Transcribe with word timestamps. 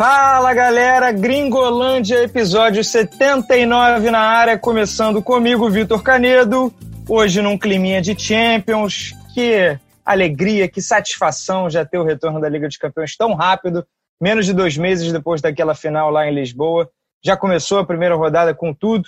Fala 0.00 0.54
galera, 0.54 1.12
Gringolândia, 1.12 2.22
episódio 2.22 2.82
79 2.82 4.10
na 4.10 4.18
área, 4.18 4.56
começando 4.56 5.22
comigo, 5.22 5.68
Vitor 5.68 6.02
Canedo. 6.02 6.72
Hoje 7.06 7.42
num 7.42 7.58
climinha 7.58 8.00
de 8.00 8.18
Champions. 8.18 9.12
Que 9.34 9.78
alegria, 10.02 10.66
que 10.68 10.80
satisfação 10.80 11.68
já 11.68 11.84
ter 11.84 11.98
o 11.98 12.02
retorno 12.02 12.40
da 12.40 12.48
Liga 12.48 12.66
dos 12.66 12.78
Campeões 12.78 13.14
tão 13.14 13.34
rápido, 13.34 13.86
menos 14.18 14.46
de 14.46 14.54
dois 14.54 14.74
meses 14.76 15.12
depois 15.12 15.42
daquela 15.42 15.74
final 15.74 16.10
lá 16.10 16.26
em 16.26 16.34
Lisboa. 16.34 16.88
Já 17.22 17.36
começou 17.36 17.78
a 17.78 17.84
primeira 17.84 18.14
rodada 18.14 18.54
com 18.54 18.72
tudo. 18.72 19.06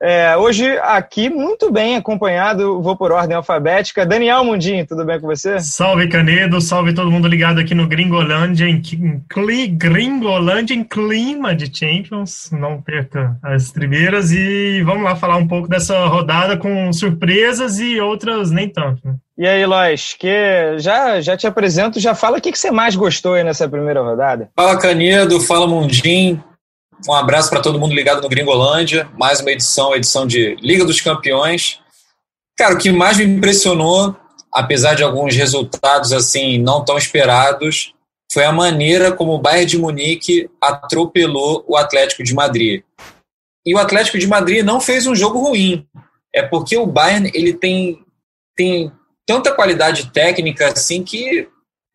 É, 0.00 0.36
hoje 0.36 0.78
aqui, 0.78 1.28
muito 1.28 1.72
bem 1.72 1.96
acompanhado, 1.96 2.80
vou 2.80 2.96
por 2.96 3.10
ordem 3.10 3.36
alfabética. 3.36 4.06
Daniel 4.06 4.44
Mundinho, 4.44 4.86
tudo 4.86 5.04
bem 5.04 5.20
com 5.20 5.26
você? 5.26 5.58
Salve 5.58 6.08
Canedo, 6.08 6.60
salve 6.60 6.94
todo 6.94 7.10
mundo 7.10 7.26
ligado 7.26 7.58
aqui 7.58 7.74
no 7.74 7.88
Gringolândia, 7.88 8.66
em, 8.66 8.80
em 8.80 9.76
Gringolândia 9.76 10.74
em 10.74 10.84
clima 10.84 11.52
de 11.52 11.76
Champions. 11.76 12.48
Não 12.52 12.80
perca 12.80 13.36
as 13.42 13.72
primeiras 13.72 14.30
e 14.30 14.82
vamos 14.84 15.02
lá 15.02 15.16
falar 15.16 15.36
um 15.36 15.48
pouco 15.48 15.68
dessa 15.68 16.06
rodada 16.06 16.56
com 16.56 16.92
surpresas 16.92 17.80
e 17.80 18.00
outras 18.00 18.52
nem 18.52 18.68
tanto. 18.68 19.00
Né? 19.04 19.16
E 19.36 19.46
aí, 19.46 19.66
Lois, 19.66 20.14
que 20.18 20.76
já, 20.78 21.20
já 21.20 21.36
te 21.36 21.46
apresento, 21.46 22.00
já 22.00 22.14
fala 22.14 22.38
o 22.38 22.40
que, 22.40 22.52
que 22.52 22.58
você 22.58 22.70
mais 22.70 22.94
gostou 22.94 23.34
aí 23.34 23.42
nessa 23.42 23.68
primeira 23.68 24.02
rodada. 24.02 24.48
Fala 24.54 24.78
Canedo, 24.78 25.40
fala 25.40 25.66
Mundinho. 25.66 26.42
Um 27.06 27.12
abraço 27.12 27.48
para 27.48 27.60
todo 27.60 27.78
mundo 27.78 27.94
ligado 27.94 28.20
no 28.20 28.28
Gringolândia. 28.28 29.08
Mais 29.16 29.40
uma 29.40 29.52
edição, 29.52 29.94
edição 29.94 30.26
de 30.26 30.56
Liga 30.56 30.84
dos 30.84 31.00
Campeões. 31.00 31.80
Cara, 32.56 32.74
o 32.74 32.78
que 32.78 32.90
mais 32.90 33.16
me 33.18 33.24
impressionou, 33.24 34.16
apesar 34.52 34.94
de 34.94 35.04
alguns 35.04 35.36
resultados 35.36 36.12
assim 36.12 36.58
não 36.58 36.84
tão 36.84 36.98
esperados, 36.98 37.94
foi 38.32 38.44
a 38.44 38.52
maneira 38.52 39.12
como 39.12 39.32
o 39.32 39.38
Bayern 39.38 39.66
de 39.66 39.78
Munique 39.78 40.50
atropelou 40.60 41.64
o 41.68 41.76
Atlético 41.76 42.24
de 42.24 42.34
Madrid. 42.34 42.82
E 43.64 43.74
o 43.74 43.78
Atlético 43.78 44.18
de 44.18 44.26
Madrid 44.26 44.64
não 44.64 44.80
fez 44.80 45.06
um 45.06 45.14
jogo 45.14 45.38
ruim. 45.38 45.86
É 46.34 46.42
porque 46.42 46.76
o 46.76 46.86
Bayern 46.86 47.30
ele 47.32 47.52
tem, 47.52 48.04
tem 48.56 48.90
tanta 49.24 49.52
qualidade 49.52 50.10
técnica 50.10 50.72
assim 50.72 51.04
que 51.04 51.48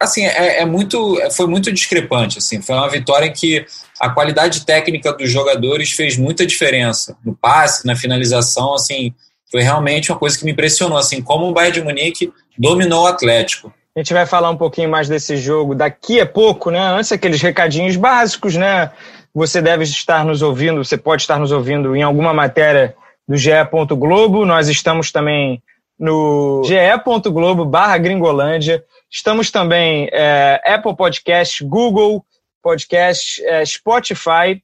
assim 0.04 0.26
é, 0.26 0.62
é, 0.62 0.66
muito 0.66 1.20
foi 1.32 1.48
muito 1.48 1.72
discrepante 1.72 2.38
assim. 2.38 2.62
Foi 2.62 2.76
uma 2.76 2.90
vitória 2.90 3.28
em 3.28 3.34
que 3.34 3.66
a 4.00 4.10
qualidade 4.10 4.66
técnica 4.66 5.14
dos 5.14 5.32
jogadores 5.32 5.92
fez 5.92 6.18
muita 6.18 6.46
diferença. 6.46 7.18
No 7.26 7.34
passe 7.34 7.86
na 7.86 7.96
finalização 7.96 8.74
assim 8.74 9.14
foi 9.52 9.62
realmente 9.62 10.12
uma 10.12 10.18
coisa 10.18 10.38
que 10.38 10.46
me 10.46 10.52
impressionou 10.52 10.98
assim 10.98 11.22
como 11.22 11.48
o 11.48 11.54
Bayern 11.54 11.80
de 11.80 11.86
Munique 11.86 12.34
dominou 12.58 13.04
o 13.04 13.08
Atlético. 13.08 13.74
A 13.96 14.00
gente 14.00 14.14
vai 14.14 14.26
falar 14.26 14.50
um 14.50 14.58
pouquinho 14.58 14.90
mais 14.90 15.08
desse 15.08 15.38
jogo 15.38 15.76
daqui 15.76 16.20
a 16.20 16.26
pouco 16.26 16.70
né? 16.70 16.80
Antes 16.80 17.12
aqueles 17.12 17.42
recadinhos 17.42 17.96
básicos 17.96 18.56
né? 18.56 18.92
Você 19.34 19.62
deve 19.62 19.84
estar 19.84 20.24
nos 20.26 20.42
ouvindo 20.42 20.84
você 20.84 20.98
pode 20.98 21.24
estar 21.24 21.40
nos 21.40 21.52
ouvindo 21.52 21.96
em 21.96 22.04
alguma 22.04 22.34
matéria 22.34 22.96
do 23.28 23.38
GE. 23.38 23.52
Globo. 23.98 24.46
Nós 24.46 24.68
estamos 24.68 25.12
também 25.12 25.62
no 26.00 26.64
ge.globo 26.66 27.66
barra 27.66 27.98
gringolândia 27.98 28.84
Estamos 29.14 29.52
também 29.52 30.10
é, 30.12 30.60
Apple 30.66 30.96
Podcast, 30.96 31.64
Google 31.64 32.26
Podcast, 32.64 33.46
é, 33.46 33.64
Spotify, 33.64 34.60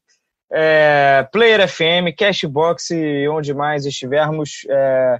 é, 0.51 1.27
Player 1.31 1.69
FM, 1.69 2.17
Cashbox 2.17 2.89
e 2.89 3.27
onde 3.29 3.53
mais 3.53 3.85
estivermos. 3.85 4.65
É, 4.67 5.19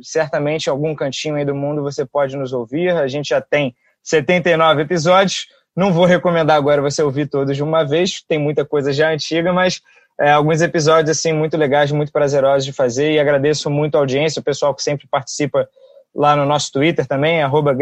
certamente, 0.00 0.66
em 0.66 0.70
algum 0.70 0.94
cantinho 0.94 1.34
aí 1.34 1.44
do 1.44 1.54
mundo 1.54 1.82
você 1.82 2.06
pode 2.06 2.38
nos 2.38 2.54
ouvir. 2.54 2.88
A 2.88 3.06
gente 3.06 3.28
já 3.28 3.40
tem 3.42 3.76
79 4.02 4.80
episódios. 4.80 5.46
Não 5.76 5.92
vou 5.92 6.06
recomendar 6.06 6.56
agora 6.56 6.80
você 6.80 7.02
ouvir 7.02 7.28
todos 7.28 7.54
de 7.54 7.62
uma 7.62 7.84
vez, 7.84 8.22
tem 8.26 8.38
muita 8.38 8.64
coisa 8.64 8.94
já 8.94 9.10
antiga, 9.10 9.52
mas 9.52 9.82
é, 10.20 10.30
alguns 10.30 10.62
episódios 10.62 11.16
assim 11.16 11.32
muito 11.32 11.56
legais, 11.56 11.90
muito 11.90 12.12
prazerosos 12.12 12.64
de 12.64 12.72
fazer 12.72 13.12
e 13.12 13.18
agradeço 13.18 13.68
muito 13.68 13.96
a 13.96 14.00
audiência, 14.00 14.40
o 14.40 14.44
pessoal 14.44 14.74
que 14.74 14.82
sempre 14.82 15.06
participa 15.08 15.68
lá 16.14 16.36
no 16.36 16.46
nosso 16.46 16.70
Twitter 16.70 17.06
também, 17.06 17.42
arroba 17.42 17.76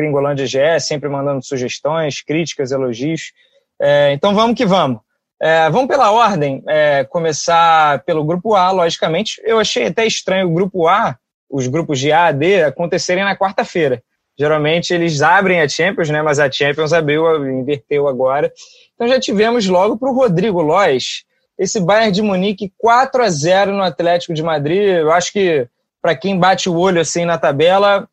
sempre 0.80 1.08
mandando 1.08 1.44
sugestões, 1.44 2.22
críticas, 2.22 2.72
elogios. 2.72 3.32
É, 3.80 4.12
então 4.12 4.34
vamos 4.34 4.56
que 4.56 4.64
vamos. 4.64 5.00
É, 5.40 5.68
vamos 5.68 5.88
pela 5.88 6.12
ordem, 6.12 6.62
é, 6.68 7.04
começar 7.04 8.02
pelo 8.04 8.24
grupo 8.24 8.54
A, 8.54 8.70
logicamente. 8.70 9.42
Eu 9.44 9.58
achei 9.58 9.88
até 9.88 10.06
estranho 10.06 10.48
o 10.48 10.54
grupo 10.54 10.86
A, 10.86 11.18
os 11.50 11.66
grupos 11.66 11.98
de 11.98 12.12
A 12.12 12.26
a 12.26 12.32
D, 12.32 12.62
acontecerem 12.62 13.24
na 13.24 13.36
quarta-feira. 13.36 14.02
Geralmente 14.38 14.94
eles 14.94 15.20
abrem 15.20 15.60
a 15.60 15.68
Champions, 15.68 16.08
né? 16.08 16.22
Mas 16.22 16.38
a 16.38 16.50
Champions 16.50 16.92
abriu, 16.92 17.46
inverteu 17.50 18.08
agora. 18.08 18.50
Então 18.94 19.06
já 19.06 19.20
tivemos 19.20 19.66
logo 19.66 19.98
para 19.98 20.10
o 20.10 20.14
Rodrigo 20.14 20.62
Lois 20.62 21.24
esse 21.62 21.78
Bayern 21.78 22.10
de 22.10 22.20
Munique 22.22 22.72
4 22.76 23.22
a 23.22 23.30
0 23.30 23.72
no 23.72 23.84
Atlético 23.84 24.34
de 24.34 24.42
Madrid. 24.42 24.82
Eu 24.82 25.12
acho 25.12 25.32
que 25.32 25.68
para 26.02 26.16
quem 26.16 26.36
bate 26.36 26.68
o 26.68 26.76
olho 26.76 27.00
assim 27.00 27.24
na 27.24 27.38
tabela, 27.38 28.08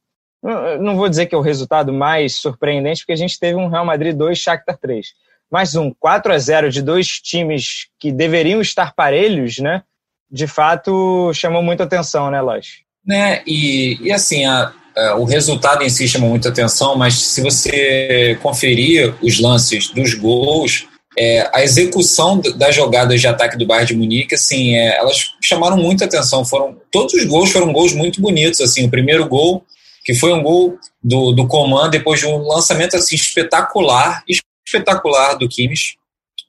não 0.79 0.95
vou 0.95 1.09
dizer 1.09 1.25
que 1.25 1.33
é 1.33 1.37
o 1.37 1.41
resultado 1.41 1.91
mais 1.91 2.35
surpreendente, 2.35 3.01
porque 3.01 3.13
a 3.13 3.17
gente 3.17 3.39
teve 3.39 3.55
um 3.55 3.67
Real 3.67 3.83
Madrid 3.83 4.15
2, 4.15 4.37
Shakhtar 4.37 4.77
3. 4.77 5.07
Mas 5.49 5.75
um 5.75 5.91
4 5.91 6.31
a 6.31 6.37
0 6.37 6.69
de 6.69 6.83
dois 6.83 7.07
times 7.19 7.87
que 7.97 8.11
deveriam 8.11 8.61
estar 8.61 8.93
parelhos, 8.93 9.57
né? 9.57 9.81
De 10.29 10.45
fato, 10.45 11.33
chamou 11.33 11.63
muita 11.63 11.85
atenção, 11.85 12.29
né, 12.29 12.39
Lóis? 12.39 12.83
Né, 13.03 13.41
e, 13.47 13.97
e 13.99 14.11
assim, 14.11 14.45
a, 14.45 14.71
a, 14.95 15.15
o 15.15 15.23
resultado 15.23 15.81
em 15.81 15.89
si 15.89 16.07
chamou 16.07 16.29
muita 16.29 16.49
atenção, 16.49 16.95
mas 16.95 17.15
se 17.15 17.41
você 17.41 18.37
conferir 18.43 19.15
os 19.23 19.39
lances 19.39 19.87
dos 19.87 20.13
gols, 20.13 20.87
é, 21.19 21.49
a 21.53 21.61
execução 21.61 22.39
das 22.55 22.73
jogadas 22.73 23.19
de 23.19 23.27
ataque 23.27 23.57
do 23.57 23.67
Bayern 23.67 23.87
de 23.87 23.95
Munique, 23.97 24.35
assim, 24.35 24.75
é, 24.75 24.97
elas 24.97 25.33
chamaram 25.43 25.75
muita 25.75 26.05
atenção. 26.05 26.45
Foram 26.45 26.77
todos 26.89 27.13
os 27.13 27.25
gols 27.25 27.51
foram 27.51 27.73
gols 27.73 27.93
muito 27.93 28.21
bonitos. 28.21 28.61
Assim, 28.61 28.85
o 28.85 28.89
primeiro 28.89 29.27
gol 29.27 29.65
que 30.05 30.13
foi 30.13 30.33
um 30.33 30.41
gol 30.41 30.77
do, 31.03 31.33
do 31.33 31.45
Coman 31.45 31.89
depois 31.89 32.21
de 32.21 32.25
um 32.25 32.47
lançamento 32.47 32.95
assim 32.95 33.15
espetacular, 33.15 34.23
espetacular 34.65 35.35
do 35.35 35.47
Kimmich. 35.47 35.97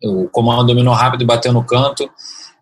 O 0.02 0.28
Coman 0.28 0.64
dominou 0.64 0.94
rápido 0.94 1.22
e 1.22 1.26
bateu 1.26 1.52
no 1.52 1.64
canto. 1.64 2.08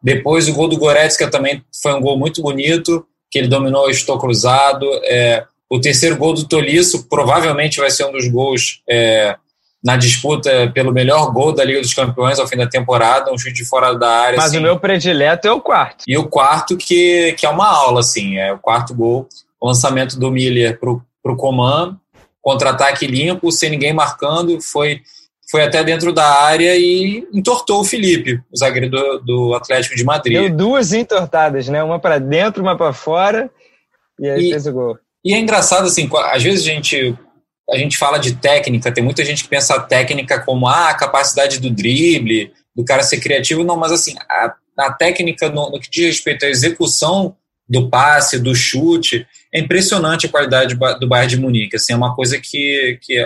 Depois 0.03 0.49
o 0.49 0.55
gol 0.55 0.67
do 0.67 0.79
Goretzka 0.79 1.31
também 1.31 1.63
foi 1.83 1.93
um 1.93 2.01
gol 2.01 2.19
muito 2.19 2.41
bonito, 2.41 3.07
que 3.31 3.39
ele 3.39 3.49
dominou, 3.49 3.91
estou 3.91 4.19
cruzado. 4.19 4.87
É, 5.05 5.45
o 5.71 5.79
terceiro 5.79 6.17
gol 6.17 6.33
do 6.33 6.49
Tolisso 6.49 7.07
provavelmente 7.09 7.79
vai 7.79 7.91
ser 7.91 8.07
um 8.07 8.13
dos 8.13 8.27
gols 8.27 8.83
é, 8.89 9.37
na 9.83 9.97
disputa 9.97 10.71
pelo 10.75 10.93
melhor 10.93 11.33
gol 11.33 11.53
da 11.53 11.65
Liga 11.65 11.81
dos 11.81 11.94
Campeões 11.94 12.39
ao 12.39 12.49
fim 12.49 12.56
da 12.56 12.66
temporada, 12.66 13.33
um 13.33 13.39
chute 13.39 13.55
de 13.55 13.65
fora 13.65 13.94
da 13.94 14.09
área. 14.09 14.37
Mas 14.37 14.47
assim. 14.47 14.59
o 14.59 14.62
meu 14.62 14.78
predileto 14.78 15.47
é 15.47 15.53
o 15.53 15.61
quarto. 15.61 16.05
E 16.06 16.16
o 16.16 16.28
quarto 16.28 16.77
que, 16.77 17.33
que 17.34 17.47
é 17.47 17.49
uma 17.49 17.69
aula, 17.69 18.00
assim, 18.00 18.37
é 18.39 18.53
o 18.53 18.59
quarto 18.59 18.94
gol 18.94 19.28
o 19.61 19.66
lançamento 19.66 20.19
do 20.19 20.31
Miller 20.31 20.78
para 20.78 21.33
o 21.33 21.37
Coman, 21.37 21.99
contra-ataque 22.41 23.06
limpo, 23.06 23.50
sem 23.50 23.71
ninguém 23.71 23.93
marcando, 23.93 24.61
foi, 24.61 25.00
foi 25.50 25.62
até 25.62 25.83
dentro 25.83 26.12
da 26.12 26.27
área 26.43 26.77
e 26.77 27.27
entortou 27.33 27.81
o 27.81 27.84
Felipe, 27.84 28.41
o 28.53 28.56
zagueiro 28.56 28.91
do, 28.91 29.19
do 29.19 29.55
Atlético 29.55 29.97
de 29.97 30.05
Madrid. 30.05 30.39
Deu 30.39 30.50
duas 30.50 30.93
entortadas, 30.93 31.69
né? 31.69 31.83
Uma 31.83 31.99
para 31.99 32.19
dentro, 32.19 32.62
uma 32.62 32.77
para 32.77 32.93
fora, 32.93 33.50
e 34.19 34.28
aí 34.28 34.47
e, 34.47 34.50
fez 34.50 34.66
o 34.66 34.72
gol. 34.72 34.99
E 35.25 35.34
é 35.34 35.39
engraçado, 35.39 35.87
assim, 35.87 36.09
às 36.33 36.43
vezes 36.43 36.62
a 36.62 36.71
gente, 36.71 37.16
a 37.71 37.77
gente 37.77 37.99
fala 37.99 38.19
de 38.19 38.37
técnica, 38.37 38.93
tem 38.93 39.05
muita 39.05 39.25
gente 39.25 39.43
que 39.43 39.49
pensa 39.49 39.75
a 39.75 39.81
técnica 39.81 40.41
como 40.41 40.67
ah, 40.67 40.89
a 40.89 40.95
capacidade 40.95 41.61
do 41.61 41.71
drible, 41.71 42.53
do 42.75 42.84
cara 42.84 43.03
ser 43.03 43.21
criativo, 43.21 43.65
não, 43.65 43.77
mas 43.77 43.93
assim, 43.93 44.15
a, 44.31 44.55
a 44.79 44.93
técnica 44.93 45.49
no, 45.51 45.71
no 45.71 45.81
que 45.81 45.91
diz 45.91 46.07
respeito 46.07 46.47
à 46.47 46.49
execução 46.49 47.37
do 47.69 47.91
passe, 47.91 48.39
do 48.39 48.55
chute. 48.55 49.27
É 49.53 49.61
impressionante 49.61 50.27
a 50.27 50.31
qualidade 50.31 50.75
do 50.75 51.07
Bayern 51.07 51.28
de 51.28 51.41
Munique. 51.41 51.77
Assim, 51.77 51.92
é 51.92 51.97
uma 51.97 52.15
coisa 52.15 52.39
que, 52.41 52.98
que 53.03 53.19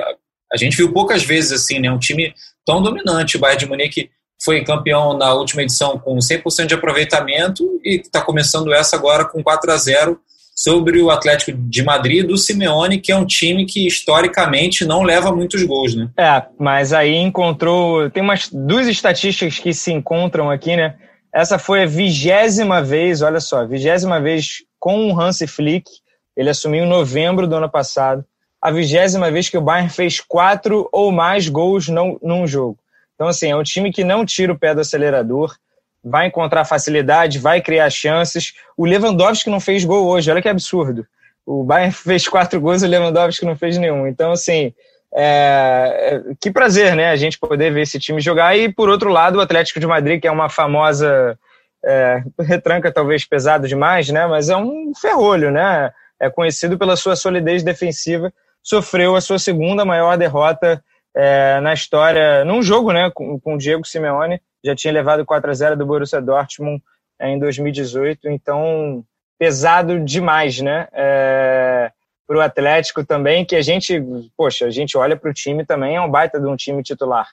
a 0.52 0.56
gente 0.56 0.76
viu 0.76 0.92
poucas 0.92 1.22
vezes 1.22 1.52
assim, 1.52 1.78
né? 1.78 1.90
Um 1.90 1.98
time 1.98 2.34
tão 2.66 2.82
dominante. 2.82 3.36
O 3.36 3.40
Bayern 3.40 3.60
de 3.60 3.66
Munique 3.66 4.10
foi 4.42 4.64
campeão 4.64 5.16
na 5.16 5.32
última 5.32 5.62
edição 5.62 5.98
com 5.98 6.16
100% 6.18 6.66
de 6.66 6.74
aproveitamento 6.74 7.80
e 7.84 8.00
está 8.00 8.20
começando 8.20 8.72
essa 8.72 8.96
agora 8.96 9.24
com 9.24 9.42
4 9.42 9.70
a 9.70 9.76
0 9.76 10.20
sobre 10.62 11.02
o 11.02 11.10
Atlético 11.10 11.52
de 11.52 11.82
Madrid 11.82 12.24
do 12.24 12.38
Simeone, 12.38 13.00
que 13.00 13.10
é 13.10 13.16
um 13.16 13.26
time 13.26 13.66
que 13.66 13.84
historicamente 13.84 14.84
não 14.84 15.02
leva 15.02 15.32
muitos 15.32 15.64
gols, 15.64 15.96
né? 15.96 16.08
É, 16.16 16.42
mas 16.56 16.92
aí 16.92 17.16
encontrou, 17.16 18.08
tem 18.10 18.22
umas 18.22 18.48
duas 18.48 18.86
estatísticas 18.86 19.58
que 19.58 19.74
se 19.74 19.90
encontram 19.92 20.48
aqui, 20.48 20.76
né? 20.76 20.94
Essa 21.34 21.58
foi 21.58 21.82
a 21.82 21.86
vigésima 21.86 22.80
vez, 22.80 23.22
olha 23.22 23.40
só, 23.40 23.66
vigésima 23.66 24.20
vez 24.20 24.58
com 24.78 25.10
o 25.10 25.20
Hansi 25.20 25.48
Flick. 25.48 25.90
Ele 26.36 26.50
assumiu 26.50 26.84
em 26.84 26.88
novembro 26.88 27.48
do 27.48 27.56
ano 27.56 27.68
passado. 27.68 28.24
A 28.60 28.70
vigésima 28.70 29.32
vez 29.32 29.48
que 29.48 29.58
o 29.58 29.62
Bayern 29.62 29.90
fez 29.90 30.20
quatro 30.20 30.88
ou 30.92 31.10
mais 31.10 31.48
gols 31.48 31.88
não, 31.88 32.18
num 32.22 32.46
jogo. 32.46 32.78
Então, 33.16 33.26
assim, 33.26 33.50
é 33.50 33.56
um 33.56 33.64
time 33.64 33.92
que 33.92 34.04
não 34.04 34.24
tira 34.24 34.52
o 34.52 34.58
pé 34.58 34.74
do 34.74 34.80
acelerador, 34.80 35.56
vai 36.04 36.26
encontrar 36.26 36.64
facilidade, 36.64 37.38
vai 37.38 37.60
criar 37.60 37.88
chances. 37.90 38.54
O 38.76 38.84
Lewandowski 38.84 39.50
não 39.50 39.60
fez 39.60 39.84
gol 39.84 40.06
hoje, 40.06 40.30
olha 40.30 40.42
que 40.42 40.48
absurdo. 40.48 41.06
o 41.46 41.62
Bayern 41.62 41.92
fez 41.94 42.26
quatro 42.26 42.60
gols 42.60 42.82
e 42.82 42.86
o 42.86 42.88
Lewandowski 42.88 43.44
não 43.44 43.56
fez 43.56 43.78
nenhum. 43.78 44.06
Então, 44.06 44.32
assim, 44.32 44.72
é, 45.14 46.22
é, 46.30 46.34
que 46.40 46.50
prazer, 46.50 46.96
né? 46.96 47.10
A 47.10 47.16
gente 47.16 47.38
poder 47.38 47.72
ver 47.72 47.82
esse 47.82 47.98
time 47.98 48.20
jogar. 48.20 48.56
E, 48.56 48.72
por 48.72 48.88
outro 48.88 49.10
lado, 49.10 49.38
o 49.38 49.40
Atlético 49.40 49.78
de 49.78 49.86
Madrid, 49.86 50.20
que 50.20 50.26
é 50.26 50.30
uma 50.30 50.48
famosa 50.48 51.38
é, 51.84 52.22
retranca, 52.40 52.90
talvez 52.90 53.24
pesado 53.24 53.68
demais, 53.68 54.08
né? 54.08 54.26
Mas 54.26 54.48
é 54.48 54.56
um 54.56 54.92
ferrolho, 55.00 55.50
né? 55.50 55.92
É 56.18 56.30
conhecido 56.30 56.78
pela 56.78 56.96
sua 56.96 57.14
solidez 57.14 57.62
defensiva. 57.62 58.32
Sofreu 58.62 59.14
a 59.14 59.20
sua 59.20 59.38
segunda 59.38 59.84
maior 59.84 60.16
derrota 60.16 60.82
é, 61.14 61.60
na 61.60 61.74
história, 61.74 62.44
num 62.44 62.62
jogo, 62.62 62.92
né? 62.92 63.10
Com, 63.14 63.38
com 63.38 63.54
o 63.54 63.58
Diego 63.58 63.86
Simeone. 63.86 64.40
Já 64.64 64.74
tinha 64.74 64.92
levado 64.92 65.24
4 65.24 65.50
a 65.50 65.54
0 65.54 65.76
do 65.76 65.86
Borussia 65.86 66.20
Dortmund 66.20 66.82
em 67.20 67.38
2018. 67.38 68.28
Então, 68.28 69.04
pesado 69.38 70.00
demais, 70.00 70.60
né? 70.60 70.88
É, 70.92 71.90
para 72.26 72.38
o 72.38 72.40
Atlético 72.40 73.04
também, 73.04 73.44
que 73.44 73.56
a 73.56 73.62
gente, 73.62 74.02
poxa, 74.36 74.66
a 74.66 74.70
gente 74.70 74.96
olha 74.96 75.16
para 75.16 75.30
o 75.30 75.34
time 75.34 75.66
também, 75.66 75.96
é 75.96 76.00
um 76.00 76.10
baita 76.10 76.40
de 76.40 76.46
um 76.46 76.56
time 76.56 76.82
titular. 76.82 77.28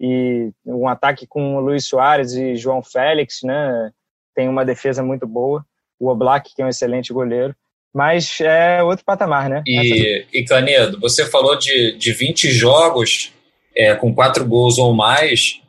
E 0.00 0.50
um 0.66 0.88
ataque 0.88 1.26
com 1.26 1.56
o 1.56 1.60
Luiz 1.60 1.86
Soares 1.86 2.32
e 2.32 2.56
João 2.56 2.82
Félix, 2.82 3.42
né? 3.44 3.90
Tem 4.34 4.48
uma 4.48 4.64
defesa 4.64 5.02
muito 5.02 5.26
boa. 5.26 5.64
O 5.98 6.08
Oblak, 6.08 6.54
que 6.54 6.60
é 6.60 6.64
um 6.64 6.68
excelente 6.68 7.12
goleiro. 7.12 7.54
Mas 7.94 8.40
é 8.40 8.82
outro 8.82 9.04
patamar, 9.04 9.48
né? 9.48 9.62
E, 9.66 10.26
e 10.32 10.44
Canedo, 10.44 10.98
você 10.98 11.24
falou 11.26 11.56
de, 11.56 11.92
de 11.92 12.12
20 12.12 12.50
jogos 12.50 13.32
é, 13.76 13.94
com 13.94 14.14
quatro 14.14 14.44
gols 14.44 14.78
ou 14.78 14.92
mais. 14.92 15.61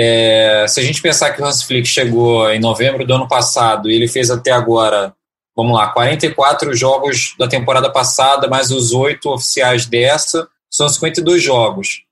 É, 0.00 0.64
se 0.68 0.78
a 0.78 0.82
gente 0.82 1.02
pensar 1.02 1.32
que 1.32 1.42
o 1.42 1.44
Hans 1.44 1.64
Flick 1.64 1.88
chegou 1.88 2.48
em 2.50 2.60
novembro 2.60 3.04
do 3.04 3.14
ano 3.14 3.26
passado 3.26 3.90
e 3.90 3.94
ele 3.96 4.06
fez 4.06 4.30
até 4.30 4.52
agora 4.52 5.12
vamos 5.56 5.76
lá, 5.76 5.88
44 5.88 6.72
jogos 6.72 7.34
da 7.36 7.48
temporada 7.48 7.90
passada, 7.90 8.46
mais 8.46 8.70
os 8.70 8.92
oito 8.92 9.28
oficiais 9.28 9.86
dessa, 9.86 10.46
são 10.70 10.88
52 10.88 11.42
jogos. 11.42 12.04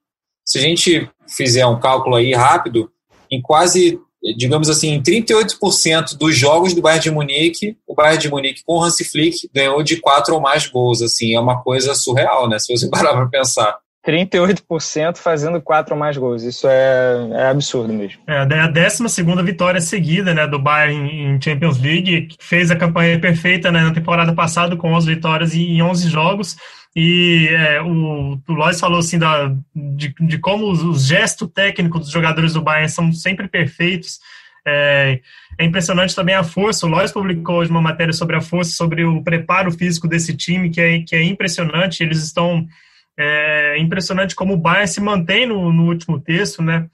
Se 0.43 0.57
a 0.57 0.61
gente 0.61 1.09
fizer 1.29 1.65
um 1.65 1.79
cálculo 1.79 2.17
aí 2.17 2.33
rápido, 2.33 2.91
em 3.31 3.41
quase, 3.41 4.01
digamos 4.35 4.69
assim, 4.69 4.89
em 4.89 5.01
38% 5.01 6.17
dos 6.17 6.35
jogos 6.35 6.73
do 6.73 6.81
Bayern 6.81 7.03
de 7.03 7.09
Munique, 7.09 7.77
o 7.87 7.95
Bayern 7.95 8.21
de 8.21 8.29
Munique 8.29 8.63
com 8.65 8.79
o 8.79 8.83
Hansi 8.83 9.05
Flick 9.05 9.49
ganhou 9.53 9.81
de 9.81 9.95
quatro 10.01 10.35
ou 10.35 10.41
mais 10.41 10.67
gols, 10.67 11.01
assim, 11.01 11.33
é 11.33 11.39
uma 11.39 11.63
coisa 11.63 11.95
surreal, 11.95 12.49
né, 12.49 12.59
se 12.59 12.75
você 12.75 12.89
parar 12.91 13.13
para 13.13 13.27
pensar. 13.27 13.77
38% 14.07 15.17
fazendo 15.17 15.61
quatro 15.61 15.93
ou 15.93 15.99
mais 15.99 16.15
gols. 16.15 16.43
Isso 16.43 16.65
é, 16.69 17.29
é 17.33 17.47
absurdo 17.49 17.91
mesmo. 17.91 18.21
É 18.25 18.37
a 18.37 18.67
12 18.67 19.09
segunda 19.09 19.43
vitória 19.43 19.81
seguida 19.81 20.33
né, 20.33 20.47
do 20.47 20.57
Bayern 20.57 21.11
em 21.11 21.41
Champions 21.41 21.77
League, 21.77 22.27
que 22.27 22.37
fez 22.39 22.71
a 22.71 22.75
campanha 22.75 23.19
perfeita 23.19 23.69
né, 23.69 23.81
na 23.81 23.93
temporada 23.93 24.33
passada 24.33 24.77
com 24.77 24.93
11 24.93 25.13
vitórias 25.13 25.53
em 25.53 25.81
11 25.81 26.09
jogos. 26.09 26.55
E 26.95 27.49
é, 27.51 27.81
o, 27.81 28.39
o 28.47 28.53
Lois 28.53 28.79
falou 28.79 28.99
assim 28.99 29.19
da, 29.19 29.53
de, 29.75 30.15
de 30.19 30.37
como 30.39 30.71
os, 30.71 30.81
os 30.81 31.05
gestos 31.05 31.49
técnicos 31.53 32.01
dos 32.01 32.09
jogadores 32.09 32.53
do 32.53 32.61
Bayern 32.61 32.89
são 32.89 33.11
sempre 33.11 33.49
perfeitos. 33.49 34.19
É, 34.65 35.19
é, 35.59 35.65
impressionante 35.65 36.15
também 36.15 36.33
a 36.33 36.43
força. 36.43 36.85
O 36.85 36.89
Lois 36.89 37.11
publicou 37.11 37.57
hoje 37.57 37.71
uma 37.71 37.81
matéria 37.81 38.13
sobre 38.13 38.37
a 38.37 38.41
força, 38.41 38.71
sobre 38.71 39.03
o 39.03 39.21
preparo 39.21 39.71
físico 39.71 40.07
desse 40.07 40.35
time, 40.35 40.69
que 40.69 40.79
é, 40.79 40.99
que 41.01 41.15
é 41.15 41.23
impressionante. 41.23 42.01
Eles 42.01 42.23
estão 42.23 42.65
é 43.17 43.77
impressionante 43.79 44.35
como 44.35 44.53
o 44.53 44.57
Bayern 44.57 44.87
se 44.87 45.01
mantém 45.01 45.47
no, 45.47 45.73
no 45.73 45.85
último 45.85 46.19
texto, 46.19 46.61
né? 46.61 46.87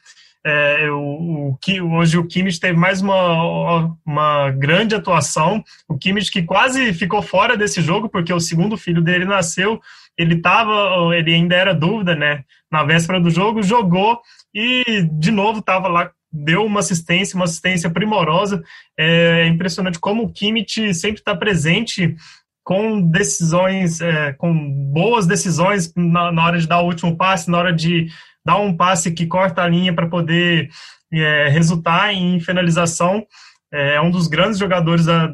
É, 0.45 0.91
o, 0.91 1.55
o, 1.55 1.95
hoje 1.95 2.17
o 2.17 2.25
Kimmich 2.25 2.59
teve 2.59 2.77
mais 2.77 3.01
uma, 3.01 3.95
uma 4.05 4.51
grande 4.51 4.93
atuação. 4.93 5.63
O 5.87 5.97
Kimmich 5.97 6.31
que 6.31 6.43
quase 6.43 6.93
ficou 6.93 7.21
fora 7.21 7.55
desse 7.55 7.81
jogo, 7.81 8.09
porque 8.09 8.33
o 8.33 8.39
segundo 8.39 8.77
filho 8.77 9.01
dele 9.01 9.25
nasceu, 9.25 9.81
ele 10.17 10.41
tava, 10.41 11.15
ele 11.15 11.33
ainda 11.33 11.55
era 11.55 11.73
dúvida, 11.73 12.15
né? 12.15 12.43
Na 12.71 12.83
véspera 12.83 13.19
do 13.19 13.29
jogo, 13.29 13.63
jogou 13.63 14.19
e 14.53 15.07
de 15.11 15.31
novo 15.31 15.59
estava 15.59 15.87
lá, 15.87 16.11
deu 16.31 16.65
uma 16.65 16.81
assistência, 16.81 17.35
uma 17.35 17.45
assistência 17.45 17.89
primorosa. 17.89 18.61
É 18.97 19.47
impressionante 19.47 19.99
como 19.99 20.23
o 20.23 20.31
Kimmich 20.31 20.93
sempre 20.93 21.19
está 21.19 21.35
presente 21.35 22.15
com 22.63 23.01
decisões, 23.01 23.99
é, 23.99 24.33
com 24.33 24.53
boas 24.91 25.27
decisões 25.27 25.93
na, 25.95 26.31
na, 26.31 26.45
hora 26.45 26.57
de 26.57 26.67
dar 26.67 26.79
o 26.79 26.85
último 26.85 27.15
passe, 27.17 27.51
na 27.51 27.57
hora 27.57 27.73
de 27.73 28.07
dar 28.45 28.57
um 28.57 28.75
passe 28.75 29.11
que 29.11 29.25
corta 29.25 29.61
a 29.61 29.67
linha 29.67 29.93
para 29.93 30.07
poder 30.07 30.69
é, 31.11 31.49
resultar 31.49 32.13
em 32.13 32.39
finalização. 32.39 33.25
É, 33.71 33.95
é 33.95 34.01
um 34.01 34.11
dos 34.11 34.27
grandes 34.27 34.59
jogadores 34.59 35.07
a, 35.07 35.33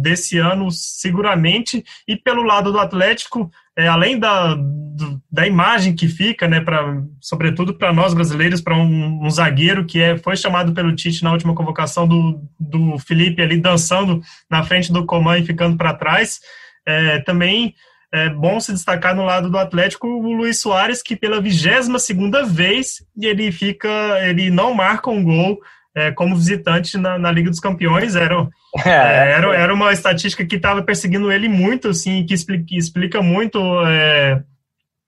desse 0.00 0.38
ano, 0.38 0.70
seguramente. 0.70 1.82
E 2.06 2.14
pelo 2.14 2.42
lado 2.42 2.70
do 2.70 2.78
Atlético, 2.78 3.50
é, 3.76 3.88
além 3.88 4.18
da, 4.18 4.54
do, 4.54 5.22
da 5.30 5.46
imagem 5.46 5.94
que 5.94 6.06
fica, 6.06 6.46
né, 6.46 6.60
pra, 6.60 7.02
sobretudo 7.20 7.74
para 7.74 7.92
nós 7.92 8.12
brasileiros, 8.12 8.60
para 8.60 8.76
um, 8.76 9.24
um, 9.24 9.30
zagueiro 9.30 9.86
que 9.86 10.00
é, 10.00 10.18
foi 10.18 10.36
chamado 10.36 10.72
pelo 10.72 10.94
Tite 10.94 11.24
na 11.24 11.32
última 11.32 11.54
convocação 11.54 12.06
do, 12.06 12.42
do 12.60 12.98
Felipe 12.98 13.40
ali 13.40 13.58
dançando 13.58 14.20
na 14.50 14.62
frente 14.62 14.92
do 14.92 15.06
Coman 15.06 15.38
e 15.38 15.46
ficando 15.46 15.76
para 15.76 15.94
trás. 15.94 16.40
É, 16.88 17.18
também 17.20 17.74
é 18.10 18.30
bom 18.30 18.58
se 18.58 18.72
destacar 18.72 19.14
no 19.14 19.24
lado 19.24 19.50
do 19.50 19.58
Atlético 19.58 20.06
o 20.06 20.32
Luiz 20.32 20.60
Soares, 20.60 21.02
que 21.02 21.14
pela 21.14 21.40
22 21.40 22.02
segunda 22.02 22.42
vez 22.44 23.04
ele 23.20 23.52
fica, 23.52 23.88
ele 24.22 24.50
não 24.50 24.72
marca 24.72 25.10
um 25.10 25.22
gol 25.22 25.60
é, 25.94 26.10
como 26.12 26.34
visitante 26.34 26.96
na, 26.96 27.18
na, 27.18 27.30
Liga 27.30 27.50
dos 27.50 27.60
Campeões. 27.60 28.16
Era, 28.16 28.48
é, 28.86 28.90
é 28.90 29.30
era, 29.32 29.54
era 29.54 29.74
uma 29.74 29.92
estatística 29.92 30.46
que 30.46 30.56
estava 30.56 30.82
perseguindo 30.82 31.30
ele 31.30 31.48
muito, 31.48 31.88
assim, 31.88 32.24
que 32.24 32.32
explica, 32.32 32.64
que 32.64 32.78
explica 32.78 33.20
muito 33.20 33.58
é, 33.86 34.42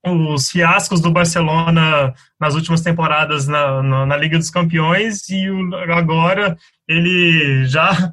os 0.05 0.51
fiascos 0.51 1.01
do 1.01 1.11
Barcelona 1.11 2.13
nas 2.39 2.55
últimas 2.55 2.83
temporadas 2.83 3.47
na, 3.47 3.83
na, 3.83 4.07
na 4.07 4.17
Liga 4.17 4.37
dos 4.37 4.51
Campeões 4.51 5.29
e 5.31 5.51
o, 5.51 5.75
agora 5.93 6.57
ele 6.89 7.65
já 7.67 8.13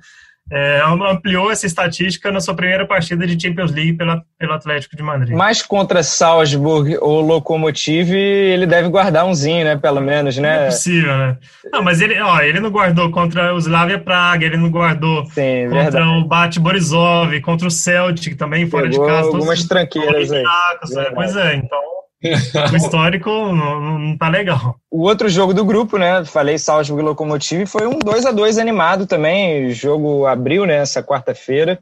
é, 0.49 0.81
ampliou 0.81 1.51
essa 1.51 1.65
estatística 1.65 2.31
na 2.31 2.39
sua 2.39 2.55
primeira 2.55 2.85
partida 2.85 3.27
de 3.27 3.41
Champions 3.41 3.71
League 3.71 3.93
pela, 3.93 4.23
pelo 4.37 4.53
Atlético 4.53 4.95
de 4.95 5.03
Madrid. 5.03 5.35
Mas 5.35 5.61
contra 5.61 6.01
Salzburg 6.01 6.97
ou 7.01 7.21
Lokomotiv, 7.21 8.13
ele 8.13 8.65
deve 8.65 8.87
guardar 8.89 9.25
umzinho, 9.25 9.65
né? 9.65 9.75
Pelo 9.75 9.99
menos, 9.99 10.37
né? 10.37 10.55
Não 10.57 10.63
é 10.63 10.65
possível, 10.65 11.17
né? 11.17 11.37
Não, 11.71 11.83
mas 11.83 12.01
ele, 12.01 12.19
ó, 12.21 12.39
ele 12.39 12.59
não 12.59 12.69
guardou 12.69 13.11
contra 13.11 13.53
o 13.53 13.57
Slavia 13.57 13.99
Praga, 13.99 14.45
ele 14.45 14.57
não 14.57 14.69
guardou 14.69 15.25
Sim, 15.25 15.65
contra 15.69 15.83
verdade. 15.83 16.07
o 16.07 16.25
Bate 16.25 16.59
Borisov, 16.59 17.41
contra 17.41 17.67
o 17.67 17.71
Celtic 17.71 18.37
também, 18.37 18.69
fora 18.69 18.89
Pegou 18.89 19.05
de 19.05 19.11
casa. 19.11 19.27
algumas 19.27 19.63
tranqueiras 19.65 20.31
aí. 20.31 20.43
Né? 20.43 21.11
Pois 21.13 21.35
é, 21.35 21.55
então 21.55 21.96
o 22.23 22.75
histórico 22.75 23.29
não, 23.29 23.99
não 23.99 24.17
tá 24.17 24.29
legal. 24.29 24.75
O 24.89 25.03
outro 25.03 25.29
jogo 25.29 25.53
do 25.53 25.63
grupo, 25.63 25.97
né? 25.97 26.25
Falei 26.25 26.57
Salzburg 26.57 27.03
Locomotive, 27.03 27.65
foi 27.65 27.87
um 27.87 27.99
2 27.99 28.25
a 28.25 28.31
2 28.31 28.57
animado 28.57 29.05
também. 29.05 29.67
O 29.67 29.73
jogo 29.73 30.25
abriu 30.25 30.65
nessa 30.65 31.01
né, 31.01 31.05
quarta-feira. 31.05 31.79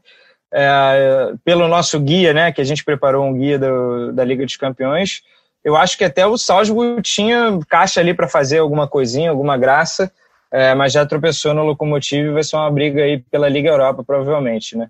É, 0.53 1.33
pelo 1.43 1.67
nosso 1.67 1.99
guia, 1.99 2.33
né? 2.33 2.51
Que 2.51 2.61
a 2.61 2.65
gente 2.65 2.83
preparou 2.83 3.25
um 3.25 3.33
guia 3.33 3.57
do, 3.57 4.11
da 4.11 4.23
Liga 4.23 4.45
dos 4.45 4.57
Campeões. 4.57 5.21
Eu 5.63 5.75
acho 5.75 5.97
que 5.97 6.03
até 6.03 6.25
o 6.27 6.37
Salzburg 6.37 7.01
tinha 7.01 7.59
caixa 7.67 7.99
ali 7.99 8.13
para 8.13 8.27
fazer 8.27 8.59
alguma 8.59 8.87
coisinha, 8.87 9.31
alguma 9.31 9.57
graça, 9.57 10.11
é, 10.51 10.75
mas 10.75 10.93
já 10.93 11.03
tropeçou 11.05 11.53
no 11.55 11.63
Locomotive. 11.63 12.29
Vai 12.29 12.43
ser 12.43 12.55
uma 12.55 12.69
briga 12.69 13.01
aí 13.01 13.19
pela 13.31 13.49
Liga 13.49 13.69
Europa, 13.69 14.03
provavelmente, 14.03 14.77
né? 14.77 14.87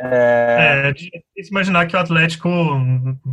É... 0.00 0.84
é, 0.84 0.88
é 0.88 0.92
difícil 0.92 1.50
imaginar 1.50 1.86
que 1.86 1.96
o 1.96 1.98
Atlético, 1.98 2.48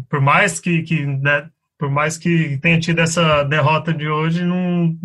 por 0.10 0.20
mais 0.20 0.60
que, 0.60 0.82
que 0.84 1.06
né, 1.06 1.50
por 1.78 1.90
mais 1.90 2.18
que 2.18 2.58
tenha 2.58 2.80
tido 2.80 3.00
essa 3.00 3.44
derrota 3.44 3.94
de 3.94 4.08
hoje, 4.08 4.44
não, 4.44 4.98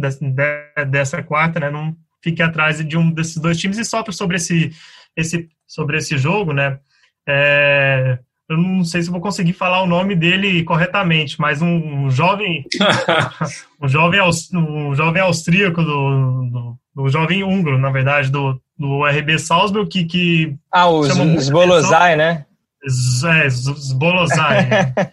dessa 0.88 1.22
quarta, 1.22 1.60
né, 1.60 1.70
não 1.70 1.96
fique 2.22 2.42
atrás 2.42 2.84
de 2.86 2.96
um 2.96 3.10
desses 3.10 3.36
dois 3.36 3.58
times 3.58 3.78
e 3.78 3.84
sofre 3.84 4.12
sobre 4.12 4.36
esse, 4.36 4.72
esse, 5.16 5.48
sobre 5.66 5.98
esse 5.98 6.16
jogo, 6.16 6.52
né? 6.52 6.78
É, 7.26 8.18
eu 8.48 8.56
não 8.56 8.84
sei 8.84 9.02
se 9.02 9.10
vou 9.10 9.20
conseguir 9.20 9.52
falar 9.52 9.82
o 9.82 9.86
nome 9.86 10.14
dele 10.14 10.64
corretamente, 10.64 11.40
mas 11.40 11.62
um, 11.62 12.04
um 12.06 12.10
jovem, 12.10 12.64
um 13.80 13.88
jovem, 13.88 14.20
um 14.54 14.94
jovem 14.94 15.22
austríaco 15.22 15.82
do, 15.82 16.50
do, 16.50 16.78
do 16.94 17.08
jovem 17.08 17.44
húngaro, 17.44 17.78
na 17.78 17.90
verdade, 17.90 18.30
do, 18.30 18.60
do 18.80 19.04
RB 19.04 19.38
Salzburg, 19.38 19.90
que. 19.90 20.06
que 20.06 20.56
ah, 20.72 20.88
os 20.88 21.08
Zbolozai, 21.44 22.16
né? 22.16 22.46
É, 22.82 23.50
Zbolozai. 23.50 24.68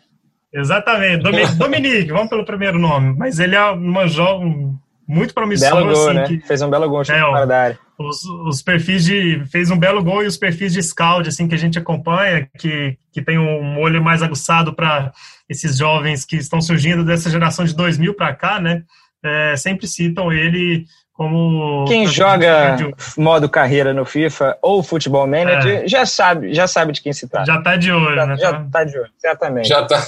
Exatamente. 0.54 1.24
Dominique, 1.58 2.10
vamos 2.14 2.30
pelo 2.30 2.46
primeiro 2.46 2.80
nome. 2.80 3.14
Mas 3.18 3.40
ele 3.40 3.56
é 3.56 3.70
uma 3.72 4.08
jovem 4.08 4.74
muito 5.06 5.34
promissor. 5.34 5.76
Belo 5.76 5.94
gol, 5.94 6.06
assim, 6.06 6.14
né? 6.14 6.28
Que, 6.28 6.40
Fez 6.48 6.62
um 6.62 6.70
belo 6.70 6.90
gol, 6.90 7.02
é, 7.10 7.22
ó, 7.22 7.46
da 7.46 7.62
área. 7.62 7.80
Os, 8.00 8.24
os 8.24 8.62
perfis 8.62 9.04
de. 9.04 9.44
Fez 9.48 9.70
um 9.70 9.78
belo 9.78 10.02
gol 10.02 10.24
e 10.24 10.28
os 10.28 10.38
perfis 10.38 10.72
de 10.72 10.82
scout, 10.82 11.28
assim, 11.28 11.46
que 11.46 11.56
a 11.56 11.60
gente 11.60 11.78
acompanha, 11.78 12.48
que, 12.58 12.98
que 13.12 13.22
tem 13.22 13.38
um 13.38 13.82
olho 13.82 14.02
mais 14.02 14.24
aguçado 14.24 14.74
para 14.74 15.12
esses 15.50 15.78
jovens 15.78 16.24
que 16.24 16.38
estão 16.38 16.62
surgindo 16.62 17.04
dessa 17.04 17.30
geração 17.30 17.66
de 17.66 17.76
2000 17.76 18.14
para 18.14 18.34
cá, 18.34 18.62
né? 18.62 18.84
É, 19.22 19.58
sempre 19.58 19.88
citam 19.88 20.32
ele 20.32 20.86
como 21.18 21.84
quem 21.88 22.06
joga 22.06 22.78
modo 23.18 23.50
carreira 23.50 23.92
no 23.92 24.06
FIFA 24.06 24.56
ou 24.62 24.84
Futebol 24.84 25.26
Manager 25.26 25.84
é. 25.84 25.88
já 25.88 26.06
sabe 26.06 26.54
já 26.54 26.68
sabe 26.68 26.92
de 26.92 27.02
quem 27.02 27.12
se 27.12 27.28
trata. 27.28 27.48
Já 27.48 27.58
está 27.58 27.76
de 27.76 27.92
olho, 27.92 28.16
já, 28.16 28.26
né? 28.28 28.38
Já 28.38 28.62
está 28.62 28.84
de 28.84 29.00
olho, 29.00 29.10
certamente. 29.18 29.68
Já 29.68 29.84
tá. 29.84 30.00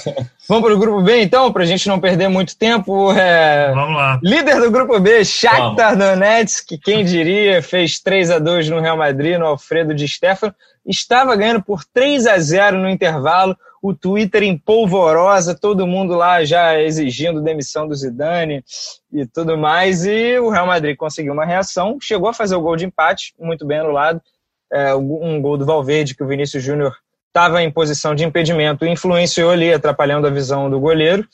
Vamos 0.48 0.64
para 0.64 0.74
o 0.74 0.78
grupo 0.78 1.02
B 1.02 1.20
então, 1.20 1.52
para 1.52 1.64
a 1.64 1.66
gente 1.66 1.88
não 1.88 1.98
perder 1.98 2.28
muito 2.28 2.56
tempo. 2.56 3.12
É... 3.12 3.72
Vamos 3.74 3.96
lá. 3.96 4.20
Líder 4.22 4.60
do 4.60 4.70
grupo 4.70 5.00
B, 5.00 5.24
Shakhtar 5.24 5.96
Donetsk, 5.96 6.78
quem 6.78 7.04
diria, 7.04 7.60
fez 7.60 7.98
3 7.98 8.30
a 8.30 8.38
2 8.38 8.70
no 8.70 8.78
Real 8.78 8.96
Madrid, 8.96 9.36
no 9.36 9.46
Alfredo 9.46 9.92
de 9.92 10.06
Stefano, 10.06 10.54
estava 10.86 11.34
ganhando 11.34 11.60
por 11.60 11.84
3 11.92 12.28
a 12.28 12.38
0 12.38 12.78
no 12.78 12.88
intervalo 12.88 13.56
o 13.82 13.94
Twitter 13.94 14.42
em 14.42 14.58
polvorosa, 14.58 15.54
todo 15.54 15.86
mundo 15.86 16.14
lá 16.14 16.44
já 16.44 16.78
exigindo 16.80 17.40
demissão 17.40 17.88
do 17.88 17.94
Zidane 17.94 18.62
e 19.12 19.24
tudo 19.26 19.56
mais, 19.56 20.04
e 20.04 20.38
o 20.38 20.50
Real 20.50 20.66
Madrid 20.66 20.96
conseguiu 20.96 21.32
uma 21.32 21.46
reação, 21.46 21.98
chegou 22.00 22.28
a 22.28 22.34
fazer 22.34 22.56
o 22.56 22.60
gol 22.60 22.76
de 22.76 22.84
empate, 22.84 23.32
muito 23.38 23.66
bem 23.66 23.78
anulado, 23.78 24.20
é, 24.72 24.94
um 24.94 25.40
gol 25.40 25.56
do 25.56 25.64
Valverde 25.64 26.14
que 26.14 26.22
o 26.22 26.26
Vinícius 26.26 26.62
Júnior 26.62 26.94
estava 27.28 27.62
em 27.62 27.70
posição 27.70 28.14
de 28.14 28.24
impedimento, 28.24 28.84
influenciou 28.84 29.50
ali, 29.50 29.72
atrapalhando 29.72 30.26
a 30.26 30.30
visão 30.30 30.68
do 30.68 30.78
goleiro, 30.78 31.26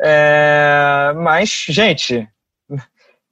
é, 0.00 1.12
mas, 1.16 1.64
gente, 1.68 2.28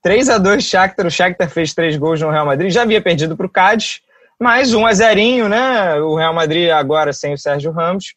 3 0.02 0.28
a 0.28 0.38
2 0.38 0.64
Shakhtar, 0.64 1.06
o 1.06 1.10
Shakhtar 1.10 1.48
fez 1.48 1.72
três 1.72 1.96
gols 1.96 2.20
no 2.20 2.30
Real 2.30 2.46
Madrid, 2.46 2.72
já 2.72 2.82
havia 2.82 3.00
perdido 3.00 3.36
para 3.36 3.46
o 3.46 3.50
Cádiz, 3.50 4.00
mas 4.38 4.74
1 4.74 4.86
a 4.86 4.92
0 4.92 5.48
né? 5.48 5.94
O 6.00 6.16
Real 6.16 6.34
Madrid 6.34 6.70
agora 6.70 7.12
sem 7.12 7.32
o 7.32 7.38
Sérgio 7.38 7.70
Ramos, 7.70 8.14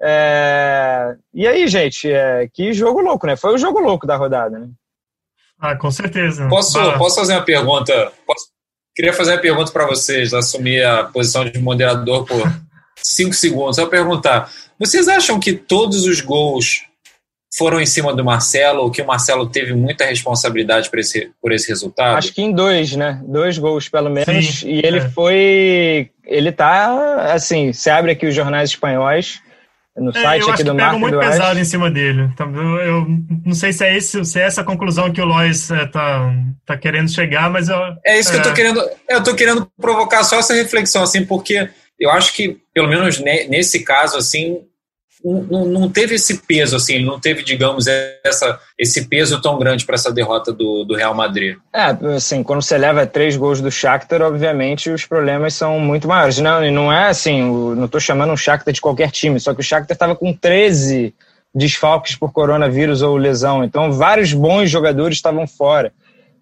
é... 0.00 1.16
E 1.32 1.46
aí, 1.46 1.66
gente, 1.68 2.10
é... 2.10 2.48
que 2.52 2.72
jogo 2.72 3.00
louco, 3.00 3.26
né? 3.26 3.36
Foi 3.36 3.54
o 3.54 3.58
jogo 3.58 3.80
louco 3.80 4.06
da 4.06 4.16
rodada, 4.16 4.58
né? 4.58 4.68
Ah, 5.58 5.74
com 5.74 5.90
certeza. 5.90 6.48
Posso, 6.48 6.78
posso 6.98 7.16
fazer 7.16 7.34
uma 7.34 7.44
pergunta? 7.44 8.12
Posso... 8.26 8.48
Queria 8.94 9.12
fazer 9.12 9.32
uma 9.32 9.40
pergunta 9.40 9.72
para 9.72 9.86
vocês, 9.86 10.32
assumir 10.32 10.84
a 10.84 11.04
posição 11.04 11.44
de 11.44 11.58
moderador 11.58 12.24
por 12.24 12.50
cinco 12.96 13.34
segundos. 13.34 13.78
Eu 13.78 13.88
perguntar: 13.88 14.50
vocês 14.78 15.08
acham 15.08 15.40
que 15.40 15.52
todos 15.52 16.04
os 16.04 16.20
gols 16.20 16.84
foram 17.56 17.80
em 17.80 17.86
cima 17.86 18.14
do 18.14 18.24
Marcelo, 18.24 18.82
ou 18.82 18.90
que 18.90 19.00
o 19.00 19.06
Marcelo 19.06 19.48
teve 19.48 19.74
muita 19.74 20.04
responsabilidade 20.04 20.90
por 20.90 20.98
esse, 20.98 21.30
por 21.40 21.52
esse 21.52 21.68
resultado? 21.68 22.18
Acho 22.18 22.32
que 22.32 22.42
em 22.42 22.52
dois, 22.52 22.94
né? 22.94 23.20
Dois 23.26 23.56
gols, 23.56 23.88
pelo 23.88 24.10
menos. 24.10 24.60
Sim, 24.60 24.68
e 24.68 24.78
ele 24.84 24.98
é. 24.98 25.08
foi. 25.08 26.10
Ele 26.24 26.52
tá 26.52 27.32
assim, 27.32 27.72
você 27.72 27.88
abre 27.88 28.12
aqui 28.12 28.26
os 28.26 28.34
jornais 28.34 28.70
espanhóis 28.70 29.40
no 29.96 30.10
é, 30.10 30.22
site 30.22 30.50
aqui 30.50 30.64
do 30.64 30.74
Marco. 30.74 30.96
Eu 30.96 31.00
muito 31.00 31.18
pesado 31.18 31.58
em 31.58 31.64
cima 31.64 31.90
dele. 31.90 32.28
Então, 32.32 32.54
eu, 32.54 32.80
eu, 32.80 33.06
não 33.44 33.54
sei 33.54 33.72
se 33.72 33.84
é, 33.84 33.96
esse, 33.96 34.24
se 34.24 34.40
é 34.40 34.44
essa 34.44 34.62
conclusão 34.62 35.12
que 35.12 35.20
o 35.20 35.24
Lois 35.24 35.70
é, 35.70 35.86
tá, 35.86 36.32
tá 36.64 36.76
querendo 36.76 37.10
chegar, 37.10 37.50
mas 37.50 37.68
eu, 37.68 37.78
é 38.04 38.18
isso 38.18 38.30
que 38.30 38.38
eu 38.38 38.42
tô 38.42 38.50
é. 38.50 38.54
querendo. 38.54 38.90
Eu 39.08 39.22
tô 39.22 39.34
querendo 39.34 39.70
provocar 39.80 40.22
só 40.24 40.38
essa 40.38 40.54
reflexão, 40.54 41.02
assim, 41.02 41.24
porque 41.24 41.68
eu 41.98 42.10
acho 42.10 42.32
que 42.34 42.58
pelo 42.74 42.88
menos 42.88 43.18
nesse 43.20 43.82
caso, 43.82 44.18
assim, 44.18 44.60
não, 45.50 45.64
não 45.64 45.90
teve 45.90 46.14
esse 46.14 46.38
peso, 46.38 46.76
assim, 46.76 47.04
não 47.04 47.18
teve, 47.18 47.42
digamos, 47.42 47.86
essa, 48.24 48.60
esse 48.78 49.08
peso 49.08 49.40
tão 49.40 49.58
grande 49.58 49.84
para 49.84 49.96
essa 49.96 50.12
derrota 50.12 50.52
do, 50.52 50.84
do 50.84 50.94
Real 50.94 51.14
Madrid. 51.14 51.56
É, 51.72 51.86
assim, 52.14 52.42
quando 52.42 52.62
você 52.62 52.78
leva 52.78 53.06
três 53.06 53.36
gols 53.36 53.60
do 53.60 53.70
Shakhtar, 53.70 54.22
obviamente 54.22 54.88
os 54.90 55.04
problemas 55.04 55.54
são 55.54 55.80
muito 55.80 56.06
maiores. 56.06 56.38
Não, 56.38 56.64
e 56.64 56.70
não 56.70 56.92
é 56.92 57.08
assim, 57.08 57.42
não 57.74 57.86
estou 57.86 58.00
chamando 58.00 58.32
um 58.32 58.36
Shakhtar 58.36 58.72
de 58.72 58.80
qualquer 58.80 59.10
time, 59.10 59.40
só 59.40 59.52
que 59.52 59.60
o 59.60 59.64
Shakhtar 59.64 59.94
estava 59.94 60.14
com 60.14 60.32
13 60.32 61.12
desfalques 61.54 62.14
por 62.14 62.32
coronavírus 62.32 63.02
ou 63.02 63.16
lesão, 63.16 63.64
então 63.64 63.90
vários 63.90 64.32
bons 64.32 64.70
jogadores 64.70 65.16
estavam 65.16 65.46
fora. 65.46 65.92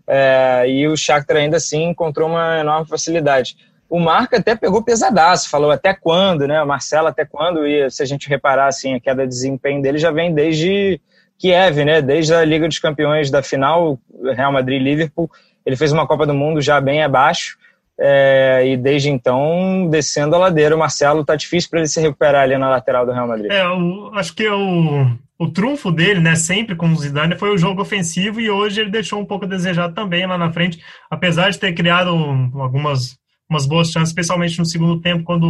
É, 0.06 0.64
e 0.68 0.86
o 0.86 0.96
Shakhtar 0.96 1.38
ainda 1.38 1.56
assim 1.56 1.84
encontrou 1.84 2.28
uma 2.28 2.60
enorme 2.60 2.86
facilidade 2.86 3.56
o 3.88 4.00
Marco 4.00 4.36
até 4.36 4.54
pegou 4.54 4.82
pesadaço, 4.82 5.50
falou 5.50 5.70
até 5.70 5.94
quando, 5.94 6.46
né? 6.46 6.62
O 6.62 6.66
Marcelo 6.66 7.08
até 7.08 7.24
quando, 7.24 7.66
e 7.66 7.90
se 7.90 8.02
a 8.02 8.06
gente 8.06 8.28
reparar, 8.28 8.66
assim, 8.66 8.94
a 8.94 9.00
queda 9.00 9.22
de 9.22 9.28
desempenho 9.28 9.82
dele 9.82 9.98
já 9.98 10.10
vem 10.10 10.34
desde 10.34 11.00
Kiev, 11.38 11.84
né? 11.84 12.00
Desde 12.02 12.34
a 12.34 12.44
Liga 12.44 12.66
dos 12.66 12.78
Campeões 12.78 13.30
da 13.30 13.42
final, 13.42 13.98
Real 14.34 14.52
Madrid-Liverpool, 14.52 15.30
ele 15.64 15.76
fez 15.76 15.92
uma 15.92 16.06
Copa 16.06 16.26
do 16.26 16.34
Mundo 16.34 16.60
já 16.60 16.80
bem 16.80 17.02
abaixo, 17.02 17.56
é, 17.98 18.64
e 18.66 18.76
desde 18.76 19.08
então, 19.08 19.88
descendo 19.88 20.34
a 20.34 20.38
ladeira, 20.38 20.74
o 20.74 20.78
Marcelo 20.78 21.24
tá 21.24 21.36
difícil 21.36 21.70
para 21.70 21.80
ele 21.80 21.88
se 21.88 22.00
recuperar 22.00 22.42
ali 22.42 22.58
na 22.58 22.68
lateral 22.68 23.06
do 23.06 23.12
Real 23.12 23.28
Madrid. 23.28 23.52
É, 23.52 23.62
eu 23.64 24.10
acho 24.14 24.34
que 24.34 24.48
o, 24.48 25.16
o 25.38 25.48
trunfo 25.48 25.92
dele, 25.92 26.20
né, 26.20 26.34
sempre 26.34 26.74
com 26.74 26.88
o 26.88 26.96
Zidane, 26.96 27.38
foi 27.38 27.54
o 27.54 27.58
jogo 27.58 27.82
ofensivo 27.82 28.40
e 28.40 28.50
hoje 28.50 28.80
ele 28.80 28.90
deixou 28.90 29.20
um 29.20 29.24
pouco 29.24 29.44
a 29.44 29.48
desejar 29.48 29.92
também 29.92 30.26
lá 30.26 30.36
na 30.36 30.52
frente, 30.52 30.82
apesar 31.08 31.50
de 31.50 31.58
ter 31.58 31.72
criado 31.72 32.10
algumas 32.54 33.16
umas 33.48 33.66
boas 33.66 33.90
chances, 33.90 34.08
especialmente 34.08 34.58
no 34.58 34.66
segundo 34.66 35.00
tempo, 35.00 35.24
quando 35.24 35.46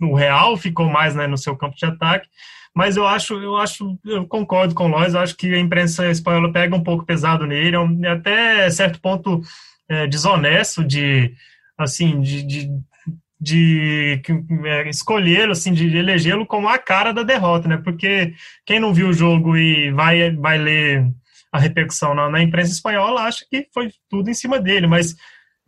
o, 0.00 0.14
Real 0.14 0.56
ficou 0.56 0.88
mais 0.88 1.14
né, 1.14 1.26
no 1.26 1.38
seu 1.38 1.56
campo 1.56 1.76
de 1.76 1.84
ataque. 1.84 2.28
Mas 2.74 2.96
eu 2.96 3.06
acho, 3.06 3.34
eu 3.34 3.56
acho, 3.56 3.98
eu 4.04 4.26
concordo 4.26 4.74
com 4.74 4.90
o 4.90 4.96
acho 4.96 5.36
que 5.36 5.52
a 5.52 5.58
imprensa 5.58 6.08
espanhola 6.08 6.52
pega 6.52 6.76
um 6.76 6.82
pouco 6.82 7.04
pesado 7.04 7.46
nele, 7.46 7.76
é, 7.76 8.06
é 8.06 8.10
até 8.10 8.70
certo 8.70 9.00
ponto 9.00 9.40
é, 9.88 10.06
desonesto 10.06 10.84
de, 10.84 11.34
assim, 11.76 12.20
de, 12.20 12.42
de, 12.44 12.70
de 13.40 14.22
é, 14.64 14.88
escolher, 14.88 15.50
assim, 15.50 15.72
de 15.72 15.96
elegê-lo 15.96 16.46
como 16.46 16.68
a 16.68 16.78
cara 16.78 17.12
da 17.12 17.24
derrota, 17.24 17.66
né? 17.68 17.76
Porque 17.76 18.34
quem 18.64 18.78
não 18.78 18.94
viu 18.94 19.08
o 19.08 19.12
jogo 19.12 19.56
e 19.56 19.90
vai, 19.90 20.30
vai 20.36 20.58
ler 20.58 21.12
a 21.52 21.58
repercussão 21.58 22.14
na, 22.14 22.30
na 22.30 22.42
imprensa 22.42 22.72
espanhola 22.72 23.22
acha 23.22 23.44
que 23.50 23.66
foi 23.74 23.90
tudo 24.08 24.30
em 24.30 24.34
cima 24.34 24.60
dele, 24.60 24.86
mas 24.86 25.16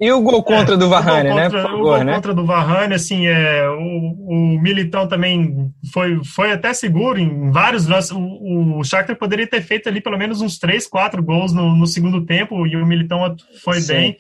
e 0.03 0.11
o 0.11 0.21
gol 0.21 0.43
contra 0.43 0.75
é, 0.75 0.77
do 0.77 0.89
Varane, 0.89 1.33
né? 1.33 1.49
Favor, 1.49 1.75
o 1.75 1.79
gol 1.79 2.03
né? 2.03 2.13
contra 2.13 2.35
do 2.35 2.45
Varane, 2.45 2.95
assim, 2.95 3.29
é, 3.29 3.69
o, 3.69 4.57
o 4.57 4.61
Militão 4.61 5.07
também 5.07 5.73
foi, 5.93 6.21
foi 6.25 6.51
até 6.51 6.75
seguro 6.75 7.21
em 7.21 7.53
vários 7.53 7.87
lances. 7.87 8.11
O, 8.11 8.79
o 8.81 8.83
Shakhtar 8.83 9.17
poderia 9.17 9.47
ter 9.47 9.63
feito 9.63 9.89
ali 9.89 10.01
pelo 10.01 10.19
menos 10.19 10.41
uns 10.41 10.59
três, 10.59 10.89
quatro 10.89 11.23
gols 11.23 11.53
no, 11.53 11.77
no 11.77 11.87
segundo 11.87 12.27
tempo 12.27 12.67
e 12.67 12.75
o 12.75 12.85
Militão 12.85 13.37
foi 13.63 13.81
Sim. 13.81 13.93
bem. 13.93 14.17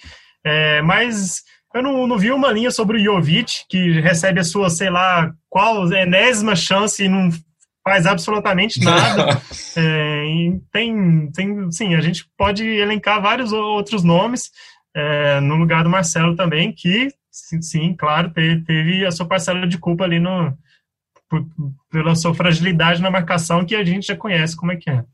É, 0.47 0.81
mas 0.83 1.43
eu 1.75 1.83
não, 1.83 2.07
não 2.07 2.17
vi 2.17 2.31
uma 2.31 2.53
linha 2.53 2.71
sobre 2.71 2.99
o 2.99 3.05
Jovic, 3.05 3.65
que 3.69 4.01
recebe 4.01 4.39
a 4.39 4.45
sua, 4.45 4.71
sei 4.71 4.89
lá, 4.89 5.33
qual 5.51 5.93
enésima 5.93 6.55
chance 6.55 7.03
e 7.03 7.09
não 7.09 7.29
faz 7.83 8.07
absolutamente 8.07 8.79
nada. 8.85 9.43
é, 9.77 10.25
tem, 10.73 11.29
tem, 11.33 11.73
sim, 11.73 11.97
a 11.97 12.01
gente 12.01 12.25
pode 12.39 12.65
elencar 12.65 13.21
vários 13.21 13.53
outros 13.53 14.05
nomes 14.05 14.49
é, 14.95 15.41
no 15.41 15.57
lugar 15.57 15.85
do 15.85 15.91
Marcelo 15.91 16.37
também, 16.37 16.73
que, 16.73 17.09
sim, 17.31 17.95
claro, 17.95 18.31
teve, 18.31 18.63
teve, 18.63 19.07
a 19.07 19.11
sua 19.11 19.27
parcela 19.27 19.67
de 19.67 19.79
culpa 19.79 20.05
ali 20.05 20.19
no, 20.19 20.53
por, 21.29 21.45
pela 21.91 22.15
sua 22.15 22.35
fragilidade 22.35 23.01
na 23.01 23.11
marcação, 23.11 23.65
que 23.65 23.75
a 23.75 23.85
gente 23.85 24.07
já 24.07 24.17
conhece 24.17 24.57
como 24.57 24.73
é 24.73 24.77
que 24.77 24.91
é. 24.91 25.05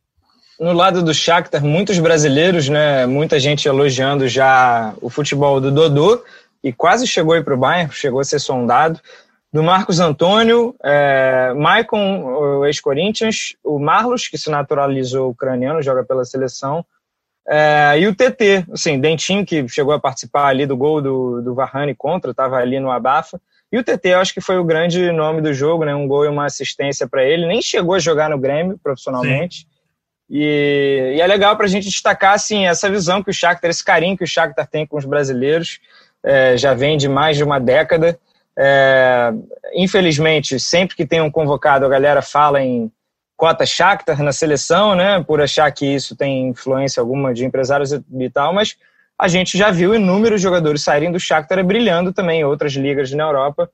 No 0.58 0.72
lado 0.72 1.04
do 1.04 1.14
Shakhtar, 1.14 1.64
muitos 1.64 2.00
brasileiros, 2.00 2.68
né, 2.68 3.06
muita 3.06 3.38
gente 3.38 3.68
elogiando 3.68 4.26
já 4.26 4.92
o 5.00 5.08
futebol 5.08 5.60
do 5.60 5.70
Dodô, 5.70 6.24
e 6.62 6.72
quase 6.72 7.06
chegou 7.06 7.34
aí 7.34 7.42
para 7.42 7.54
o 7.54 7.58
Bayern, 7.58 7.92
chegou 7.92 8.18
a 8.18 8.24
ser 8.24 8.40
sondado. 8.40 9.00
Do 9.52 9.62
Marcos 9.62 10.00
Antônio, 10.00 10.74
é, 10.82 11.54
Maicon, 11.54 12.24
o 12.24 12.66
ex-Corinthians, 12.66 13.56
o 13.64 13.78
Marlos, 13.78 14.28
que 14.28 14.36
se 14.36 14.50
naturalizou 14.50 15.30
ucraniano, 15.30 15.80
joga 15.80 16.04
pela 16.04 16.24
seleção, 16.24 16.84
é, 17.50 17.98
e 17.98 18.06
o 18.06 18.14
TT, 18.14 18.66
assim, 18.70 19.00
Dentinho, 19.00 19.44
que 19.44 19.66
chegou 19.68 19.94
a 19.94 19.98
participar 19.98 20.48
ali 20.48 20.66
do 20.66 20.76
gol 20.76 21.00
do, 21.00 21.40
do 21.40 21.54
Varane 21.54 21.94
contra, 21.94 22.30
estava 22.30 22.56
ali 22.56 22.78
no 22.78 22.90
Abafa. 22.90 23.40
E 23.72 23.78
o 23.78 23.82
TT, 23.82 24.08
eu 24.08 24.20
acho 24.20 24.34
que 24.34 24.40
foi 24.40 24.58
o 24.58 24.64
grande 24.64 25.10
nome 25.12 25.40
do 25.40 25.52
jogo, 25.54 25.84
né? 25.84 25.94
Um 25.94 26.06
gol 26.06 26.26
e 26.26 26.28
uma 26.28 26.44
assistência 26.44 27.08
para 27.08 27.24
ele. 27.24 27.46
Nem 27.46 27.62
chegou 27.62 27.94
a 27.94 27.98
jogar 27.98 28.28
no 28.28 28.38
Grêmio 28.38 28.78
profissionalmente. 28.82 29.66
E, 30.28 31.14
e, 31.16 31.20
é 31.20 31.26
legal 31.26 31.56
para 31.56 31.64
a 31.64 31.68
gente 31.68 31.88
destacar 31.88 32.34
assim, 32.34 32.66
essa 32.66 32.90
visão 32.90 33.22
que 33.22 33.30
o 33.30 33.34
Shakhtar, 33.34 33.70
esse 33.70 33.84
carinho 33.84 34.16
que 34.16 34.24
o 34.24 34.26
Shakhtar 34.26 34.66
tem 34.66 34.86
com 34.86 34.98
os 34.98 35.06
brasileiros, 35.06 35.80
é, 36.22 36.54
já 36.56 36.74
vem 36.74 36.98
de 36.98 37.08
mais 37.08 37.38
de 37.38 37.44
uma 37.44 37.58
década. 37.58 38.18
É, 38.58 39.32
infelizmente, 39.74 40.60
sempre 40.60 40.96
que 40.96 41.06
tem 41.06 41.22
um 41.22 41.30
convocado, 41.30 41.86
a 41.86 41.88
galera 41.88 42.20
fala 42.20 42.60
em 42.60 42.92
cota 43.38 43.64
Shakhtar 43.64 44.20
na 44.20 44.32
seleção, 44.32 44.96
né, 44.96 45.22
por 45.22 45.40
achar 45.40 45.70
que 45.70 45.86
isso 45.86 46.16
tem 46.16 46.48
influência 46.48 47.00
alguma 47.00 47.32
de 47.32 47.44
empresários 47.44 47.92
e 47.92 48.30
tal, 48.30 48.52
mas 48.52 48.76
a 49.16 49.28
gente 49.28 49.56
já 49.56 49.70
viu 49.70 49.94
inúmeros 49.94 50.42
jogadores 50.42 50.82
saírem 50.82 51.12
do 51.12 51.20
Shakhtar 51.20 51.64
brilhando 51.64 52.12
também 52.12 52.40
em 52.40 52.44
outras 52.44 52.72
ligas 52.72 53.12
na 53.12 53.22
Europa. 53.22 53.70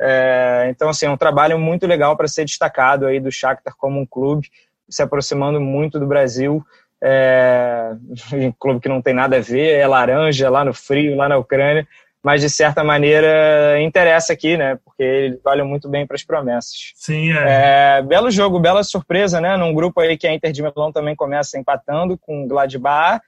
É, 0.00 0.68
então, 0.70 0.88
assim, 0.88 1.06
é 1.06 1.10
um 1.10 1.16
trabalho 1.16 1.58
muito 1.58 1.84
legal 1.84 2.16
para 2.16 2.28
ser 2.28 2.44
destacado 2.44 3.06
aí 3.06 3.18
do 3.18 3.30
Shakhtar 3.30 3.74
como 3.76 4.00
um 4.00 4.06
clube, 4.06 4.48
se 4.88 5.02
aproximando 5.02 5.60
muito 5.60 5.98
do 5.98 6.06
Brasil. 6.06 6.64
É, 7.02 7.90
um 8.32 8.52
clube 8.52 8.80
que 8.80 8.88
não 8.88 9.02
tem 9.02 9.14
nada 9.14 9.36
a 9.36 9.40
ver, 9.40 9.78
é 9.78 9.86
laranja 9.86 10.48
lá 10.48 10.64
no 10.64 10.72
frio, 10.72 11.16
lá 11.16 11.28
na 11.28 11.38
Ucrânia, 11.38 11.86
mas 12.28 12.42
de 12.42 12.50
certa 12.50 12.84
maneira 12.84 13.80
interessa 13.80 14.34
aqui, 14.34 14.54
né? 14.54 14.78
Porque 14.84 15.02
eles 15.02 15.40
olham 15.46 15.66
muito 15.66 15.88
bem 15.88 16.06
para 16.06 16.14
as 16.14 16.22
promessas. 16.22 16.92
Sim, 16.94 17.32
é. 17.32 18.00
é. 18.00 18.02
Belo 18.02 18.30
jogo, 18.30 18.60
bela 18.60 18.84
surpresa, 18.84 19.40
né? 19.40 19.56
Num 19.56 19.72
grupo 19.72 19.98
aí 19.98 20.14
que 20.14 20.26
a 20.26 20.34
Inter 20.34 20.52
de 20.52 20.62
Milão 20.62 20.92
também 20.92 21.16
começa 21.16 21.58
empatando 21.58 22.18
com 22.18 22.44
o 22.44 22.46
Gladbach. 22.46 23.22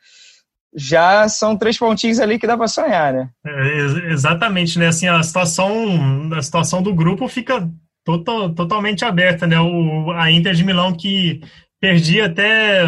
já 0.76 1.26
são 1.30 1.56
três 1.56 1.78
pontinhos 1.78 2.20
ali 2.20 2.38
que 2.38 2.46
dá 2.46 2.58
para 2.58 2.68
sonhar, 2.68 3.14
né? 3.14 3.30
É, 3.46 4.12
exatamente, 4.12 4.78
né? 4.78 4.88
Assim, 4.88 5.08
a 5.08 5.22
situação, 5.22 5.74
a 6.36 6.42
situação 6.42 6.82
do 6.82 6.94
grupo 6.94 7.26
fica 7.26 7.66
total, 8.04 8.50
totalmente 8.50 9.02
aberta, 9.02 9.46
né? 9.46 9.58
O, 9.58 10.10
a 10.10 10.30
Inter 10.30 10.52
de 10.52 10.62
Milão 10.62 10.92
que 10.92 11.40
perdia 11.80 12.26
até, 12.26 12.82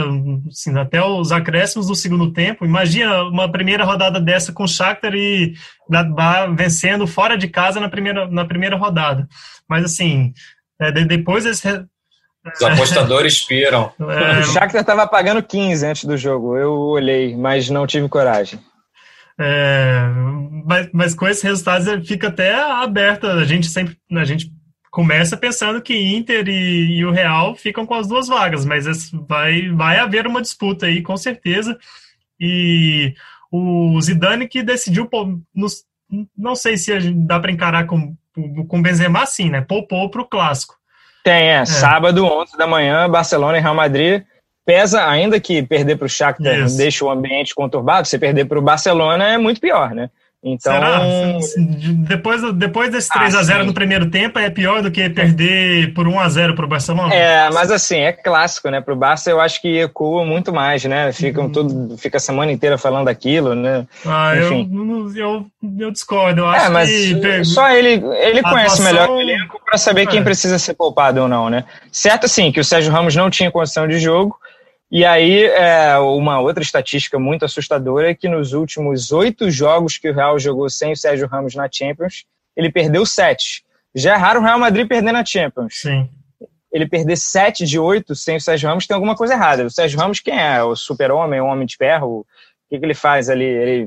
assim, 0.49 0.79
até 0.79 1.03
os 1.03 1.33
acréscimos 1.33 1.87
do 1.87 1.95
segundo 1.95 2.33
tempo. 2.33 2.65
Imagina 2.65 3.25
uma 3.25 3.51
primeira 3.51 3.85
rodada 3.85 4.21
dessa 4.21 4.53
com 4.53 4.65
o 4.65 4.69
Shakhtar 4.69 5.15
e 5.15 5.55
Gladbach 5.89 6.55
vencendo 6.55 7.07
fora 7.07 7.39
de 7.39 7.49
casa 7.49 7.81
na 7.81 7.89
primeira, 7.89 8.29
na 8.29 8.45
primeira 8.45 8.77
rodada. 8.77 9.27
Mas, 9.67 9.85
assim, 9.85 10.35
é, 10.79 10.93
depois 10.93 11.47
eles... 11.47 11.63
Os 12.55 12.63
apostadores 12.63 13.41
piram. 13.47 13.91
É... 13.99 14.41
O 14.41 14.45
Shakhtar 14.45 14.83
estava 14.83 15.07
pagando 15.07 15.43
15 15.43 15.87
antes 15.87 16.05
do 16.05 16.17
jogo. 16.17 16.57
Eu 16.57 16.73
olhei, 16.73 17.35
mas 17.35 17.71
não 17.71 17.87
tive 17.87 18.09
coragem. 18.09 18.61
É, 19.41 20.03
mas, 20.67 20.89
mas 20.93 21.15
com 21.15 21.27
esses 21.27 21.43
resultados 21.43 22.07
fica 22.07 22.29
até 22.29 22.55
aberta. 22.55 23.33
A 23.33 23.45
gente 23.45 23.69
sempre, 23.69 23.97
a 24.13 24.25
gente 24.25 24.53
começa 24.93 25.37
pensando 25.37 25.83
que 25.83 25.97
Inter 25.97 26.47
e, 26.47 26.99
e, 26.99 27.05
o 27.05 27.11
Real 27.11 27.57
ficam 27.57 27.85
com 27.85 27.95
as 27.95 28.07
duas 28.07 28.29
vagas, 28.29 28.65
mas 28.65 29.11
vai, 29.27 29.69
vai 29.71 29.99
haver 29.99 30.27
uma 30.27 30.41
disputa 30.41 30.87
aí, 30.87 31.03
com 31.03 31.17
certeza. 31.17 31.77
E 32.39 33.15
o 33.51 34.01
Zidane 34.01 34.47
que 34.47 34.63
decidiu, 34.63 35.09
nos, 35.53 35.85
não 36.37 36.55
sei 36.55 36.77
se 36.77 37.11
dá 37.11 37.41
para 37.41 37.51
encarar 37.51 37.87
com 37.87 38.15
com 38.69 38.83
Benzema 38.83 39.27
sim, 39.27 39.51
né? 39.51 39.61
Poupou 39.61 40.09
para 40.11 40.23
o 40.23 40.27
clássico. 40.27 40.77
Tem, 41.23 41.51
é, 41.51 41.61
é. 41.61 41.65
Sábado, 41.65 42.25
11 42.25 42.57
da 42.57 42.67
manhã, 42.67 43.09
Barcelona 43.09 43.59
e 43.59 43.61
Real 43.61 43.75
Madrid. 43.75 44.23
Pesa, 44.65 45.07
ainda 45.09 45.41
que 45.41 45.63
perder 45.63 45.97
para 45.97 46.07
o 46.07 46.09
Shakhtar 46.09 46.67
deixa 46.77 47.05
o 47.05 47.11
ambiente 47.11 47.53
conturbado, 47.53 48.07
você 48.07 48.17
perder 48.17 48.45
para 48.45 48.59
o 48.59 48.63
Barcelona 48.63 49.33
é 49.33 49.37
muito 49.37 49.61
pior, 49.61 49.93
né? 49.93 50.09
Então, 50.45 50.73
Será? 50.73 51.01
Depois, 52.05 52.43
depois 52.55 52.91
desse 52.91 53.09
3 53.11 53.33
ah, 53.33 53.39
a 53.39 53.43
0 53.45 53.65
no 53.65 53.73
primeiro 53.73 54.11
tempo, 54.11 54.41
é 54.41 54.51
pior 54.51 54.83
do 54.83 54.91
que 54.91 55.09
perder 55.09 55.95
por 55.95 56.09
1 56.09 56.19
a 56.19 56.29
0 56.29 56.57
para 56.57 56.65
o 56.65 56.69
Barcelona? 56.69 57.15
É, 57.15 57.49
mas 57.51 57.71
assim, 57.71 57.99
é 57.99 58.11
clássico, 58.11 58.69
né? 58.69 58.81
Para 58.81 58.93
o 58.93 58.97
Barça 58.97 59.31
eu 59.31 59.41
acho 59.41 59.63
que 59.63 59.79
ecoa 59.79 60.25
muito 60.25 60.53
mais, 60.53 60.85
né? 60.85 61.13
Ficam 61.13 61.45
uhum. 61.45 61.53
tudo, 61.53 61.97
fica 61.97 62.17
a 62.17 62.21
semana 62.21 62.51
inteira 62.51 62.77
falando 62.77 63.07
aquilo, 63.07 63.55
né? 63.55 63.87
Ah, 64.05 64.37
Enfim. 64.37 64.69
Eu, 64.75 65.17
eu, 65.17 65.47
eu 65.79 65.91
discordo. 65.93 66.41
Eu 66.41 66.53
é, 66.53 66.57
acho 66.57 66.67
é, 66.67 66.71
mas 66.71 66.91
que... 66.91 67.45
só 67.45 67.71
ele, 67.71 68.05
ele 68.17 68.43
conhece 68.43 68.83
melhor 68.83 69.11
o 69.11 69.21
elenco 69.21 69.61
para 69.65 69.79
saber 69.79 70.03
é. 70.03 70.07
quem 70.07 70.25
precisa 70.25 70.59
ser 70.59 70.75
poupado 70.75 71.21
ou 71.21 71.29
não, 71.29 71.49
né? 71.49 71.65
Certo, 71.93 72.25
assim, 72.25 72.51
que 72.51 72.59
o 72.59 72.65
Sérgio 72.65 72.91
Ramos 72.91 73.15
não 73.15 73.31
tinha 73.31 73.49
condição 73.49 73.87
de 73.87 74.01
jogo, 74.01 74.37
e 74.93 75.07
aí, 75.07 75.47
é, 75.47 75.97
uma 75.97 76.39
outra 76.39 76.63
estatística 76.63 77.19
muito 77.19 77.47
assustadora 77.47 78.11
é 78.11 78.15
que 78.15 78.29
nos 78.29 78.53
últimos 78.53 79.11
oito 79.11 79.51
jogos 79.51 79.97
que 79.97 80.11
o 80.11 80.15
Real 80.15 80.39
jogou 80.39 80.69
sem 80.69 80.93
o 80.93 80.97
Sérgio 80.97 81.27
Ramos 81.27 81.55
na 81.55 81.67
Champions, 81.73 82.27
ele 82.55 82.71
perdeu 82.71 83.07
sete. 83.07 83.65
Já 83.95 84.13
é 84.13 84.17
raro 84.17 84.41
o 84.41 84.43
Real 84.43 84.59
Madrid 84.59 84.87
perder 84.87 85.13
na 85.13 85.25
Champions. 85.25 85.81
Sim. 85.81 86.07
Ele 86.71 86.87
perder 86.87 87.17
sete 87.17 87.65
de 87.65 87.79
oito 87.79 88.15
sem 88.15 88.37
o 88.37 88.41
Sérgio 88.41 88.69
Ramos 88.69 88.87
tem 88.87 88.95
alguma 88.95 89.17
coisa 89.17 89.33
errada. 89.33 89.65
O 89.65 89.71
Sérgio 89.71 89.99
Ramos, 89.99 90.21
quem 90.21 90.39
é? 90.39 90.63
O 90.63 90.77
super-homem, 90.77 91.41
o 91.41 91.47
homem 91.47 91.65
de 91.65 91.79
ferro? 91.79 92.19
O 92.19 92.27
que, 92.69 92.79
que 92.79 92.85
ele 92.85 92.93
faz 92.93 93.31
ali? 93.31 93.47
Ele, 93.47 93.87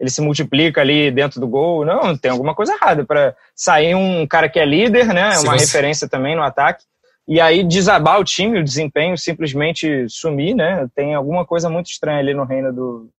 ele 0.00 0.10
se 0.10 0.22
multiplica 0.22 0.80
ali 0.80 1.10
dentro 1.10 1.38
do 1.38 1.46
gol? 1.46 1.84
Não, 1.84 2.16
tem 2.16 2.30
alguma 2.30 2.54
coisa 2.54 2.72
errada. 2.72 3.04
Para 3.04 3.36
sair 3.54 3.94
um 3.94 4.26
cara 4.26 4.48
que 4.48 4.58
é 4.58 4.64
líder, 4.64 5.08
né? 5.08 5.38
Uma 5.40 5.58
você... 5.58 5.66
referência 5.66 6.08
também 6.08 6.34
no 6.34 6.42
ataque 6.42 6.82
e 7.28 7.40
aí 7.40 7.64
desabar 7.64 8.20
o 8.20 8.24
time, 8.24 8.60
o 8.60 8.64
desempenho 8.64 9.18
simplesmente 9.18 10.08
sumir, 10.08 10.54
né? 10.54 10.86
Tem 10.94 11.14
alguma 11.14 11.44
coisa 11.44 11.68
muito 11.68 11.86
estranha 11.86 12.20
ali 12.20 12.32
no 12.32 12.44
reino 12.44 12.72
do, 12.72 13.10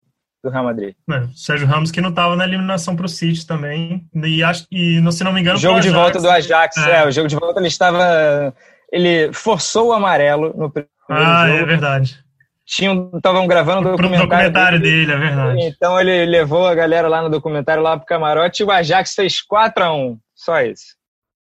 do 0.43 0.49
Real 0.49 0.63
Madrid. 0.63 0.95
É, 1.11 1.27
Sérgio 1.35 1.67
Ramos 1.67 1.91
que 1.91 1.99
não 1.99 2.09
estava 2.09 2.35
na 2.35 2.45
eliminação 2.45 2.95
para 2.95 3.05
o 3.05 3.09
City 3.09 3.45
também. 3.45 4.05
E, 4.15 4.43
acho, 4.43 4.65
e 4.71 5.01
se 5.11 5.23
não 5.23 5.33
me 5.33 5.41
engano. 5.41 5.57
O 5.57 5.61
jogo 5.61 5.79
de 5.81 5.89
volta 5.89 6.19
do 6.19 6.29
Ajax, 6.29 6.77
é. 6.77 6.99
é. 6.99 7.07
o 7.07 7.11
jogo 7.11 7.27
de 7.27 7.35
volta 7.35 7.59
ele 7.59 7.67
estava. 7.67 8.53
Ele 8.91 9.33
forçou 9.33 9.89
o 9.89 9.93
amarelo 9.93 10.53
no 10.55 10.71
primeiro 10.71 10.89
ah, 11.09 11.47
é 11.47 11.51
jogo. 11.51 11.63
é 11.63 11.65
verdade. 11.65 12.27
Estavam 12.65 13.47
gravando 13.47 13.89
o 13.89 13.91
documentário, 13.91 14.27
documentário 14.27 14.79
dele, 14.79 15.05
dele, 15.05 15.11
é 15.13 15.17
verdade. 15.17 15.61
Então 15.63 15.99
ele 15.99 16.25
levou 16.25 16.67
a 16.67 16.75
galera 16.75 17.07
lá 17.07 17.21
no 17.21 17.29
documentário 17.29 17.81
lá 17.81 17.95
pro 17.95 18.05
camarote 18.05 18.61
e 18.61 18.65
o 18.65 18.71
Ajax 18.71 19.13
fez 19.13 19.41
4 19.41 19.83
a 19.85 19.93
1 19.93 20.19
Só 20.35 20.61
isso. 20.61 20.96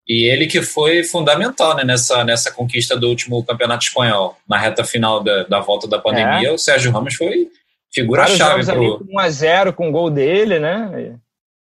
E 0.10 0.28
ele 0.28 0.48
que 0.48 0.64
foi 0.64 1.04
fundamental 1.04 1.76
né, 1.76 1.84
nessa, 1.84 2.24
nessa 2.24 2.52
conquista 2.52 2.98
do 2.98 3.08
último 3.08 3.46
campeonato 3.46 3.86
espanhol. 3.86 4.36
Na 4.50 4.58
reta 4.58 4.84
final 4.84 5.24
da, 5.24 5.44
da 5.44 5.60
volta 5.60 5.88
da 5.88 6.00
pandemia, 6.00 6.48
é. 6.48 6.52
o 6.52 6.58
Sérgio 6.58 6.92
Ramos 6.92 7.14
foi 7.14 7.48
figura-chave. 7.94 8.66
Pro... 8.66 9.06
1x0 9.06 9.72
com 9.74 9.90
o 9.90 9.92
gol 9.92 10.10
dele, 10.10 10.58
né? 10.58 11.16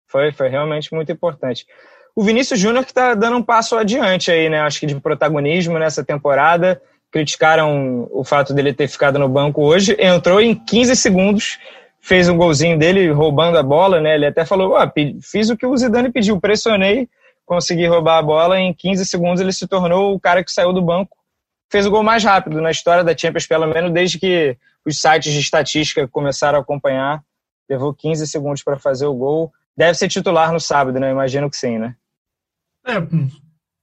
Foi, 0.06 0.30
foi 0.30 0.48
realmente 0.48 0.94
muito 0.94 1.10
importante. 1.10 1.66
O 2.14 2.22
Vinícius 2.22 2.60
Júnior 2.60 2.84
que 2.84 2.92
está 2.92 3.14
dando 3.14 3.36
um 3.36 3.42
passo 3.42 3.76
adiante 3.76 4.30
aí, 4.30 4.48
né? 4.48 4.60
Acho 4.60 4.78
que 4.78 4.86
de 4.86 4.94
protagonismo 4.94 5.76
nessa 5.76 6.04
temporada. 6.04 6.80
Criticaram 7.10 8.08
o 8.12 8.22
fato 8.22 8.54
dele 8.54 8.72
ter 8.72 8.86
ficado 8.86 9.18
no 9.18 9.28
banco 9.28 9.62
hoje. 9.62 9.96
Entrou 9.98 10.40
em 10.40 10.54
15 10.54 10.94
segundos, 10.94 11.58
fez 12.00 12.28
um 12.28 12.36
golzinho 12.36 12.78
dele 12.78 13.10
roubando 13.10 13.58
a 13.58 13.62
bola, 13.62 14.00
né? 14.00 14.14
Ele 14.14 14.26
até 14.26 14.44
falou: 14.44 14.76
oh, 14.76 15.20
fiz 15.20 15.50
o 15.50 15.56
que 15.56 15.66
o 15.66 15.76
Zidane 15.76 16.12
pediu, 16.12 16.40
pressionei 16.40 17.08
conseguir 17.46 17.86
roubar 17.86 18.18
a 18.18 18.22
bola. 18.22 18.60
Em 18.60 18.74
15 18.74 19.06
segundos 19.06 19.40
ele 19.40 19.52
se 19.52 19.66
tornou 19.66 20.14
o 20.14 20.20
cara 20.20 20.44
que 20.44 20.52
saiu 20.52 20.72
do 20.72 20.82
banco, 20.82 21.16
fez 21.70 21.86
o 21.86 21.90
gol 21.90 22.02
mais 22.02 22.22
rápido 22.22 22.60
na 22.60 22.70
história 22.70 23.02
da 23.02 23.16
Champions, 23.16 23.46
pelo 23.46 23.66
menos 23.66 23.92
desde 23.92 24.18
que 24.18 24.58
os 24.84 25.00
sites 25.00 25.32
de 25.32 25.40
estatística 25.40 26.06
começaram 26.08 26.58
a 26.58 26.60
acompanhar. 26.60 27.22
Levou 27.70 27.94
15 27.94 28.26
segundos 28.26 28.62
para 28.62 28.78
fazer 28.78 29.06
o 29.06 29.14
gol. 29.14 29.52
Deve 29.76 29.94
ser 29.94 30.08
titular 30.08 30.52
no 30.52 30.60
sábado, 30.60 31.00
né? 31.00 31.10
Imagino 31.10 31.48
que 31.48 31.56
sim, 31.56 31.78
né? 31.78 31.94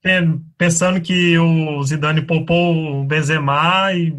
É, 0.04 0.22
pensando 0.56 1.00
que 1.00 1.38
o 1.38 1.82
Zidane 1.82 2.22
poupou 2.22 2.74
o 2.74 3.04
Benzema 3.04 3.92
e, 3.92 4.12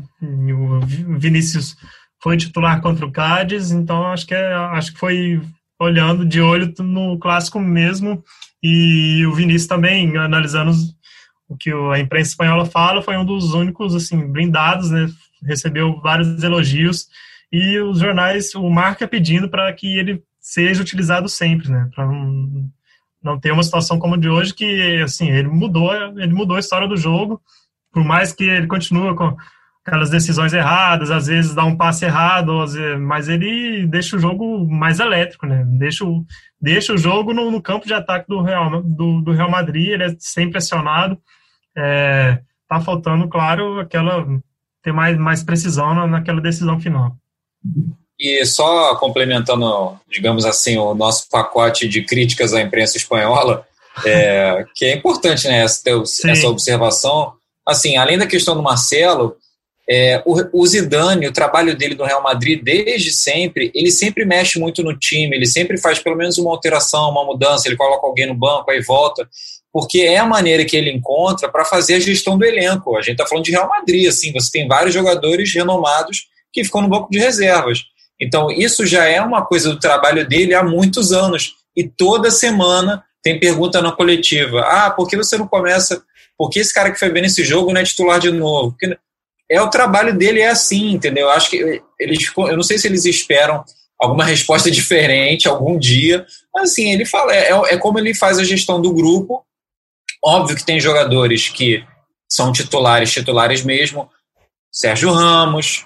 o 0.51 0.79
Vinícius 1.17 1.75
foi 2.21 2.37
titular 2.37 2.81
contra 2.81 3.05
o 3.05 3.11
Cádiz, 3.11 3.71
então 3.71 4.07
acho 4.07 4.25
que 4.25 4.33
é, 4.33 4.53
acho 4.53 4.93
que 4.93 4.99
foi 4.99 5.41
olhando 5.79 6.25
de 6.25 6.41
olho 6.41 6.73
no 6.79 7.19
clássico 7.19 7.59
mesmo 7.59 8.23
e 8.67 9.23
o 9.27 9.33
Vinícius 9.35 9.67
também, 9.67 10.17
analisando 10.17 10.71
o 11.47 11.55
que 11.55 11.71
a 11.71 11.99
imprensa 11.99 12.31
espanhola 12.31 12.65
fala, 12.65 13.03
foi 13.03 13.15
um 13.15 13.23
dos 13.23 13.53
únicos 13.53 13.93
assim 13.93 14.31
blindados, 14.31 14.89
né? 14.89 15.07
Recebeu 15.43 16.01
vários 16.01 16.41
elogios 16.41 17.07
e 17.51 17.77
os 17.77 17.99
jornais, 17.99 18.55
o 18.55 18.67
marca 18.67 19.07
pedindo 19.07 19.47
para 19.47 19.71
que 19.71 19.99
ele 19.99 20.23
seja 20.39 20.81
utilizado 20.81 21.29
sempre, 21.29 21.69
né? 21.69 21.87
Para 21.93 22.07
não, 22.07 22.71
não 23.21 23.39
ter 23.39 23.51
uma 23.51 23.61
situação 23.61 23.99
como 23.99 24.15
a 24.15 24.17
de 24.17 24.27
hoje 24.27 24.51
que 24.51 24.99
assim 25.03 25.29
ele 25.29 25.47
mudou, 25.47 25.93
ele 26.19 26.33
mudou 26.33 26.57
a 26.57 26.59
história 26.59 26.87
do 26.87 26.97
jogo, 26.97 27.39
por 27.91 28.03
mais 28.03 28.33
que 28.33 28.45
ele 28.45 28.65
continue 28.65 29.15
com 29.15 29.37
aquelas 29.85 30.09
decisões 30.09 30.51
erradas, 30.51 31.11
às 31.11 31.27
vezes 31.27 31.53
dá 31.53 31.63
um 31.63 31.77
passe 31.77 32.05
errado, 32.05 32.65
mas 32.99 33.29
ele 33.29 33.85
deixa 33.85 34.15
o 34.15 34.19
jogo 34.19 34.67
mais 34.67 34.99
elétrico, 34.99 35.45
né? 35.45 35.63
Deixa 35.77 36.03
o, 36.03 36.25
deixa 36.59 36.91
o 36.91 36.97
jogo 36.97 37.33
no, 37.33 37.51
no 37.51 37.61
campo 37.61 37.85
de 37.85 37.93
ataque 37.93 38.27
do 38.27 38.41
Real, 38.41 38.81
do, 38.81 39.21
do, 39.21 39.31
Real 39.31 39.49
Madrid, 39.49 39.89
ele 39.89 40.03
é 40.03 40.15
sem 40.17 40.49
pressionado. 40.49 41.19
É, 41.77 42.39
tá 42.67 42.81
faltando, 42.81 43.27
claro, 43.27 43.79
aquela 43.79 44.25
ter 44.81 44.91
mais, 44.91 45.17
mais 45.19 45.43
precisão 45.43 46.07
naquela 46.07 46.41
decisão 46.41 46.79
final. 46.79 47.15
E 48.19 48.43
só 48.43 48.95
complementando, 48.95 49.99
digamos 50.09 50.45
assim, 50.45 50.77
o 50.77 50.95
nosso 50.95 51.29
pacote 51.29 51.87
de 51.87 52.01
críticas 52.01 52.55
à 52.55 52.61
imprensa 52.61 52.97
espanhola, 52.97 53.63
é, 54.03 54.65
que 54.73 54.85
é 54.85 54.95
importante 54.95 55.47
né, 55.47 55.59
essa, 55.59 55.83
essa 56.25 56.47
observação. 56.47 57.33
Assim, 57.63 57.97
além 57.97 58.17
da 58.17 58.25
questão 58.25 58.55
do 58.55 58.63
Marcelo, 58.63 59.35
é, 59.89 60.21
o, 60.25 60.61
o 60.61 60.65
Zidane, 60.65 61.27
o 61.27 61.33
trabalho 61.33 61.77
dele 61.77 61.95
no 61.95 62.05
Real 62.05 62.23
Madrid 62.23 62.61
desde 62.63 63.11
sempre, 63.11 63.71
ele 63.73 63.91
sempre 63.91 64.25
mexe 64.25 64.59
muito 64.59 64.81
no 64.81 64.97
time, 64.97 65.35
ele 65.35 65.45
sempre 65.45 65.77
faz 65.77 65.99
pelo 65.99 66.15
menos 66.15 66.37
uma 66.37 66.51
alteração, 66.51 67.11
uma 67.11 67.23
mudança, 67.23 67.67
ele 67.67 67.77
coloca 67.77 68.05
alguém 68.05 68.25
no 68.25 68.33
banco, 68.33 68.71
aí 68.71 68.81
volta, 68.81 69.27
porque 69.71 69.99
é 69.99 70.17
a 70.17 70.25
maneira 70.25 70.65
que 70.65 70.75
ele 70.75 70.91
encontra 70.91 71.49
para 71.49 71.65
fazer 71.65 71.95
a 71.95 71.99
gestão 71.99 72.37
do 72.37 72.45
elenco. 72.45 72.97
A 72.97 73.01
gente 73.01 73.13
está 73.13 73.27
falando 73.27 73.45
de 73.45 73.51
Real 73.51 73.67
Madrid, 73.67 74.07
assim, 74.07 74.31
você 74.31 74.49
tem 74.51 74.67
vários 74.67 74.93
jogadores 74.93 75.53
renomados 75.53 76.27
que 76.51 76.63
ficam 76.63 76.81
no 76.81 76.89
banco 76.89 77.09
de 77.11 77.19
reservas. 77.19 77.83
Então, 78.19 78.49
isso 78.49 78.85
já 78.85 79.05
é 79.05 79.21
uma 79.21 79.45
coisa 79.45 79.69
do 79.69 79.79
trabalho 79.79 80.27
dele 80.27 80.53
há 80.53 80.63
muitos 80.63 81.11
anos. 81.11 81.55
E 81.75 81.83
toda 81.83 82.31
semana 82.31 83.03
tem 83.21 83.39
pergunta 83.39 83.81
na 83.81 83.91
coletiva: 83.91 84.61
ah, 84.61 84.89
por 84.89 85.07
que 85.07 85.17
você 85.17 85.37
não 85.37 85.47
começa? 85.47 86.01
Por 86.37 86.49
que 86.49 86.59
esse 86.59 86.73
cara 86.73 86.91
que 86.91 86.99
foi 86.99 87.09
bem 87.09 87.23
nesse 87.23 87.43
jogo 87.43 87.73
não 87.73 87.81
é 87.81 87.83
titular 87.83 88.19
de 88.19 88.31
novo? 88.31 88.71
Porque 88.71 88.97
é 89.55 89.61
o 89.61 89.69
trabalho 89.69 90.17
dele 90.17 90.41
é 90.41 90.49
assim, 90.49 90.91
entendeu? 90.91 91.29
Acho 91.29 91.49
que 91.49 91.81
eles, 91.99 92.31
eu 92.35 92.55
não 92.55 92.63
sei 92.63 92.77
se 92.77 92.87
eles 92.87 93.05
esperam 93.05 93.63
alguma 93.99 94.25
resposta 94.25 94.69
diferente 94.71 95.47
algum 95.47 95.77
dia, 95.77 96.25
mas 96.53 96.71
assim 96.71 96.91
ele 96.91 97.05
fala 97.05 97.33
é, 97.33 97.49
é 97.49 97.77
como 97.77 97.97
ele 97.99 98.13
faz 98.13 98.37
a 98.37 98.43
gestão 98.43 98.81
do 98.81 98.93
grupo. 98.93 99.43
Óbvio 100.23 100.55
que 100.55 100.65
tem 100.65 100.79
jogadores 100.79 101.49
que 101.49 101.83
são 102.29 102.51
titulares, 102.51 103.11
titulares 103.11 103.63
mesmo. 103.63 104.09
Sérgio 104.71 105.11
Ramos, 105.11 105.85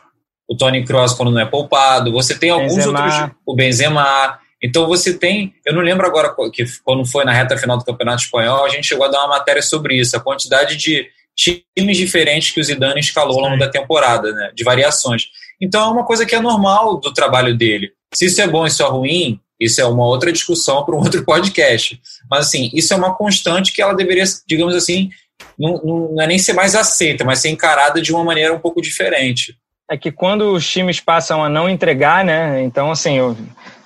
o 0.50 0.56
Tony 0.56 0.84
Cross 0.84 1.14
quando 1.14 1.32
não 1.32 1.42
é 1.42 1.46
poupado, 1.46 2.12
você 2.12 2.38
tem 2.38 2.50
alguns 2.50 2.76
Benzema. 2.76 3.04
outros, 3.04 3.36
o 3.46 3.56
Benzema. 3.56 4.40
Então 4.62 4.88
você 4.88 5.14
tem, 5.14 5.54
eu 5.66 5.74
não 5.74 5.82
lembro 5.82 6.06
agora 6.06 6.34
que 6.52 6.66
quando 6.84 7.06
foi 7.06 7.24
na 7.24 7.32
reta 7.32 7.58
final 7.58 7.78
do 7.78 7.86
Campeonato 7.86 8.24
Espanhol, 8.24 8.66
a 8.66 8.70
gente 8.70 8.88
chegou 8.88 9.06
a 9.06 9.10
dar 9.10 9.20
uma 9.20 9.38
matéria 9.38 9.62
sobre 9.62 9.96
isso, 9.96 10.18
a 10.18 10.20
quantidade 10.20 10.76
de 10.76 11.08
times 11.40 11.98
diferentes 11.98 12.52
que 12.52 12.60
o 12.60 12.64
Zidane 12.64 13.00
escalou 13.00 13.38
ao 13.40 13.50
longo 13.50 13.58
da 13.58 13.70
temporada, 13.70 14.32
né, 14.32 14.52
de 14.54 14.64
variações. 14.64 15.28
Então 15.62 15.90
é 15.90 15.92
uma 15.92 16.06
coisa 16.06 16.26
que 16.26 16.36
é 16.36 16.40
normal 16.40 17.00
do 17.00 17.14
trabalho 17.14 17.56
dele. 17.56 17.92
Se 18.14 18.26
isso 18.26 18.42
é 18.42 18.48
bom, 18.48 18.66
isso 18.66 18.84
é 18.84 18.88
ruim, 18.88 19.40
isso 19.60 19.80
é 19.82 19.86
uma 19.86 20.06
outra 20.06 20.32
discussão 20.32 20.84
para 20.84 20.96
um 20.96 21.00
outro 21.04 21.24
podcast. 21.24 22.00
Mas 22.30 22.48
assim, 22.48 22.70
isso 22.74 22.94
é 22.94 22.98
uma 22.98 23.16
constante 23.16 23.72
que 23.72 23.82
ela 23.82 23.94
deveria, 23.94 24.24
digamos 24.48 24.76
assim, 24.76 25.10
não, 25.58 25.82
não 26.14 26.22
é 26.22 26.28
nem 26.28 26.40
ser 26.40 26.54
mais 26.54 26.76
aceita, 26.76 27.24
mas 27.24 27.40
ser 27.40 27.50
encarada 27.50 28.02
de 28.02 28.14
uma 28.14 28.24
maneira 28.24 28.54
um 28.54 28.60
pouco 28.60 28.82
diferente. 28.82 29.56
É 29.90 29.98
que 29.98 30.12
quando 30.12 30.54
os 30.54 30.70
times 30.70 31.00
passam 31.00 31.44
a 31.44 31.50
não 31.50 31.68
entregar, 31.68 32.24
né? 32.24 32.62
Então, 32.62 32.92
assim, 32.92 33.18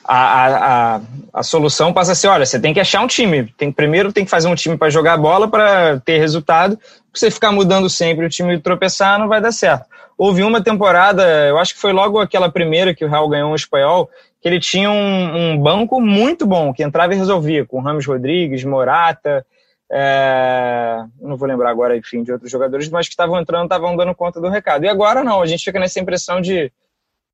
a, 0.04 0.96
a, 0.96 1.02
a, 1.34 1.44
solução 1.44 1.94
passa 1.94 2.12
a 2.12 2.16
ser: 2.16 2.28
olha, 2.28 2.46
você 2.46 2.60
tem 2.60 2.74
que 2.74 2.80
achar 2.80 3.02
um 3.02 3.08
time. 3.08 3.46
Tem, 3.58 3.72
primeiro 3.72 4.12
tem 4.12 4.26
que 4.26 4.32
fazer 4.32 4.48
um 4.48 4.56
time 4.56 4.78
para 4.78 4.90
jogar 4.90 5.18
bola, 5.18 5.48
para 5.48 6.00
ter 6.00 6.18
resultado. 6.18 6.78
Você 7.14 7.30
ficar 7.30 7.52
mudando 7.52 7.90
sempre 7.90 8.26
o 8.26 8.30
time 8.30 8.60
tropeçar, 8.60 9.20
não 9.20 9.28
vai 9.28 9.40
dar 9.40 9.52
certo. 9.52 9.86
Houve 10.18 10.44
uma 10.44 10.64
temporada, 10.64 11.24
eu 11.48 11.58
acho 11.58 11.74
que 11.74 11.82
foi 11.82 11.92
logo 11.92 12.20
aquela 12.20 12.52
primeira 12.52 12.94
que 12.94 13.04
o 13.04 13.10
Real 13.10 13.28
ganhou 13.28 13.52
um 13.52 13.56
espanhol, 13.56 14.10
que 14.42 14.48
ele 14.48 14.60
tinha 14.60 14.90
um, 14.90 15.54
um 15.54 15.58
banco 15.58 16.00
muito 16.00 16.46
bom, 16.46 16.74
que 16.74 16.84
entrava 16.84 17.14
e 17.14 17.18
resolvia, 17.18 17.66
com 17.66 17.82
Ramos 17.82 18.06
Rodrigues, 18.06 18.64
Morata, 18.64 19.46
é, 19.92 21.04
não 21.22 21.38
vou 21.38 21.48
lembrar 21.48 21.70
agora, 21.70 21.96
enfim, 21.96 22.24
de 22.24 22.32
outros 22.32 22.50
jogadores, 22.50 22.90
mas 22.90 23.08
que 23.08 23.14
estavam 23.14 23.40
entrando, 23.40 23.66
estavam 23.66 23.96
dando 23.96 24.16
conta 24.16 24.42
do 24.42 24.50
recado. 24.50 24.86
E 24.86 24.88
agora 24.88 25.24
não, 25.24 25.42
a 25.42 25.46
gente 25.46 25.64
fica 25.64 25.80
nessa 25.80 26.00
impressão 26.00 26.42
de, 26.42 26.72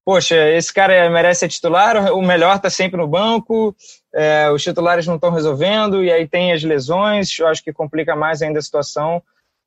poxa, 0.06 0.36
esse 0.50 0.74
cara 0.74 1.10
merece 1.10 1.42
ser 1.42 1.50
titular, 1.50 2.14
o 2.14 2.22
melhor 2.22 2.56
está 2.56 2.70
sempre 2.70 2.98
no 2.98 3.08
banco, 3.08 3.76
é, 4.14 4.50
os 4.52 4.64
titulares 4.64 5.06
não 5.06 5.16
estão 5.16 5.32
resolvendo, 5.32 6.04
e 6.04 6.12
aí 6.12 6.28
tem 6.28 6.52
as 6.52 6.64
lesões, 6.64 7.38
eu 7.38 7.48
acho 7.48 7.64
que 7.64 7.74
complica 7.74 8.16
mais 8.16 8.42
ainda 8.42 8.60
a 8.60 8.62
situação. 8.62 9.22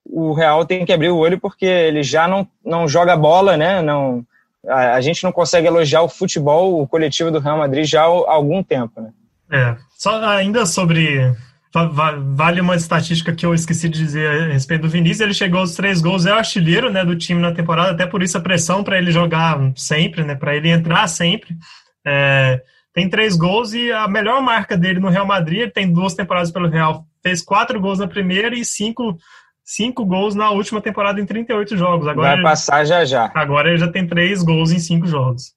O 0.05 0.33
Real 0.33 0.65
tem 0.65 0.85
que 0.85 0.93
abrir 0.93 1.11
o 1.11 1.17
olho 1.17 1.39
porque 1.39 1.65
ele 1.65 2.03
já 2.03 2.27
não, 2.27 2.47
não 2.65 2.89
joga 2.89 3.17
bola, 3.17 3.57
né? 3.57 3.81
Não, 3.81 4.25
a, 4.67 4.95
a 4.95 5.01
gente 5.01 5.23
não 5.23 5.31
consegue 5.31 5.67
elogiar 5.67 6.03
o 6.03 6.09
futebol, 6.09 6.81
o 6.81 6.89
coletivo 6.89 7.31
do 7.31 7.39
Real 7.39 7.59
Madrid 7.59 7.85
já 7.85 8.03
há 8.03 8.07
algum 8.07 8.63
tempo, 8.63 9.01
né? 9.01 9.11
É, 9.51 9.77
só 9.97 10.25
ainda 10.25 10.65
sobre 10.65 11.33
Vale 11.73 12.61
uma 12.61 12.77
estatística 12.77 13.33
que 13.33 13.47
eu 13.47 13.55
esqueci 13.55 13.89
de 13.89 13.99
dizer 13.99 14.29
a 14.29 14.53
respeito 14.53 14.83
do 14.83 14.89
Vinícius. 14.89 15.21
Ele 15.21 15.35
chegou 15.35 15.61
aos 15.61 15.75
três 15.75 16.03
gols, 16.03 16.27
é 16.27 16.33
o 16.33 16.37
artilheiro 16.37 16.91
né, 16.91 17.03
do 17.03 17.17
time 17.17 17.41
na 17.41 17.53
temporada, 17.53 17.93
até 17.93 18.07
por 18.07 18.23
isso 18.23 18.37
a 18.37 18.43
pressão 18.43 18.85
para 18.85 18.99
ele 18.99 19.11
jogar 19.11 19.59
sempre, 19.75 20.23
né, 20.23 20.35
para 20.35 20.55
ele 20.55 20.69
entrar 20.69 21.07
sempre. 21.09 21.57
É, 22.07 22.61
tem 22.93 23.09
três 23.09 23.37
gols 23.37 23.73
e 23.73 23.91
a 23.91 24.07
melhor 24.07 24.43
marca 24.43 24.77
dele 24.77 25.01
no 25.01 25.09
Real 25.09 25.27
Madrid, 25.27 25.61
ele 25.61 25.71
tem 25.71 25.91
duas 25.91 26.15
temporadas 26.15 26.51
pelo 26.51 26.69
Real, 26.69 27.07
fez 27.23 27.41
quatro 27.41 27.81
gols 27.81 27.99
na 27.99 28.07
primeira 28.07 28.55
e 28.55 28.65
cinco, 28.67 29.17
cinco 29.65 30.05
gols 30.05 30.35
na 30.35 30.51
última 30.51 30.81
temporada 30.81 31.19
em 31.19 31.25
38 31.25 31.75
jogos. 31.75 32.07
Agora 32.07 32.35
Vai 32.35 32.43
passar 32.43 32.85
já 32.85 33.03
já. 33.07 33.31
Agora 33.35 33.71
ele 33.71 33.79
já 33.79 33.89
tem 33.89 34.07
três 34.07 34.43
gols 34.43 34.73
em 34.73 34.79
cinco 34.79 35.07
jogos. 35.07 35.55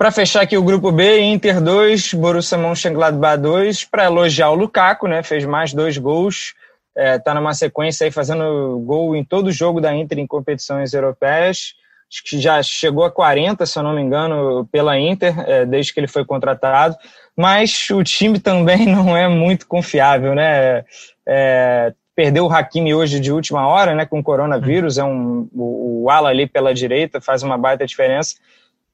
Para 0.00 0.10
fechar 0.10 0.40
aqui 0.40 0.56
o 0.56 0.62
grupo 0.62 0.90
B, 0.90 1.20
Inter 1.20 1.60
2, 1.60 2.14
Borussia 2.14 2.56
Mönchengladbach 2.56 3.36
2, 3.36 3.84
para 3.84 4.06
elogiar 4.06 4.48
o 4.48 4.54
Lukaku, 4.54 5.06
né? 5.06 5.22
Fez 5.22 5.44
mais 5.44 5.74
dois 5.74 5.98
gols, 5.98 6.54
está 6.96 7.32
é, 7.32 7.34
numa 7.34 7.52
sequência 7.52 8.06
aí 8.06 8.10
fazendo 8.10 8.78
gol 8.78 9.14
em 9.14 9.22
todo 9.22 9.52
jogo 9.52 9.78
da 9.78 9.94
Inter 9.94 10.18
em 10.18 10.26
competições 10.26 10.94
europeias. 10.94 11.74
Acho 12.10 12.24
que 12.24 12.40
já 12.40 12.62
chegou 12.62 13.04
a 13.04 13.10
40, 13.10 13.66
se 13.66 13.78
eu 13.78 13.82
não 13.82 13.92
me 13.92 14.00
engano, 14.00 14.66
pela 14.72 14.98
Inter, 14.98 15.38
é, 15.46 15.66
desde 15.66 15.92
que 15.92 16.00
ele 16.00 16.08
foi 16.08 16.24
contratado. 16.24 16.96
Mas 17.36 17.90
o 17.90 18.02
time 18.02 18.40
também 18.40 18.86
não 18.86 19.14
é 19.14 19.28
muito 19.28 19.66
confiável, 19.66 20.34
né? 20.34 20.82
É, 21.28 21.92
perdeu 22.16 22.46
o 22.46 22.50
Hakimi 22.50 22.94
hoje 22.94 23.20
de 23.20 23.30
última 23.30 23.68
hora, 23.68 23.94
né? 23.94 24.06
Com 24.06 24.20
o 24.20 24.24
coronavírus, 24.24 24.96
é 24.96 25.04
um, 25.04 25.46
o, 25.52 26.04
o 26.04 26.10
ala 26.10 26.30
ali 26.30 26.46
pela 26.46 26.72
direita 26.72 27.20
faz 27.20 27.42
uma 27.42 27.58
baita 27.58 27.86
diferença 27.86 28.36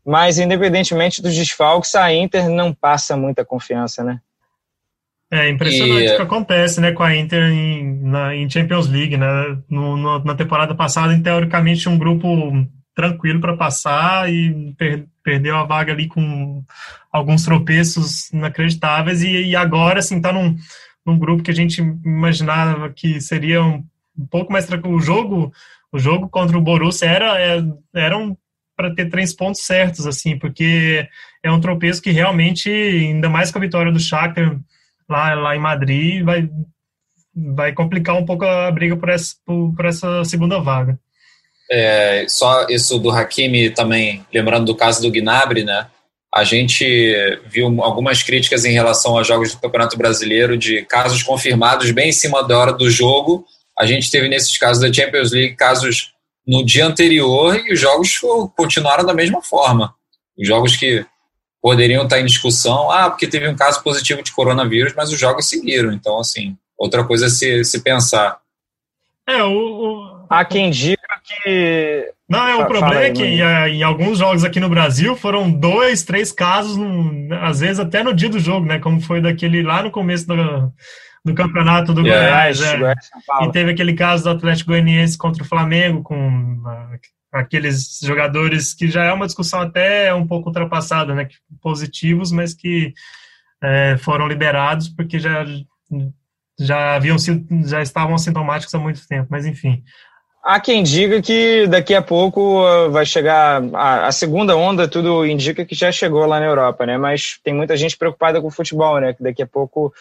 mas 0.07 0.39
independentemente 0.39 1.21
dos 1.21 1.35
desfalques, 1.35 1.95
a 1.97 2.13
Inter 2.15 2.49
não 2.49 2.73
passa 2.73 3.17
muita 3.17 3.45
confiança, 3.45 4.05
né? 4.05 4.21
É 5.29 5.49
impressionante 5.51 6.05
e... 6.05 6.13
o 6.13 6.17
que 6.17 6.23
acontece 6.23 6.81
né, 6.81 6.93
com 6.93 7.03
a 7.03 7.17
Inter 7.17 7.43
em, 7.51 7.99
na, 8.03 8.35
em 8.35 8.49
Champions 8.49 8.87
League. 8.87 9.17
Né? 9.17 9.27
No, 9.69 9.97
no, 9.97 10.21
na 10.21 10.35
temporada 10.37 10.75
passada, 10.75 11.19
teoricamente, 11.21 11.89
um 11.89 11.99
grupo 11.99 12.27
tranquilo 12.95 13.41
para 13.41 13.57
passar 13.57 14.33
e 14.33 14.73
per, 14.79 15.07
perdeu 15.25 15.57
a 15.57 15.65
vaga 15.65 15.93
ali 15.93 16.07
com 16.07 16.63
alguns 17.13 17.45
tropeços 17.45 18.33
inacreditáveis. 18.33 19.23
E, 19.23 19.49
e 19.49 19.57
agora, 19.57 19.99
assim, 19.99 20.19
está 20.19 20.33
num, 20.33 20.57
num 21.05 21.19
grupo 21.19 21.43
que 21.43 21.51
a 21.51 21.55
gente 21.55 21.81
imaginava 21.81 22.89
que 22.91 23.21
seria 23.21 23.65
um, 23.65 23.85
um 24.17 24.27
pouco 24.27 24.53
mais 24.53 24.67
tranquilo. 24.67 24.97
O 24.97 25.01
jogo, 25.01 25.53
o 25.91 25.99
jogo 25.99 26.29
contra 26.29 26.57
o 26.57 26.63
Borussia 26.63 27.09
era, 27.09 27.41
é, 27.41 27.65
era 27.93 28.17
um 28.17 28.37
para 28.77 28.95
ter 28.95 29.09
três 29.09 29.33
pontos 29.33 29.63
certos, 29.63 30.07
assim, 30.07 30.39
porque 30.39 31.09
é 31.43 31.51
um 31.51 31.61
tropeço 31.61 32.03
que 32.03 32.11
realmente, 32.11 32.71
ainda 32.71 33.29
mais 33.29 33.51
com 33.51 33.59
a 33.59 33.63
vitória 33.63 33.91
do 33.91 33.99
Shakhtar 33.99 34.59
lá, 35.09 35.35
lá 35.35 35.57
em 35.57 35.61
Madrid, 35.61 36.23
vai, 36.23 36.49
vai 37.35 37.73
complicar 37.73 38.17
um 38.17 38.25
pouco 38.25 38.45
a 38.45 38.71
briga 38.71 38.97
por 38.97 39.09
essa, 39.09 39.35
por, 39.45 39.75
por 39.75 39.85
essa 39.87 40.25
segunda 40.25 40.59
vaga. 40.61 40.99
É, 41.71 42.27
só 42.29 42.67
isso 42.69 42.99
do 42.99 43.11
Hakimi 43.11 43.71
também, 43.71 44.25
lembrando 44.33 44.67
do 44.67 44.77
caso 44.77 45.03
do 45.03 45.11
Gnabry, 45.11 45.65
né? 45.65 45.87
A 46.33 46.45
gente 46.45 46.85
viu 47.47 47.83
algumas 47.83 48.23
críticas 48.23 48.65
em 48.65 48.73
relação 48.73 49.17
aos 49.17 49.27
jogos 49.27 49.55
do 49.55 49.61
Campeonato 49.61 49.97
Brasileiro 49.97 50.57
de 50.57 50.83
casos 50.83 51.23
confirmados 51.23 51.91
bem 51.93 52.11
em 52.11 52.13
cima 52.13 52.47
da 52.47 52.59
hora 52.59 52.73
do 52.73 52.91
jogo. 52.91 53.47
A 53.79 53.87
gente 53.87 54.11
teve 54.11 54.29
nesses 54.29 54.57
casos 54.59 54.83
da 54.83 54.93
Champions 54.93 55.33
League 55.33 55.57
casos 55.57 56.13
no 56.47 56.65
dia 56.65 56.87
anterior 56.87 57.57
e 57.57 57.73
os 57.73 57.81
jogos 57.81 58.19
continuaram 58.57 59.05
da 59.05 59.13
mesma 59.13 59.43
forma. 59.43 59.95
Os 60.39 60.47
jogos 60.47 60.77
que 60.77 61.05
poderiam 61.61 62.05
estar 62.05 62.21
em 62.21 62.27
discussão, 62.27 62.91
ah, 62.91 63.11
porque 63.11 63.27
teve 63.27 63.49
um 63.49 63.57
caso 63.57 63.83
positivo 63.83 64.23
de 64.23 64.33
coronavírus, 64.33 64.95
mas 64.95 65.11
os 65.11 65.19
jogos 65.19 65.49
seguiram. 65.49 65.93
Então, 65.93 66.21
assim, 66.21 66.57
outra 66.79 67.03
coisa 67.05 67.27
é 67.27 67.29
se, 67.29 67.65
se 67.65 67.83
pensar. 67.83 68.39
É, 69.27 69.43
o, 69.43 69.51
o... 69.51 70.27
Há 70.31 70.45
quem 70.45 70.71
diga 70.71 71.01
que. 71.25 72.13
Não, 72.29 72.47
é, 72.47 72.55
o 72.57 72.67
problema 72.67 73.01
aí, 73.01 73.07
é 73.07 73.13
que 73.13 73.25
em, 73.25 73.41
em, 73.79 73.83
alguns 73.83 74.19
jogos 74.19 74.45
aqui 74.45 74.61
no 74.61 74.69
Brasil 74.69 75.17
foram 75.17 75.51
dois, 75.51 76.05
três 76.05 76.31
casos, 76.31 76.77
às 77.43 77.61
vezes 77.61 77.81
até 77.81 78.03
no 78.03 78.15
dia 78.15 78.29
do 78.29 78.39
jogo, 78.39 78.67
né? 78.67 78.79
Como 78.79 79.01
foi 79.01 79.21
daquele 79.21 79.63
lá 79.63 79.83
no 79.83 79.91
começo 79.91 80.27
do, 80.27 80.73
do 81.27 81.35
campeonato 81.35 81.93
do 81.93 82.03
Goiás. 82.03 82.63
É. 82.63 82.95
E 83.43 83.51
teve 83.51 83.73
aquele 83.73 83.95
caso 83.95 84.23
do 84.23 84.31
Atlético 84.31 84.71
Goianiense 84.71 85.19
contra 85.19 85.43
o 85.43 85.47
Flamengo, 85.47 86.05
com 86.05 86.55
uh, 86.65 86.99
aqueles 87.33 87.99
jogadores 88.01 88.73
que 88.73 88.89
já 88.89 89.05
é 89.05 89.13
uma 89.13 89.27
discussão 89.27 89.61
até 89.61 90.15
um 90.15 90.25
pouco 90.25 90.49
ultrapassada, 90.49 91.17
né? 91.17 91.29
Positivos, 91.61 92.31
mas 92.31 92.55
que 92.55 92.95
é, 93.61 93.97
foram 93.99 94.29
liberados 94.29 94.89
porque 94.89 95.19
já, 95.19 95.45
já 96.61 96.95
haviam 96.95 97.19
sido, 97.19 97.45
já 97.69 97.83
estavam 97.83 98.17
sintomáticos 98.17 98.73
há 98.73 98.79
muito 98.79 99.07
tempo, 99.09 99.27
mas 99.29 99.47
enfim. 99.47 99.83
Há 100.45 100.61
quem 100.61 100.85
diga 100.85 101.21
que 101.21 101.67
daqui 101.67 101.93
a 101.93 102.01
pouco 102.01 102.63
uh, 102.63 102.89
vai 102.89 103.05
chegar 103.05 103.61
a, 103.75 104.07
a, 104.07 104.13
segunda 104.13 104.57
onda, 104.57 104.87
tudo 104.87 105.27
indica 105.27 105.65
que 105.65 105.75
já 105.75 105.91
chegou 105.91 106.25
lá 106.25 106.39
na 106.39 106.47
Europa, 106.47 106.87
né? 106.87 106.97
Mas 106.97 107.41
tem 107.43 107.53
muita 107.53 107.77
gente 107.77 107.99
preocupada 107.99 108.41
com 108.41 108.47
o 108.47 108.53
futebol, 108.53 109.01
né? 109.01 109.13
Que 109.13 109.25
daqui 109.25 109.43
a 109.43 109.47
pouco 109.47 109.93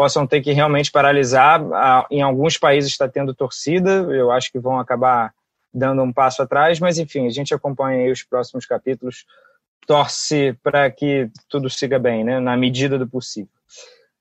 possam 0.00 0.26
ter 0.26 0.40
que 0.40 0.50
realmente 0.50 0.90
paralisar. 0.90 1.62
Em 2.10 2.22
alguns 2.22 2.56
países 2.56 2.90
está 2.90 3.06
tendo 3.06 3.34
torcida, 3.34 3.90
eu 3.90 4.30
acho 4.30 4.50
que 4.50 4.58
vão 4.58 4.80
acabar 4.80 5.30
dando 5.74 6.00
um 6.00 6.10
passo 6.10 6.40
atrás, 6.40 6.80
mas 6.80 6.98
enfim, 6.98 7.26
a 7.26 7.30
gente 7.30 7.52
acompanha 7.52 8.10
os 8.10 8.22
próximos 8.22 8.64
capítulos, 8.64 9.26
torce 9.86 10.56
para 10.62 10.90
que 10.90 11.28
tudo 11.50 11.68
siga 11.68 11.98
bem, 11.98 12.24
né, 12.24 12.40
na 12.40 12.56
medida 12.56 12.98
do 12.98 13.06
possível. 13.06 13.50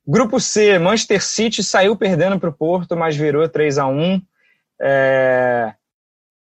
Grupo 0.06 0.38
C, 0.38 0.78
Manchester 0.78 1.24
City 1.24 1.64
saiu 1.64 1.96
perdendo 1.96 2.38
para 2.38 2.50
o 2.50 2.54
Porto, 2.54 2.98
mas 2.98 3.16
virou 3.16 3.48
3 3.48 3.78
a 3.78 3.88
1 3.88 4.22
é, 4.82 5.74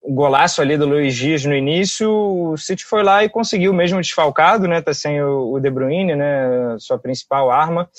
o 0.01 0.13
golaço 0.13 0.61
ali 0.61 0.75
do 0.75 0.85
Luiz 0.85 1.15
Dias 1.15 1.45
no 1.45 1.55
início, 1.55 2.11
o 2.11 2.57
City 2.57 2.83
foi 2.83 3.03
lá 3.03 3.23
e 3.23 3.29
conseguiu 3.29 3.73
mesmo 3.73 4.01
desfalcado, 4.01 4.67
né, 4.67 4.81
tá 4.81 4.93
sem 4.93 5.23
o 5.23 5.57
De 5.61 5.69
Bruyne, 5.69 6.13
né, 6.13 6.75
sua 6.77 6.99
principal 6.99 7.49
arma, 7.49 7.89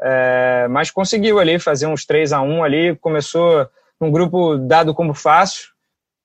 é, 0.00 0.66
mas 0.68 0.90
conseguiu 0.90 1.38
ali 1.38 1.58
fazer 1.58 1.86
uns 1.86 2.04
3 2.04 2.32
a 2.32 2.40
1 2.40 2.64
ali, 2.64 2.96
começou 2.96 3.68
num 4.00 4.10
grupo 4.10 4.56
dado 4.56 4.94
como 4.94 5.14
fácil, 5.14 5.68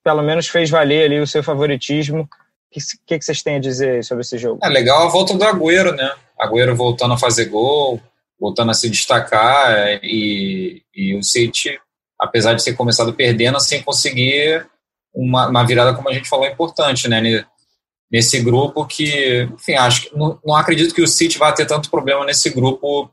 pelo 0.04 0.22
menos 0.24 0.48
fez 0.48 0.70
valer 0.70 1.06
ali 1.06 1.20
o 1.20 1.28
seu 1.28 1.44
favoritismo. 1.44 2.22
O 2.22 2.28
que, 2.72 2.80
que, 3.06 3.20
que, 3.20 3.26
vocês 3.26 3.42
têm 3.42 3.56
a 3.56 3.60
dizer 3.60 4.04
sobre 4.04 4.22
esse 4.22 4.38
jogo? 4.38 4.60
É 4.64 4.70
legal 4.70 5.08
a 5.08 5.10
volta 5.10 5.34
do 5.36 5.44
Agüero, 5.44 5.96
né? 5.96 6.12
Agüero 6.40 6.76
voltando 6.76 7.14
a 7.14 7.18
fazer 7.18 7.46
gol, 7.46 8.02
voltando 8.40 8.72
a 8.72 8.74
se 8.74 8.90
destacar 8.90 9.72
é, 9.72 10.00
e, 10.04 10.82
e 10.94 11.16
o 11.16 11.24
City, 11.24 11.80
apesar 12.20 12.54
de 12.54 12.64
ter 12.64 12.74
começado 12.74 13.14
perdendo, 13.14 13.60
sem 13.60 13.82
conseguir 13.84 14.66
uma, 15.14 15.48
uma 15.48 15.66
virada, 15.66 15.94
como 15.94 16.10
a 16.10 16.14
gente 16.14 16.30
falou, 16.30 16.46
importante, 16.46 17.08
né? 17.08 17.46
nesse 18.12 18.40
grupo 18.42 18.86
que, 18.86 19.48
enfim, 19.54 19.74
acho 19.74 20.10
que 20.10 20.18
não, 20.18 20.40
não 20.44 20.56
acredito 20.56 20.96
que 20.96 21.02
o 21.02 21.08
City 21.08 21.38
vá 21.38 21.52
ter 21.52 21.66
tanto 21.66 21.92
problema 21.92 22.26
nesse 22.26 22.50
grupo, 22.50 23.10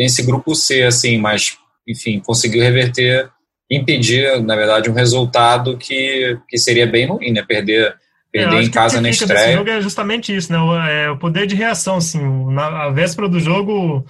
nesse 0.00 0.22
grupo 0.22 0.54
C, 0.54 0.84
assim, 0.84 1.18
mas, 1.18 1.58
enfim, 1.86 2.20
conseguiu 2.20 2.62
reverter, 2.62 3.28
impedir, 3.70 4.42
na 4.42 4.56
verdade, 4.56 4.88
um 4.88 4.94
resultado 4.94 5.76
que, 5.76 6.38
que 6.48 6.56
seria 6.56 6.86
bem 6.86 7.06
ruim, 7.06 7.32
né? 7.32 7.44
Perder, 7.46 7.94
perder 8.32 8.62
em 8.62 8.70
casa 8.70 8.98
na 8.98 9.10
estreia. 9.10 9.58
jogo 9.58 9.68
é 9.68 9.82
justamente 9.82 10.34
isso, 10.34 10.50
né? 10.50 10.58
O, 10.58 10.74
é, 10.74 11.10
o 11.10 11.18
poder 11.18 11.46
de 11.46 11.54
reação, 11.54 11.96
assim, 11.96 12.18
na 12.50 12.84
a 12.84 12.90
véspera 12.90 13.28
do 13.28 13.38
jogo 13.38 14.06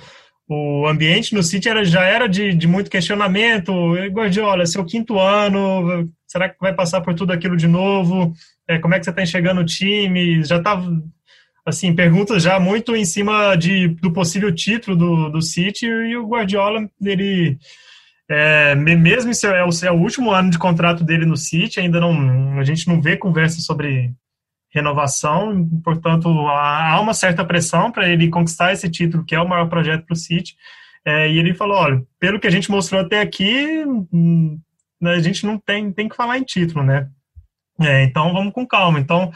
o 0.48 0.87
ambiente 0.88 1.33
no 1.33 1.44
City 1.44 1.68
era, 1.68 1.85
já 1.85 2.03
era 2.03 2.29
de, 2.29 2.53
de 2.53 2.66
muito 2.66 2.90
questionamento. 2.90 3.72
Guardiola, 4.11 4.66
seu 4.66 4.85
quinto 4.85 5.18
ano, 5.18 6.09
será 6.26 6.48
que 6.48 6.57
vai 6.61 6.74
passar 6.74 7.00
por 7.00 7.14
tudo 7.14 7.33
aquilo 7.33 7.57
de 7.57 7.68
novo? 7.68 8.33
É, 8.68 8.79
como 8.79 8.94
é 8.94 8.98
que 8.98 9.05
você 9.05 9.11
está 9.11 9.22
enxergando 9.22 9.61
o 9.61 9.64
time? 9.64 10.42
Já 10.44 10.59
estava, 10.59 10.83
tá, 10.83 10.96
assim, 11.64 11.94
perguntas 11.94 12.42
já 12.42 12.59
muito 12.59 12.94
em 12.94 13.05
cima 13.05 13.55
de, 13.57 13.88
do 13.88 14.12
possível 14.12 14.55
título 14.55 14.96
do, 14.96 15.29
do 15.31 15.42
City 15.42 15.87
e 15.87 16.16
o 16.16 16.27
Guardiola, 16.27 16.88
ele, 17.03 17.59
é, 18.29 18.75
mesmo 18.75 19.33
se 19.35 19.46
é 19.46 19.64
o, 19.64 19.70
é 19.85 19.90
o 19.90 20.01
último 20.01 20.31
ano 20.31 20.51
de 20.51 20.59
contrato 20.59 21.05
dele 21.05 21.27
no 21.27 21.37
City, 21.37 21.81
ainda 21.81 22.01
não, 22.01 22.59
a 22.59 22.64
gente 22.64 22.87
não 22.88 23.01
vê 23.01 23.16
conversa 23.16 23.61
sobre 23.61 24.12
renovação, 24.73 25.68
portanto, 25.83 26.29
há 26.29 26.99
uma 27.01 27.12
certa 27.12 27.44
pressão 27.44 27.90
para 27.90 28.09
ele 28.09 28.31
conquistar 28.31 28.73
esse 28.73 28.88
título, 28.88 29.25
que 29.25 29.35
é 29.35 29.40
o 29.40 29.49
maior 29.49 29.68
projeto 29.68 30.07
para 30.07 30.14
o 30.14 30.16
City. 30.16 30.55
É, 31.05 31.31
e 31.31 31.38
ele 31.38 31.55
falou: 31.55 31.77
olha, 31.77 32.03
pelo 32.18 32.38
que 32.38 32.46
a 32.46 32.51
gente 32.51 32.70
mostrou 32.70 33.01
até 33.01 33.20
aqui, 33.20 33.85
hum, 34.12 34.61
a 35.03 35.18
gente 35.18 35.44
não 35.44 35.59
tem, 35.59 35.90
tem 35.92 36.09
que 36.09 36.16
falar 36.16 36.38
em 36.38 36.44
título, 36.44 36.85
né? 36.85 37.09
É, 37.81 38.05
então 38.05 38.33
vamos 38.33 38.53
com 38.53 38.66
calma. 38.66 39.01
Então, 39.01 39.33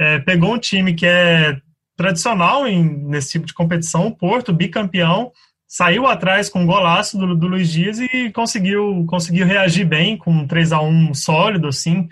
é, 0.00 0.18
pegou 0.18 0.54
um 0.54 0.58
time 0.58 0.94
que 0.94 1.06
é 1.06 1.60
tradicional 1.96 2.66
em, 2.66 2.82
nesse 2.82 3.32
tipo 3.32 3.46
de 3.46 3.52
competição, 3.52 4.06
o 4.06 4.16
Porto, 4.16 4.52
bicampeão, 4.52 5.30
saiu 5.68 6.06
atrás 6.06 6.48
com 6.48 6.62
um 6.62 6.66
golaço 6.66 7.18
do, 7.18 7.36
do 7.36 7.46
Luiz 7.46 7.70
Dias 7.70 8.00
e 8.00 8.30
conseguiu, 8.32 9.04
conseguiu 9.06 9.46
reagir 9.46 9.84
bem 9.84 10.16
com 10.16 10.32
um 10.32 10.46
3 10.46 10.72
a 10.72 10.80
1 10.80 11.14
sólido, 11.14 11.68
assim 11.68 12.08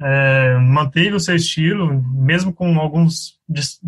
é, 0.00 0.56
manteve 0.58 1.14
o 1.14 1.20
seu 1.20 1.34
estilo, 1.34 2.02
mesmo 2.14 2.52
com 2.52 2.78
alguns 2.78 3.38
des, 3.48 3.80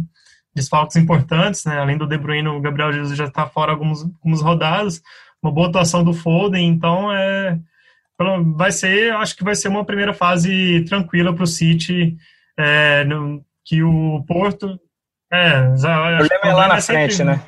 desfalques 0.55 0.97
importantes, 0.97 1.65
né? 1.65 1.79
além 1.79 1.99
do 1.99 2.07
De 2.07 2.17
Bruyne, 2.17 2.49
o 2.49 2.61
Gabriel 2.61 2.93
Jesus 2.93 3.17
já 3.17 3.27
está 3.27 3.47
fora 3.47 3.73
alguns, 3.73 4.03
algumas 4.03 4.41
rodadas, 4.41 5.03
uma 5.43 5.53
boa 5.53 5.69
atuação 5.69 6.03
do 6.03 6.13
Foden, 6.13 6.67
então 6.67 7.13
é, 7.13 7.59
vai 8.57 8.73
ser, 8.73 9.13
acho 9.15 9.37
que 9.37 9.45
vai 9.45 9.55
ser 9.55 9.69
uma 9.69 9.85
primeira 9.85 10.13
fase 10.13 10.85
tranquila 10.89 11.33
para 11.33 11.45
o 11.45 11.47
City, 11.47 12.17
é, 12.59 13.05
no, 13.05 13.43
que 13.65 13.83
o 13.83 14.25
Porto... 14.27 14.79
É, 15.31 15.77
já, 15.77 16.15
o 16.15 16.19
problema 16.19 16.41
é 16.45 16.53
lá 16.55 16.69
na 16.69 16.77
é 16.77 16.81
sempre, 16.81 17.15
frente, 17.15 17.25
né? 17.25 17.43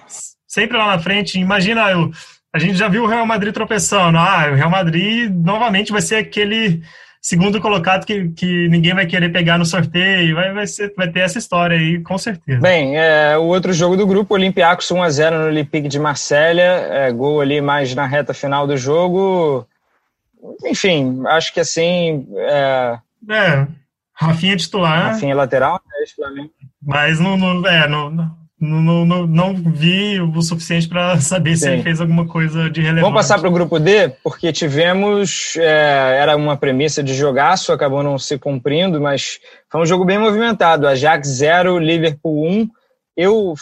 Sempre 0.46 0.76
lá 0.76 0.86
na 0.88 0.98
frente, 0.98 1.38
imagina, 1.38 1.90
eu, 1.90 2.10
a 2.52 2.58
gente 2.58 2.74
já 2.74 2.88
viu 2.88 3.04
o 3.04 3.06
Real 3.06 3.24
Madrid 3.24 3.54
tropeçando, 3.54 4.18
ah, 4.18 4.48
o 4.52 4.54
Real 4.54 4.68
Madrid 4.68 5.30
novamente 5.30 5.90
vai 5.90 6.02
ser 6.02 6.16
aquele 6.16 6.82
segundo 7.22 7.60
colocado 7.60 8.04
que, 8.04 8.28
que 8.30 8.68
ninguém 8.68 8.94
vai 8.94 9.06
querer 9.06 9.30
pegar 9.30 9.58
no 9.58 9.64
sorteio. 9.64 10.34
Vai, 10.34 10.52
vai, 10.52 10.66
ser, 10.66 10.92
vai 10.96 11.08
ter 11.08 11.20
essa 11.20 11.38
história 11.38 11.76
aí, 11.76 12.00
com 12.00 12.16
certeza. 12.16 12.60
Bem, 12.60 12.98
é, 12.98 13.36
o 13.36 13.44
outro 13.44 13.72
jogo 13.72 13.96
do 13.96 14.06
grupo, 14.06 14.34
Olympiacos 14.34 14.88
1x0 14.88 15.38
no 15.38 15.46
Olympique 15.46 15.88
de 15.88 15.98
Marselha, 15.98 16.86
é, 16.90 17.12
gol 17.12 17.40
ali 17.40 17.60
mais 17.60 17.94
na 17.94 18.06
reta 18.06 18.34
final 18.34 18.66
do 18.66 18.76
jogo. 18.76 19.66
Enfim, 20.64 21.22
acho 21.26 21.52
que 21.52 21.60
assim. 21.60 22.26
É, 22.36 22.98
é 23.30 23.66
Rafinha 24.20 24.56
titular. 24.56 25.12
Rafinha 25.12 25.34
lateral, 25.34 25.80
né? 25.86 26.48
Mas 26.82 27.18
não, 27.18 27.38
não, 27.38 27.66
é, 27.66 27.88
não, 27.88 28.10
não, 28.10 29.06
não, 29.06 29.26
não 29.26 29.54
vi 29.54 30.20
o 30.20 30.42
suficiente 30.42 30.86
para 30.86 31.18
saber 31.20 31.56
Sim. 31.56 31.64
se 31.64 31.70
ele 31.70 31.82
fez 31.82 32.00
alguma 32.02 32.26
coisa 32.26 32.68
de 32.68 32.82
relevante. 32.82 33.02
Vamos 33.02 33.16
passar 33.16 33.38
para 33.38 33.48
o 33.48 33.52
grupo 33.52 33.78
D, 33.78 34.10
porque 34.22 34.52
tivemos. 34.52 35.56
É, 35.56 36.18
era 36.20 36.36
uma 36.36 36.54
premissa 36.54 37.02
de 37.02 37.14
jogaço, 37.14 37.72
acabou 37.72 38.02
não 38.02 38.18
se 38.18 38.38
cumprindo, 38.38 39.00
mas 39.00 39.40
foi 39.70 39.80
um 39.80 39.86
jogo 39.86 40.04
bem 40.04 40.18
movimentado. 40.18 40.86
Ajax 40.86 41.26
0, 41.26 41.78
Liverpool 41.78 42.46
1. 42.46 42.68
Eu 43.16 43.54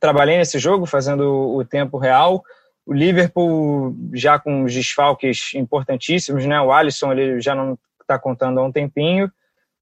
trabalhei 0.00 0.38
nesse 0.38 0.58
jogo, 0.58 0.86
fazendo 0.86 1.54
o 1.54 1.62
tempo 1.66 1.98
real. 1.98 2.42
O 2.86 2.94
Liverpool 2.94 3.94
já 4.14 4.38
com 4.38 4.64
os 4.64 4.72
desfalques 4.72 5.52
importantíssimos, 5.54 6.46
né? 6.46 6.58
O 6.58 6.72
Alisson 6.72 7.12
ele 7.12 7.42
já 7.42 7.54
não 7.54 7.78
está 8.00 8.18
contando 8.18 8.58
há 8.58 8.64
um 8.64 8.72
tempinho 8.72 9.30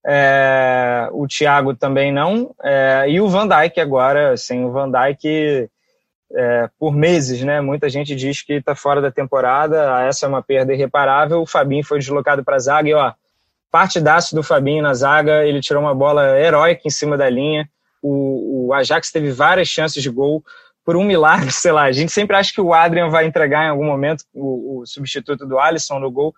é, 0.08 1.08
o 1.10 1.26
Thiago 1.26 1.74
também 1.74 2.12
não, 2.12 2.54
é, 2.62 3.06
e 3.08 3.20
o 3.20 3.28
Van 3.28 3.48
Dijk 3.48 3.80
agora, 3.80 4.36
sem 4.36 4.64
o 4.64 4.70
Van 4.70 4.88
Dijk 4.88 5.68
é, 6.32 6.70
por 6.78 6.94
meses, 6.94 7.42
né? 7.42 7.60
Muita 7.60 7.88
gente 7.88 8.14
diz 8.14 8.40
que 8.40 8.54
está 8.54 8.76
fora 8.76 9.00
da 9.00 9.10
temporada, 9.10 10.02
essa 10.06 10.24
é 10.24 10.28
uma 10.28 10.42
perda 10.42 10.72
irreparável. 10.72 11.42
O 11.42 11.46
Fabinho 11.46 11.84
foi 11.84 11.98
deslocado 11.98 12.44
para 12.44 12.54
a 12.54 12.60
zaga 12.60 12.88
e, 12.88 12.94
ó, 12.94 13.12
partidaço 13.68 14.34
do 14.34 14.44
Fabinho 14.44 14.82
na 14.82 14.94
zaga, 14.94 15.44
ele 15.44 15.60
tirou 15.60 15.82
uma 15.82 15.94
bola 15.94 16.38
heróica 16.38 16.82
em 16.84 16.90
cima 16.90 17.16
da 17.16 17.28
linha. 17.28 17.68
O, 18.00 18.68
o 18.68 18.74
Ajax 18.74 19.10
teve 19.10 19.32
várias 19.32 19.66
chances 19.66 20.00
de 20.00 20.10
gol. 20.10 20.44
Por 20.84 20.96
um 20.96 21.02
milagre, 21.02 21.50
sei 21.52 21.72
lá, 21.72 21.82
a 21.82 21.92
gente 21.92 22.12
sempre 22.12 22.36
acha 22.36 22.52
que 22.52 22.60
o 22.60 22.72
Adrian 22.72 23.08
vai 23.08 23.26
entregar 23.26 23.64
em 23.64 23.70
algum 23.70 23.84
momento 23.84 24.24
o, 24.32 24.82
o 24.82 24.86
substituto 24.86 25.44
do 25.44 25.58
Alisson 25.58 25.98
no 25.98 26.12
gol 26.12 26.32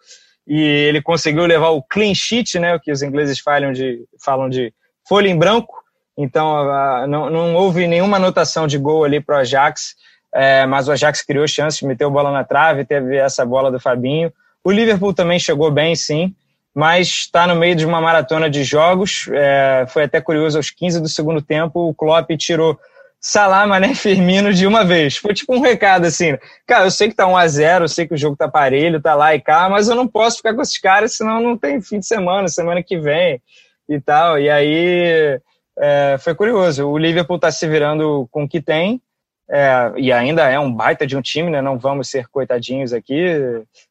e 0.48 0.60
ele 0.60 1.02
conseguiu 1.02 1.44
levar 1.44 1.68
o 1.68 1.82
clean 1.82 2.14
sheet, 2.14 2.58
né, 2.58 2.74
o 2.74 2.80
que 2.80 2.90
os 2.90 3.02
ingleses 3.02 3.38
falam 3.38 3.70
de, 3.70 4.04
falam 4.24 4.48
de 4.48 4.72
folha 5.06 5.28
em 5.28 5.38
branco, 5.38 5.84
então 6.16 6.66
não, 7.06 7.28
não 7.28 7.54
houve 7.54 7.86
nenhuma 7.86 8.16
anotação 8.16 8.66
de 8.66 8.78
gol 8.78 9.04
ali 9.04 9.20
para 9.20 9.36
o 9.36 9.38
Ajax, 9.40 9.94
é, 10.34 10.66
mas 10.66 10.88
o 10.88 10.92
Ajax 10.92 11.22
criou 11.22 11.46
chances, 11.46 11.82
meteu 11.82 12.10
bola 12.10 12.32
na 12.32 12.44
trave, 12.44 12.84
teve 12.84 13.16
essa 13.16 13.44
bola 13.44 13.70
do 13.70 13.78
Fabinho. 13.78 14.32
O 14.64 14.70
Liverpool 14.70 15.14
também 15.14 15.38
chegou 15.38 15.70
bem, 15.70 15.94
sim, 15.94 16.34
mas 16.74 17.08
está 17.08 17.46
no 17.46 17.54
meio 17.54 17.74
de 17.74 17.86
uma 17.86 18.00
maratona 18.00 18.50
de 18.50 18.64
jogos. 18.64 19.28
É, 19.32 19.86
foi 19.88 20.04
até 20.04 20.20
curioso, 20.20 20.58
aos 20.58 20.70
15 20.70 21.00
do 21.00 21.08
segundo 21.08 21.40
tempo, 21.40 21.88
o 21.88 21.94
Klopp 21.94 22.30
tirou 22.36 22.78
Salah, 23.20 23.66
Mané 23.66 23.94
Firmino 23.94 24.52
de 24.52 24.66
uma 24.66 24.84
vez. 24.84 25.16
Foi 25.16 25.34
tipo 25.34 25.54
um 25.54 25.60
recado 25.60 26.06
assim, 26.06 26.38
cara, 26.66 26.84
eu 26.84 26.90
sei 26.90 27.08
que 27.08 27.16
tá 27.16 27.26
1 27.26 27.36
a 27.36 27.46
0 27.48 27.84
eu 27.84 27.88
sei 27.88 28.06
que 28.06 28.14
o 28.14 28.18
jogo 28.18 28.36
tá 28.36 28.48
parelho, 28.48 29.02
tá 29.02 29.14
lá 29.14 29.34
e 29.34 29.40
cá, 29.40 29.68
mas 29.68 29.88
eu 29.88 29.96
não 29.96 30.06
posso 30.06 30.38
ficar 30.38 30.54
com 30.54 30.62
esses 30.62 30.78
caras, 30.78 31.16
senão 31.16 31.40
não 31.40 31.58
tem 31.58 31.80
fim 31.80 31.98
de 31.98 32.06
semana, 32.06 32.48
semana 32.48 32.82
que 32.82 32.98
vem 32.98 33.42
e 33.88 34.00
tal. 34.00 34.38
E 34.38 34.48
aí 34.48 35.40
é, 35.78 36.16
foi 36.20 36.34
curioso. 36.34 36.86
O 36.86 36.96
Liverpool 36.96 37.38
tá 37.38 37.50
se 37.50 37.66
virando 37.66 38.28
com 38.30 38.44
o 38.44 38.48
que 38.48 38.60
tem, 38.60 39.02
é, 39.50 39.92
e 39.96 40.12
ainda 40.12 40.48
é 40.48 40.58
um 40.60 40.72
baita 40.72 41.06
de 41.06 41.16
um 41.16 41.22
time, 41.22 41.50
né? 41.50 41.62
Não 41.62 41.78
vamos 41.78 42.08
ser 42.08 42.28
coitadinhos 42.28 42.92
aqui 42.92 43.24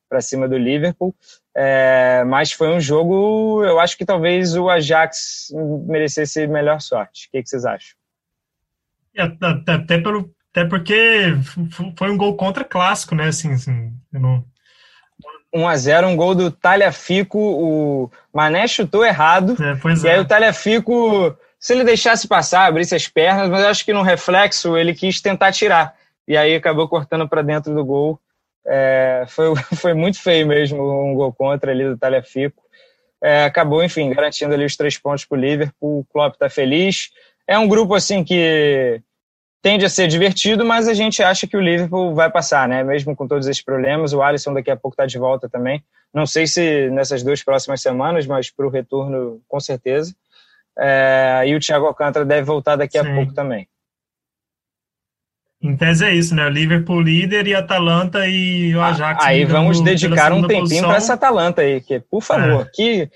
para 0.08 0.22
cima 0.22 0.48
do 0.48 0.58
Liverpool. 0.58 1.14
É, 1.56 2.24
mas 2.26 2.52
foi 2.52 2.70
um 2.70 2.80
jogo, 2.80 3.64
eu 3.66 3.80
acho 3.80 3.98
que 3.98 4.06
talvez 4.06 4.56
o 4.56 4.70
Ajax 4.70 5.48
merecesse 5.88 6.46
melhor 6.46 6.80
sorte. 6.80 7.28
O 7.28 7.32
que, 7.32 7.42
que 7.42 7.50
vocês 7.50 7.66
acham? 7.66 7.97
Até, 9.18 9.72
até, 9.72 9.98
pelo, 9.98 10.30
até 10.52 10.66
porque 10.66 11.36
foi 11.96 12.12
um 12.12 12.18
gol 12.18 12.36
contra 12.36 12.64
clássico, 12.64 13.16
né? 13.16 13.28
Assim, 13.28 13.54
assim 13.54 13.94
não... 14.12 14.44
1 15.54 15.68
a 15.68 15.78
0 15.78 16.08
um 16.08 16.16
gol 16.16 16.36
do 16.36 16.52
Talhafico. 16.52 17.40
O 17.40 18.12
Mané 18.34 18.68
chutou 18.68 19.06
errado. 19.06 19.56
É, 19.62 20.04
e 20.04 20.08
é. 20.08 20.14
aí 20.14 20.20
o 20.20 20.26
Talhafico, 20.26 21.36
se 21.60 21.74
ele 21.74 21.84
deixasse 21.84 22.28
passar, 22.28 22.66
abrisse 22.66 22.96
as 22.96 23.08
pernas, 23.08 23.50
mas 23.50 23.62
eu 23.62 23.70
acho 23.70 23.86
que 23.86 23.94
no 23.94 24.02
reflexo 24.02 24.78
ele 24.78 24.94
quis 24.94 25.22
tentar 25.22 25.52
tirar. 25.52 25.96
E 26.28 26.36
aí 26.36 26.56
acabou 26.56 26.88
cortando 26.88 27.28
para 27.28 27.42
dentro 27.42 27.74
do 27.74 27.86
gol. 27.86 28.20
É, 28.66 29.26
foi, 29.30 29.56
foi 29.76 29.94
muito 29.94 30.22
feio 30.22 30.46
mesmo 30.46 30.82
um 30.82 31.14
gol 31.16 31.34
contra 31.34 31.72
ali 31.72 31.86
do 31.86 31.98
Talhafico. 31.98 32.62
É, 33.24 33.46
acabou, 33.46 33.84
enfim, 33.84 34.12
garantindo 34.12 34.54
ali 34.54 34.66
os 34.66 34.76
três 34.76 34.98
pontos 34.98 35.26
para 35.26 35.38
o 35.38 35.42
Liverpool. 35.42 36.00
O 36.00 36.06
Klopp 36.06 36.34
está 36.34 36.50
feliz. 36.50 37.10
É 37.48 37.58
um 37.58 37.68
grupo 37.68 37.96
assim 37.96 38.24
que 38.24 39.02
tende 39.68 39.84
a 39.84 39.90
ser 39.90 40.08
divertido, 40.08 40.64
mas 40.64 40.88
a 40.88 40.94
gente 40.94 41.22
acha 41.22 41.46
que 41.46 41.58
o 41.58 41.60
Liverpool 41.60 42.16
vai 42.16 42.32
passar, 42.32 42.70
né? 42.70 42.86
Mesmo 42.86 43.14
com 43.14 43.28
todos 43.28 43.48
esses 43.48 43.62
problemas. 43.62 44.14
O 44.14 44.22
Alisson 44.22 44.54
daqui 44.54 44.72
a 44.72 44.78
pouco 44.78 44.94
está 44.94 45.06
de 45.06 45.18
volta 45.18 45.50
também. 45.50 45.84
Não 46.14 46.26
sei 46.26 46.48
se 46.48 46.90
nessas 46.90 47.22
duas 47.22 47.44
próximas 47.44 47.82
semanas, 47.82 48.26
mas 48.26 48.50
para 48.50 48.66
o 48.66 48.70
retorno, 48.70 49.42
com 49.46 49.60
certeza. 49.60 50.16
É, 50.80 51.44
e 51.48 51.54
o 51.54 51.60
Thiago 51.60 51.86
Alcântara 51.86 52.24
deve 52.24 52.44
voltar 52.44 52.78
daqui 52.78 52.98
Sim. 52.98 53.12
a 53.12 53.14
pouco 53.14 53.34
também. 53.34 53.68
Em 55.62 55.76
tese 55.76 56.06
é 56.06 56.14
isso, 56.14 56.34
né? 56.34 56.46
O 56.46 56.50
Liverpool 56.50 57.02
líder 57.02 57.46
e 57.46 57.54
Atalanta 57.54 58.26
e 58.26 58.74
o 58.74 58.82
Ajax. 58.82 59.26
Aí 59.26 59.44
vamos 59.44 59.82
dedicar 59.82 60.32
um 60.32 60.48
tempinho 60.48 60.86
para 60.86 60.96
essa 60.96 61.16
Atalanta 61.16 61.62
aí, 61.62 61.82
que, 61.82 62.00
por 62.00 62.22
favor, 62.22 62.62
é. 62.62 62.70
que, 62.74 63.10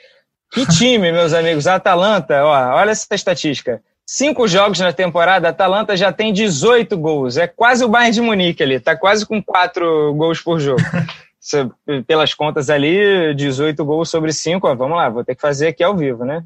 que 0.51 0.65
time, 0.65 1.13
meus 1.13 1.31
amigos. 1.31 1.65
A 1.65 1.75
Atalanta, 1.75 2.43
ó, 2.43 2.75
olha 2.75 2.91
essa 2.91 3.15
estatística 3.15 3.81
cinco 4.11 4.45
jogos 4.45 4.77
na 4.79 4.91
temporada, 4.91 5.47
a 5.47 5.51
Atalanta 5.51 5.95
já 5.95 6.11
tem 6.11 6.33
18 6.33 6.97
gols. 6.97 7.37
É 7.37 7.47
quase 7.47 7.85
o 7.85 7.87
Bayern 7.87 8.13
de 8.13 8.21
Munique 8.21 8.61
ali, 8.61 8.77
tá 8.77 8.93
quase 8.95 9.25
com 9.25 9.41
quatro 9.41 10.13
gols 10.15 10.41
por 10.41 10.59
jogo. 10.59 10.81
Pelas 12.05 12.33
contas 12.33 12.69
ali, 12.69 13.33
18 13.33 13.83
gols 13.83 14.09
sobre 14.09 14.33
5, 14.33 14.75
vamos 14.75 14.97
lá, 14.97 15.09
vou 15.09 15.23
ter 15.23 15.33
que 15.33 15.41
fazer 15.41 15.69
aqui 15.69 15.83
ao 15.83 15.95
vivo, 15.95 16.25
né? 16.25 16.43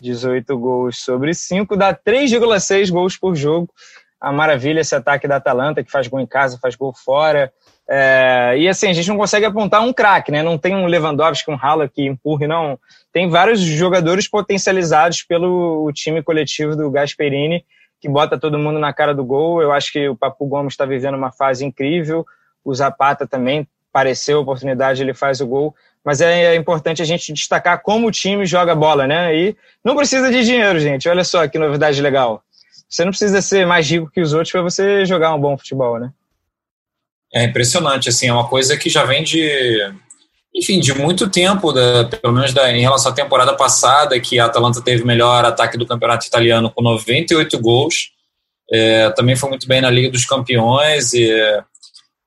18 0.00 0.58
gols 0.58 0.98
sobre 0.98 1.34
5, 1.34 1.76
dá 1.76 1.94
3,6 1.94 2.90
gols 2.90 3.16
por 3.16 3.36
jogo. 3.36 3.68
A 4.18 4.32
maravilha 4.32 4.80
esse 4.80 4.94
ataque 4.94 5.28
da 5.28 5.36
Atalanta, 5.36 5.84
que 5.84 5.92
faz 5.92 6.08
gol 6.08 6.20
em 6.20 6.26
casa, 6.26 6.58
faz 6.60 6.74
gol 6.74 6.92
fora. 6.94 7.52
É, 7.88 8.54
e 8.56 8.68
assim, 8.68 8.88
a 8.88 8.92
gente 8.92 9.08
não 9.08 9.16
consegue 9.16 9.44
apontar 9.44 9.82
um 9.82 9.92
craque, 9.92 10.32
né? 10.32 10.42
Não 10.42 10.56
tem 10.56 10.74
um 10.74 10.86
Lewandowski, 10.86 11.50
um 11.50 11.58
Haaland 11.60 11.92
que 11.92 12.06
empurre, 12.06 12.46
não. 12.46 12.78
Tem 13.12 13.28
vários 13.28 13.60
jogadores 13.60 14.28
potencializados 14.28 15.22
pelo 15.22 15.90
time 15.92 16.22
coletivo 16.22 16.74
do 16.74 16.90
Gasperini, 16.90 17.64
que 18.00 18.08
bota 18.08 18.38
todo 18.38 18.58
mundo 18.58 18.78
na 18.78 18.92
cara 18.92 19.14
do 19.14 19.24
gol. 19.24 19.60
Eu 19.60 19.72
acho 19.72 19.92
que 19.92 20.08
o 20.08 20.16
Papu 20.16 20.46
Gomes 20.46 20.72
está 20.72 20.86
vivendo 20.86 21.14
uma 21.14 21.30
fase 21.30 21.64
incrível. 21.64 22.24
O 22.64 22.74
Zapata 22.74 23.26
também 23.26 23.68
pareceu 23.92 24.40
oportunidade, 24.40 25.02
ele 25.02 25.14
faz 25.14 25.40
o 25.40 25.46
gol. 25.46 25.74
Mas 26.02 26.20
é, 26.20 26.54
é 26.54 26.56
importante 26.56 27.00
a 27.00 27.04
gente 27.04 27.32
destacar 27.32 27.80
como 27.82 28.08
o 28.08 28.10
time 28.10 28.44
joga 28.44 28.74
bola, 28.74 29.06
né? 29.06 29.34
E 29.36 29.56
não 29.84 29.94
precisa 29.94 30.30
de 30.30 30.42
dinheiro, 30.44 30.78
gente. 30.80 31.08
Olha 31.08 31.22
só 31.22 31.46
que 31.46 31.58
novidade 31.58 32.00
legal. 32.00 32.42
Você 32.88 33.04
não 33.04 33.10
precisa 33.10 33.40
ser 33.40 33.66
mais 33.66 33.90
rico 33.90 34.10
que 34.10 34.20
os 34.20 34.32
outros 34.32 34.52
para 34.52 34.62
você 34.62 35.04
jogar 35.04 35.34
um 35.34 35.40
bom 35.40 35.56
futebol, 35.56 35.98
né? 35.98 36.10
É 37.34 37.44
impressionante, 37.44 38.08
assim, 38.08 38.28
é 38.28 38.32
uma 38.32 38.48
coisa 38.48 38.76
que 38.76 38.88
já 38.88 39.04
vem 39.04 39.24
de, 39.24 39.92
enfim, 40.54 40.78
de 40.78 40.94
muito 40.94 41.28
tempo, 41.28 41.72
da, 41.72 42.04
pelo 42.04 42.32
menos 42.32 42.52
da, 42.52 42.70
em 42.70 42.80
relação 42.80 43.10
à 43.10 43.14
temporada 43.14 43.54
passada, 43.54 44.18
que 44.20 44.38
a 44.38 44.44
Atalanta 44.44 44.80
teve 44.80 45.02
o 45.02 45.06
melhor 45.06 45.44
ataque 45.44 45.76
do 45.76 45.86
campeonato 45.86 46.26
italiano 46.26 46.70
com 46.70 46.80
98 46.80 47.58
gols, 47.58 48.12
é, 48.72 49.10
também 49.10 49.34
foi 49.34 49.48
muito 49.48 49.66
bem 49.66 49.80
na 49.80 49.90
Liga 49.90 50.10
dos 50.10 50.24
Campeões, 50.24 51.12
e, 51.12 51.28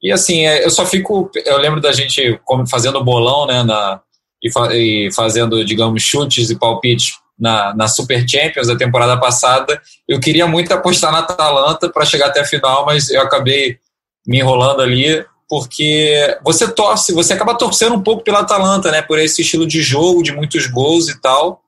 e 0.04 0.12
assim, 0.12 0.46
é, 0.46 0.66
eu 0.66 0.70
só 0.70 0.86
fico, 0.86 1.32
eu 1.46 1.58
lembro 1.58 1.80
da 1.80 1.94
gente 1.94 2.38
fazendo 2.70 3.02
bolão, 3.02 3.48
né, 3.48 3.64
na, 3.64 4.02
e, 4.44 4.52
fa, 4.52 4.76
e 4.76 5.10
fazendo, 5.16 5.64
digamos, 5.64 6.04
chutes 6.04 6.50
e 6.50 6.60
palpites 6.60 7.14
na, 7.40 7.74
na 7.74 7.88
Super 7.88 8.28
Champions 8.28 8.68
da 8.68 8.76
temporada 8.76 9.18
passada, 9.18 9.82
eu 10.06 10.20
queria 10.20 10.48
muito 10.48 10.74
apostar 10.74 11.14
na 11.14 11.20
Atalanta 11.20 11.90
para 11.90 12.06
chegar 12.06 12.28
até 12.28 12.42
a 12.42 12.46
final, 12.46 12.86
mas 12.86 13.10
eu 13.10 13.22
acabei 13.22 13.78
me 14.28 14.40
enrolando 14.40 14.82
ali, 14.82 15.26
porque 15.50 16.38
você 16.44 16.70
torce, 16.70 17.14
você 17.14 17.34
acaba 17.34 17.58
torcendo 17.58 17.96
um 17.96 18.04
pouco 18.04 18.24
pela 18.24 18.42
Atalanta, 18.42 18.92
né? 18.92 19.02
Por 19.02 19.18
esse 19.18 19.42
estilo 19.42 19.66
de 19.66 19.82
jogo, 19.82 20.22
de 20.22 20.34
muitos 20.34 20.68
gols 20.68 21.08
e 21.08 21.20
tal. 21.22 21.64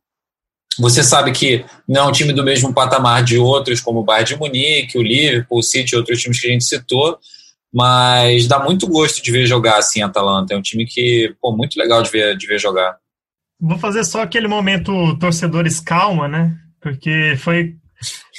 Você 0.78 1.04
sabe 1.04 1.32
que 1.32 1.66
não 1.88 2.04
é 2.04 2.08
um 2.08 2.12
time 2.12 2.34
do 2.34 2.44
mesmo 2.44 2.74
patamar 2.74 3.24
de 3.24 3.38
outros, 3.38 3.82
como 3.82 4.00
o 4.00 4.04
Bayern 4.04 4.30
de 4.30 4.38
Munique, 4.38 4.98
o 4.98 5.02
Liverpool, 5.02 5.60
o 5.60 5.64
City, 5.64 5.96
outros 5.96 6.22
times 6.22 6.40
que 6.40 6.48
a 6.48 6.52
gente 6.52 6.64
citou, 6.64 7.18
mas 7.74 8.48
dá 8.48 8.60
muito 8.60 8.88
gosto 8.88 9.22
de 9.22 9.32
ver 9.32 9.46
jogar 9.46 9.78
assim 9.78 10.02
a 10.02 10.08
Atalanta. 10.08 10.54
É 10.54 10.58
um 10.58 10.62
time 10.62 10.86
que, 10.86 11.34
pô, 11.42 11.56
muito 11.56 11.78
legal 11.78 12.02
de 12.02 12.10
ver, 12.10 12.38
de 12.38 12.48
ver 12.48 12.60
jogar. 12.60 12.98
Vou 13.60 13.78
fazer 13.78 14.04
só 14.06 14.22
aquele 14.22 14.48
momento 14.48 15.18
torcedores 15.20 15.80
calma, 15.80 16.28
né? 16.28 16.56
Porque 16.82 17.36
foi 17.38 17.76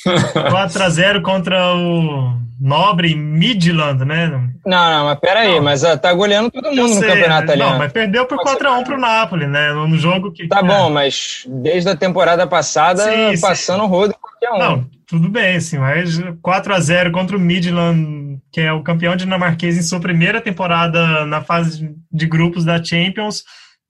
4 0.02 0.82
a 0.82 0.88
0 0.88 1.22
contra 1.22 1.74
o 1.74 2.40
Nobre 2.60 3.14
Midland, 3.14 4.04
né? 4.04 4.28
Não, 4.66 4.90
não, 4.90 5.04
mas 5.06 5.18
peraí, 5.18 5.54
não. 5.56 5.62
mas 5.62 5.82
uh, 5.82 5.96
tá 5.96 6.12
goleando 6.12 6.50
todo 6.50 6.68
mundo 6.68 6.94
no 6.94 7.00
campeonato 7.00 7.44
italiano. 7.44 7.72
Não, 7.72 7.78
mas 7.78 7.92
perdeu 7.92 8.26
por 8.26 8.38
4x1 8.38 8.84
pro 8.84 9.00
Napoli, 9.00 9.46
né? 9.46 9.72
No 9.72 9.96
jogo 9.96 10.30
que. 10.30 10.46
Tá 10.46 10.58
é. 10.58 10.62
bom, 10.62 10.90
mas 10.90 11.46
desde 11.48 11.88
a 11.88 11.96
temporada 11.96 12.46
passada, 12.46 13.02
sim, 13.02 13.40
passando 13.40 13.84
o 13.84 13.86
rodo 13.86 14.14
qualquer 14.20 14.52
um. 14.52 14.58
Não, 14.58 14.86
tudo 15.06 15.28
bem, 15.30 15.58
sim, 15.58 15.78
mas 15.78 16.18
4x0 16.18 17.10
contra 17.10 17.36
o 17.36 17.40
Midland, 17.40 18.38
que 18.52 18.60
é 18.60 18.72
o 18.72 18.82
campeão 18.82 19.16
dinamarquês 19.16 19.78
em 19.78 19.82
sua 19.82 19.98
primeira 19.98 20.40
temporada 20.40 21.24
na 21.24 21.40
fase 21.42 21.94
de 22.12 22.26
grupos 22.26 22.64
da 22.64 22.82
Champions, 22.82 23.42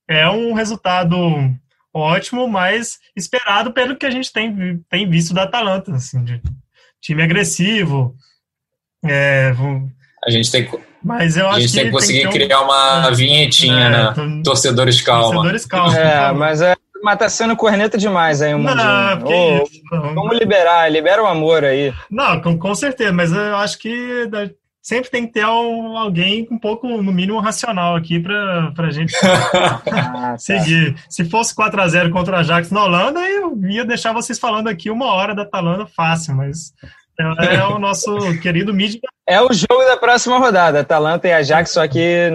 é 0.09 0.29
um 0.29 0.53
resultado 0.53 1.17
ótimo, 1.93 2.47
mas 2.47 2.99
esperado 3.15 3.71
pelo 3.73 3.95
que 3.95 4.05
a 4.05 4.11
gente 4.11 4.31
tem, 4.31 4.79
tem 4.89 5.09
visto 5.09 5.33
da 5.33 5.43
Atalanta, 5.43 5.93
assim, 5.93 6.23
de 6.23 6.41
time 7.01 7.23
agressivo. 7.23 8.15
É, 9.03 9.53
a 10.25 10.29
gente 10.29 10.51
tem 10.51 10.69
mas 11.03 11.35
eu 11.35 11.49
a 11.49 11.59
gente 11.59 11.73
tem 11.73 11.85
que 11.85 11.91
conseguir 11.91 12.21
tem 12.21 12.29
que 12.29 12.39
criar 12.39 12.61
uma 12.61 13.07
é, 13.07 13.15
vinhetinha, 13.15 13.85
é, 13.85 13.89
né? 13.89 14.13
Tô, 14.13 14.51
torcedores 14.51 15.01
calma. 15.01 15.33
Torcedores 15.33 15.65
calma. 15.65 15.97
É, 15.97 16.31
mas 16.31 16.61
é, 16.61 16.75
mas 17.03 17.17
tá 17.17 17.27
sendo 17.27 17.55
corneta 17.55 17.97
demais 17.97 18.41
aí 18.41 18.53
o 18.53 18.57
um 18.57 18.61
Não, 18.61 19.23
oh, 19.25 20.13
Vamos 20.13 20.37
liberar, 20.37 20.91
libera 20.91 21.23
o 21.23 21.25
amor 21.25 21.65
aí. 21.65 21.91
Não, 22.09 22.39
com, 22.39 22.57
com 22.57 22.75
certeza, 22.75 23.11
mas 23.11 23.31
eu 23.31 23.55
acho 23.55 23.79
que 23.79 24.27
sempre 24.81 25.11
tem 25.11 25.27
que 25.27 25.33
ter 25.33 25.45
um, 25.45 25.97
alguém 25.97 26.47
um 26.49 26.57
pouco, 26.57 26.87
no 26.87 27.11
mínimo, 27.11 27.39
racional 27.39 27.95
aqui 27.95 28.19
para 28.19 28.73
a 28.77 28.91
gente 28.91 29.13
ah, 29.23 29.81
tá. 29.83 30.37
seguir. 30.37 30.95
Se 31.07 31.25
fosse 31.25 31.53
4 31.53 31.81
a 31.81 31.87
0 31.87 32.09
contra 32.09 32.37
o 32.37 32.39
Ajax 32.39 32.71
na 32.71 32.83
Holanda, 32.83 33.19
eu 33.21 33.57
ia 33.65 33.85
deixar 33.85 34.13
vocês 34.13 34.39
falando 34.39 34.67
aqui 34.67 34.89
uma 34.89 35.13
hora 35.13 35.35
da 35.35 35.43
Atalanta 35.43 35.85
fácil, 35.85 36.35
mas 36.35 36.73
é 37.19 37.63
o 37.65 37.77
nosso 37.77 38.15
querido 38.41 38.73
mídia. 38.73 38.99
É 39.27 39.39
o 39.39 39.53
jogo 39.53 39.85
da 39.85 39.97
próxima 39.97 40.39
rodada, 40.39 40.79
Atalanta 40.79 41.27
e 41.27 41.33
Ajax, 41.33 41.71
só 41.71 41.87
que 41.87 42.29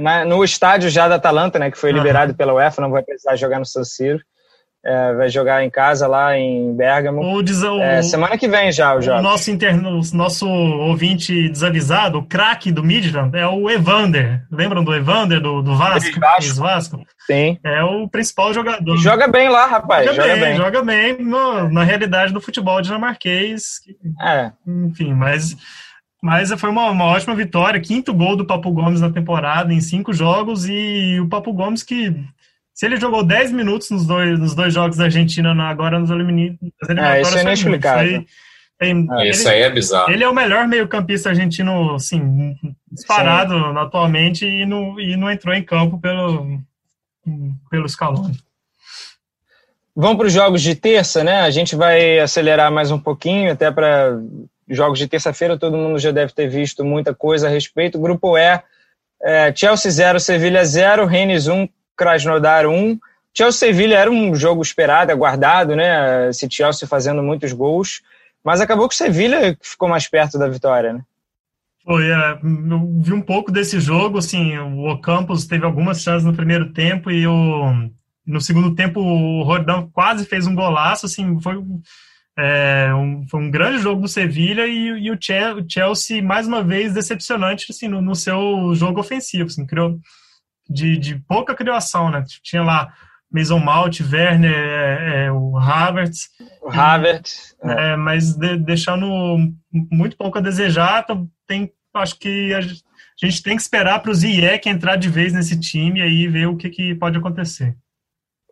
na, 0.00 0.24
no 0.24 0.44
estádio 0.44 0.88
já 0.88 1.08
da 1.08 1.16
Atalanta, 1.16 1.58
né, 1.58 1.70
que 1.70 1.78
foi 1.78 1.92
liberado 1.92 2.34
pela 2.34 2.54
UEFA, 2.54 2.80
não 2.80 2.90
vai 2.90 3.02
precisar 3.02 3.36
jogar 3.36 3.58
no 3.58 3.66
San 3.66 3.84
Siro. 3.84 4.20
É, 4.84 5.12
vai 5.12 5.28
jogar 5.28 5.64
em 5.64 5.70
casa 5.70 6.06
lá 6.06 6.38
em 6.38 6.74
Bergamo. 6.74 7.20
O, 7.20 7.42
o, 7.42 7.82
é, 7.82 8.00
semana 8.00 8.38
que 8.38 8.48
vem 8.48 8.70
já 8.70 8.94
o 8.94 9.02
jogo. 9.02 9.18
O 9.18 9.22
nosso, 9.22 9.50
interno, 9.50 10.00
nosso 10.14 10.48
ouvinte 10.48 11.48
desavisado, 11.48 12.18
o 12.18 12.24
craque 12.24 12.70
do 12.70 12.84
Midland, 12.84 13.36
é 13.36 13.46
o 13.46 13.68
Evander. 13.68 14.46
Lembram 14.50 14.84
do 14.84 14.94
Evander, 14.94 15.40
do, 15.40 15.62
do 15.62 15.76
Vasco? 15.76 16.20
Vasco. 16.20 16.60
Vasco? 16.60 17.06
Sim. 17.26 17.58
É 17.64 17.82
o 17.82 18.08
principal 18.08 18.54
jogador. 18.54 18.94
E 18.94 18.98
joga 18.98 19.26
bem 19.26 19.48
lá, 19.48 19.66
rapaz. 19.66 20.06
Joga, 20.06 20.22
joga 20.22 20.34
bem, 20.34 20.40
bem, 20.42 20.56
joga 20.56 20.82
bem 20.82 21.18
no, 21.18 21.68
na 21.68 21.82
realidade 21.82 22.32
do 22.32 22.40
futebol 22.40 22.80
dinamarquês. 22.80 23.80
É. 24.22 24.52
Enfim, 24.66 25.12
mas... 25.12 25.56
Mas 26.20 26.50
foi 26.54 26.68
uma, 26.68 26.90
uma, 26.90 27.04
ótima 27.04 27.32
vitória, 27.36 27.80
quinto 27.80 28.12
gol 28.12 28.34
do 28.34 28.44
Papo 28.44 28.72
Gomes 28.72 29.00
na 29.00 29.08
temporada, 29.08 29.72
em 29.72 29.80
cinco 29.80 30.12
jogos, 30.12 30.66
e 30.68 31.16
o 31.20 31.28
Papo 31.28 31.52
Gomes 31.52 31.84
que 31.84 32.12
se 32.78 32.86
ele 32.86 32.96
jogou 32.96 33.24
10 33.24 33.50
minutos 33.50 33.90
nos 33.90 34.06
dois, 34.06 34.38
nos 34.38 34.54
dois 34.54 34.72
jogos 34.72 34.96
da 34.96 35.04
Argentina 35.06 35.50
agora 35.64 35.98
nos 35.98 36.10
eliminatórios. 36.10 36.70
É, 36.96 37.20
isso 37.20 37.36
é 37.36 37.42
inexplicável. 37.42 38.24
Tem, 38.78 39.04
ah, 39.10 39.26
isso 39.26 39.48
aí 39.48 39.62
é 39.62 39.70
bizarro. 39.70 40.12
Ele 40.12 40.22
é 40.22 40.28
o 40.28 40.32
melhor 40.32 40.68
meio-campista 40.68 41.30
argentino, 41.30 41.96
assim, 41.96 42.54
disparado 42.88 43.52
Sim. 43.52 43.78
atualmente 43.78 44.46
e 44.46 44.64
não, 44.64 45.00
e 45.00 45.16
não 45.16 45.28
entrou 45.28 45.52
em 45.52 45.64
campo 45.64 45.98
pelo, 45.98 46.60
pelo 47.68 47.88
Scaloni. 47.88 48.38
Vamos 49.96 50.16
para 50.16 50.26
os 50.28 50.32
jogos 50.32 50.62
de 50.62 50.76
terça, 50.76 51.24
né? 51.24 51.40
A 51.40 51.50
gente 51.50 51.74
vai 51.74 52.20
acelerar 52.20 52.70
mais 52.70 52.92
um 52.92 52.98
pouquinho, 53.00 53.50
até 53.50 53.72
para 53.72 54.20
jogos 54.68 55.00
de 55.00 55.08
terça-feira, 55.08 55.58
todo 55.58 55.76
mundo 55.76 55.98
já 55.98 56.12
deve 56.12 56.32
ter 56.32 56.46
visto 56.46 56.84
muita 56.84 57.12
coisa 57.12 57.48
a 57.48 57.50
respeito. 57.50 57.98
Grupo 57.98 58.38
E, 58.38 58.62
é, 59.20 59.52
Chelsea 59.52 59.90
0, 59.90 60.20
Sevilha 60.20 60.64
0, 60.64 61.06
Rennes 61.06 61.48
1, 61.48 61.68
Krasnodar 61.98 62.66
1. 62.66 62.98
Chelsea-Sevilla 63.36 63.96
era 63.96 64.10
um 64.10 64.34
jogo 64.34 64.62
esperado, 64.62 65.12
aguardado, 65.12 65.76
né? 65.76 66.28
Esse 66.30 66.48
Chelsea 66.50 66.88
fazendo 66.88 67.22
muitos 67.22 67.52
gols, 67.52 68.00
mas 68.42 68.60
acabou 68.60 68.88
que 68.88 68.94
o 68.94 68.98
Sevilla 68.98 69.56
ficou 69.60 69.88
mais 69.88 70.08
perto 70.08 70.38
da 70.38 70.48
vitória, 70.48 70.92
né? 70.92 71.02
Foi, 71.84 72.08
é, 72.08 72.32
eu 72.32 73.00
vi 73.00 73.12
um 73.12 73.20
pouco 73.20 73.50
desse 73.50 73.80
jogo, 73.80 74.18
assim, 74.18 74.58
o 74.58 74.90
Ocampos 74.90 75.46
teve 75.46 75.64
algumas 75.64 76.02
chances 76.02 76.24
no 76.24 76.34
primeiro 76.34 76.72
tempo 76.72 77.10
e 77.10 77.26
o, 77.26 77.90
no 78.26 78.40
segundo 78.40 78.74
tempo 78.74 79.00
o 79.00 79.42
Rodão 79.42 79.88
quase 79.92 80.26
fez 80.26 80.46
um 80.46 80.54
golaço, 80.54 81.06
assim, 81.06 81.40
foi, 81.40 81.56
é, 82.36 82.92
um, 82.94 83.26
foi 83.28 83.40
um 83.40 83.50
grande 83.50 83.78
jogo 83.78 84.02
do 84.02 84.08
Sevilla 84.08 84.66
e, 84.66 85.06
e 85.06 85.10
o 85.10 85.18
Chelsea, 85.18 86.22
mais 86.22 86.46
uma 86.46 86.62
vez, 86.62 86.92
decepcionante, 86.92 87.66
assim, 87.70 87.88
no, 87.88 88.02
no 88.02 88.14
seu 88.14 88.74
jogo 88.74 89.00
ofensivo, 89.00 89.46
assim, 89.46 89.64
criou 89.64 89.98
de, 90.68 90.98
de 90.98 91.16
pouca 91.16 91.54
criação, 91.54 92.10
né? 92.10 92.22
Tinha 92.42 92.62
lá 92.62 92.92
Mason 93.30 93.58
Malt, 93.58 94.00
Werner, 94.00 94.52
é, 94.52 95.26
é, 95.26 95.32
o 95.32 95.56
Havertz. 95.56 96.30
O 96.62 96.70
Havertz. 96.70 97.56
É, 97.62 97.96
mas 97.96 98.34
de, 98.34 98.56
deixando 98.56 99.06
muito 99.72 100.16
pouco 100.16 100.38
a 100.38 100.42
desejar, 100.42 101.06
tem, 101.46 101.70
acho 101.94 102.18
que 102.18 102.52
a 102.54 102.60
gente 103.26 103.42
tem 103.42 103.56
que 103.56 103.62
esperar 103.62 104.00
para 104.00 104.10
o 104.10 104.14
Ziyech 104.14 104.68
entrar 104.68 104.96
de 104.96 105.08
vez 105.08 105.32
nesse 105.32 105.58
time 105.58 106.00
e 106.00 106.02
aí 106.02 106.28
ver 106.28 106.46
o 106.46 106.56
que, 106.56 106.70
que 106.70 106.94
pode 106.94 107.18
acontecer. 107.18 107.76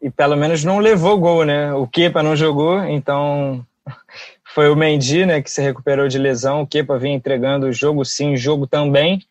E 0.02 0.10
pelo 0.10 0.36
menos 0.36 0.62
não 0.62 0.78
levou 0.78 1.18
gol, 1.18 1.44
né? 1.44 1.72
O 1.72 1.86
Kepa 1.86 2.22
não 2.22 2.36
jogou, 2.36 2.84
então 2.84 3.64
foi 4.54 4.68
o 4.68 4.76
Mendy, 4.76 5.24
né, 5.24 5.40
que 5.40 5.50
se 5.50 5.62
recuperou 5.62 6.06
de 6.06 6.18
lesão. 6.18 6.62
O 6.62 6.66
Kepa 6.66 6.98
vinha 6.98 7.14
entregando 7.14 7.66
o 7.66 7.72
jogo 7.72 8.04
sim, 8.04 8.36
jogo 8.36 8.66
também. 8.66 9.22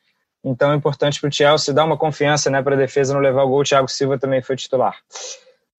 Então 0.46 0.72
é 0.72 0.76
importante 0.76 1.20
para 1.20 1.28
o 1.28 1.34
Chelsea 1.34 1.74
dar 1.74 1.86
uma 1.86 1.98
confiança 1.98 2.52
né, 2.52 2.62
para 2.62 2.76
a 2.76 2.78
defesa 2.78 3.14
não 3.14 3.22
levar 3.22 3.44
o 3.44 3.50
gol. 3.50 3.62
O 3.62 3.64
Thiago 3.64 3.88
Silva 3.88 4.20
também 4.20 4.42
foi 4.44 4.56
titular. 4.56 4.96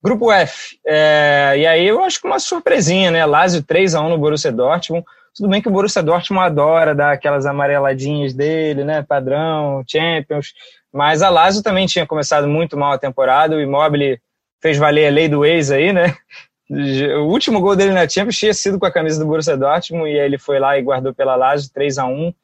Grupo 0.03 0.31
F. 0.31 0.79
É, 0.87 1.55
e 1.57 1.67
aí 1.67 1.87
eu 1.87 2.05
acho 2.05 2.21
que 2.21 2.27
uma 2.27 2.39
surpresinha, 2.39 3.11
né? 3.11 3.25
Lazio 3.25 3.63
3 3.63 3.95
a 3.95 4.01
1 4.03 4.09
no 4.09 4.19
Borussia 4.19 4.53
Dortmund. 4.53 5.05
Tudo 5.35 5.49
bem 5.49 5.63
que 5.63 5.69
o 5.69 5.71
Borussia 5.71 6.03
Dortmund 6.03 6.47
adora 6.47 6.95
dar 6.95 7.13
aquelas 7.13 7.47
amareladinhas 7.47 8.35
dele, 8.35 8.85
né? 8.85 9.03
Padrão, 9.03 9.85
Champions. 9.87 10.53
Mas 10.93 11.23
a 11.23 11.29
Lazio 11.29 11.63
também 11.63 11.87
tinha 11.87 12.07
começado 12.07 12.47
muito 12.47 12.77
mal 12.77 12.93
a 12.93 12.99
temporada. 12.99 13.57
O 13.57 13.61
Immobile 13.61 14.21
fez 14.61 14.79
valer 14.79 15.07
a 15.07 15.11
lei 15.11 15.29
do 15.29 15.45
ex 15.45 15.71
aí, 15.71 15.93
né? 15.93 16.17
O 16.69 17.27
último 17.31 17.61
gol 17.61 17.77
dele 17.77 17.93
na 17.93 18.09
Champions 18.09 18.39
tinha 18.39 18.53
sido 18.53 18.77
com 18.77 18.87
a 18.87 18.91
camisa 18.91 19.21
do 19.21 19.27
Borussia 19.27 19.57
Dortmund 19.57 20.11
e 20.11 20.19
aí 20.19 20.27
ele 20.27 20.37
foi 20.37 20.59
lá 20.59 20.77
e 20.77 20.83
guardou 20.83 21.15
pela 21.15 21.37
Lazio 21.37 21.71
3 21.73 21.97
a 21.97 22.07
1 22.07 22.35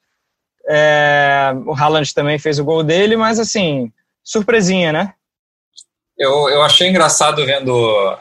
é, 0.68 1.52
O 1.66 1.72
Haaland 1.72 2.14
também 2.14 2.38
fez 2.38 2.58
o 2.58 2.64
gol 2.64 2.82
dele, 2.82 3.16
mas 3.16 3.38
assim, 3.38 3.90
surpresinha, 4.22 4.92
né? 4.92 5.14
Eu, 6.18 6.48
eu 6.48 6.62
achei 6.62 6.88
engraçado 6.88 7.44
vendo 7.44 7.72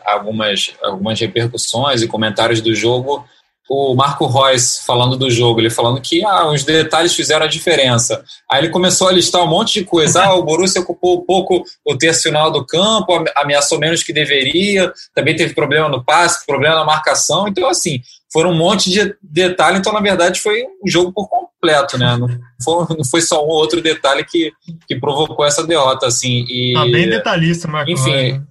algumas, 0.06 0.74
algumas 0.82 1.20
repercussões 1.20 2.02
e 2.02 2.08
comentários 2.08 2.62
do 2.62 2.74
jogo 2.74 3.26
o 3.74 3.96
Marco 3.96 4.28
Reus 4.28 4.80
falando 4.80 5.16
do 5.16 5.30
jogo, 5.30 5.62
ele 5.62 5.70
falando 5.70 6.02
que 6.02 6.26
ah, 6.26 6.46
os 6.50 6.66
detalhes 6.66 7.16
fizeram 7.16 7.46
a 7.46 7.50
diferença. 7.50 8.22
Aí 8.52 8.60
ele 8.60 8.70
começou 8.70 9.08
a 9.08 9.14
listar 9.14 9.42
um 9.42 9.48
monte 9.48 9.80
de 9.80 9.86
coisa. 9.86 10.26
Ah, 10.26 10.36
o 10.36 10.44
Borussia 10.44 10.82
ocupou 10.82 11.20
um 11.20 11.26
pouco 11.26 11.64
o 11.86 11.98
terço 11.98 12.24
final 12.24 12.52
do 12.52 12.66
campo, 12.66 13.24
ameaçou 13.34 13.80
menos 13.80 14.04
que 14.04 14.12
deveria, 14.12 14.92
também 15.16 15.38
teve 15.38 15.54
problema 15.54 15.88
no 15.88 16.04
passe, 16.04 16.46
problema 16.46 16.76
na 16.76 16.84
marcação. 16.84 17.48
Então, 17.48 17.70
assim, 17.70 18.02
foram 18.30 18.52
um 18.52 18.58
monte 18.58 18.90
de 18.90 19.16
detalhes. 19.22 19.80
Então, 19.80 19.94
na 19.94 20.02
verdade, 20.02 20.42
foi 20.42 20.66
um 20.84 20.90
jogo 20.90 21.14
por 21.14 21.30
completo, 21.30 21.51
né? 21.98 22.18
Não 22.18 22.28
foi, 22.64 22.98
não 22.98 23.06
foi 23.06 23.22
só 23.22 23.46
um 23.46 23.50
outro 23.50 23.82
detalhe 23.82 24.24
que, 24.24 24.52
que 24.88 25.00
provocou 25.00 25.46
essa 25.46 25.66
derrota, 25.66 26.08
assim. 26.08 26.46
E, 26.50 26.74
tá 26.74 26.86
bem 26.86 27.10
detalhista, 27.10 27.68
Marco 27.68 27.92
Enfim, 27.92 28.44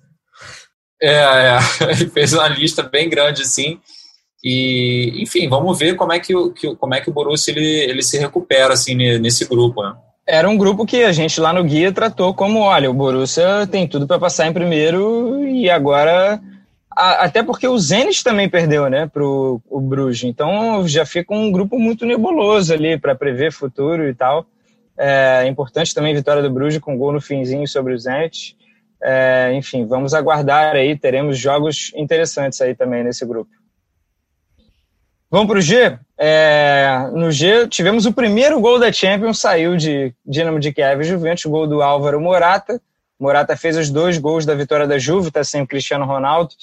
é, 1.03 1.13
é, 1.13 1.59
ele 1.91 2.09
fez 2.11 2.33
uma 2.33 2.49
lista 2.49 2.83
bem 2.83 3.09
grande, 3.09 3.43
assim. 3.43 3.81
E, 4.43 5.23
enfim, 5.23 5.49
vamos 5.49 5.79
ver 5.79 5.97
como 5.97 6.13
é 6.13 6.19
que 6.19 6.35
o, 6.35 6.51
que, 6.53 6.75
como 6.77 6.95
é 6.95 7.01
que 7.01 7.11
o 7.11 7.13
Borussia 7.13 7.53
ele, 7.53 7.67
ele 7.67 8.03
se 8.03 8.19
recupera 8.19 8.73
assim, 8.73 8.95
nesse 8.95 9.47
grupo. 9.47 9.83
Né? 9.83 9.93
Era 10.27 10.49
um 10.49 10.57
grupo 10.57 10.87
que 10.87 11.03
a 11.03 11.13
gente 11.13 11.41
lá 11.41 11.53
no 11.53 11.65
guia 11.65 11.93
tratou 11.93 12.33
como: 12.33 12.61
olha, 12.61 12.91
o 12.91 12.95
Borussia 12.95 13.67
tem 13.71 13.87
tudo 13.87 14.07
para 14.07 14.19
passar 14.19 14.47
em 14.47 14.53
primeiro 14.53 15.45
e 15.45 15.69
agora. 15.69 16.41
Até 16.91 17.43
porque 17.43 17.69
o 17.69 17.79
Zenit 17.79 18.25
também 18.25 18.49
perdeu 18.49 18.91
né, 18.91 19.07
para 19.07 19.23
o 19.25 19.81
Bruges. 19.81 20.25
Então 20.25 20.87
já 20.87 21.07
fica 21.07 21.33
um 21.33 21.51
grupo 21.51 21.79
muito 21.79 22.05
nebuloso 22.05 22.75
ali 22.75 22.99
para 22.99 23.15
prever 23.15 23.53
futuro 23.53 24.09
e 24.09 24.15
tal. 24.15 24.45
É 24.97 25.47
importante 25.47 25.95
também 25.95 26.13
a 26.13 26.17
vitória 26.17 26.43
do 26.43 26.51
Bruges 26.51 26.81
com 26.81 26.99
gol 26.99 27.13
no 27.13 27.21
finzinho 27.21 27.67
sobre 27.67 27.95
o 27.95 27.99
Zenit. 27.99 28.57
É, 29.03 29.53
enfim, 29.55 29.87
vamos 29.87 30.13
aguardar 30.13 30.75
aí. 30.75 30.99
Teremos 30.99 31.39
jogos 31.39 31.93
interessantes 31.95 32.61
aí 32.61 32.75
também 32.75 33.03
nesse 33.05 33.25
grupo. 33.25 33.51
Vamos 35.31 35.47
para 35.47 35.59
o 35.59 35.63
G? 35.63 35.97
É, 36.19 37.09
no 37.13 37.31
G, 37.31 37.69
tivemos 37.69 38.05
o 38.05 38.13
primeiro 38.13 38.61
gol 38.61 38.81
da 38.81 38.93
Champions, 38.93 39.39
saiu 39.39 39.77
de 39.77 40.13
Dinamo 40.27 40.59
de 40.59 40.73
Kiev 40.73 41.05
Juventus, 41.05 41.45
gol 41.45 41.69
do 41.69 41.81
Álvaro 41.83 42.21
Morata. 42.21 42.81
Morata 43.21 43.57
fez 43.57 43.77
os 43.77 43.91
dois 43.91 44.17
gols 44.19 44.47
da 44.47 44.55
vitória 44.55 44.87
da 44.87 44.99
Juve, 44.99 45.29
está 45.29 45.45
sem 45.45 45.63
o 45.63 45.67
Cristiano 45.67 46.07
Ronaldo. 46.07 46.55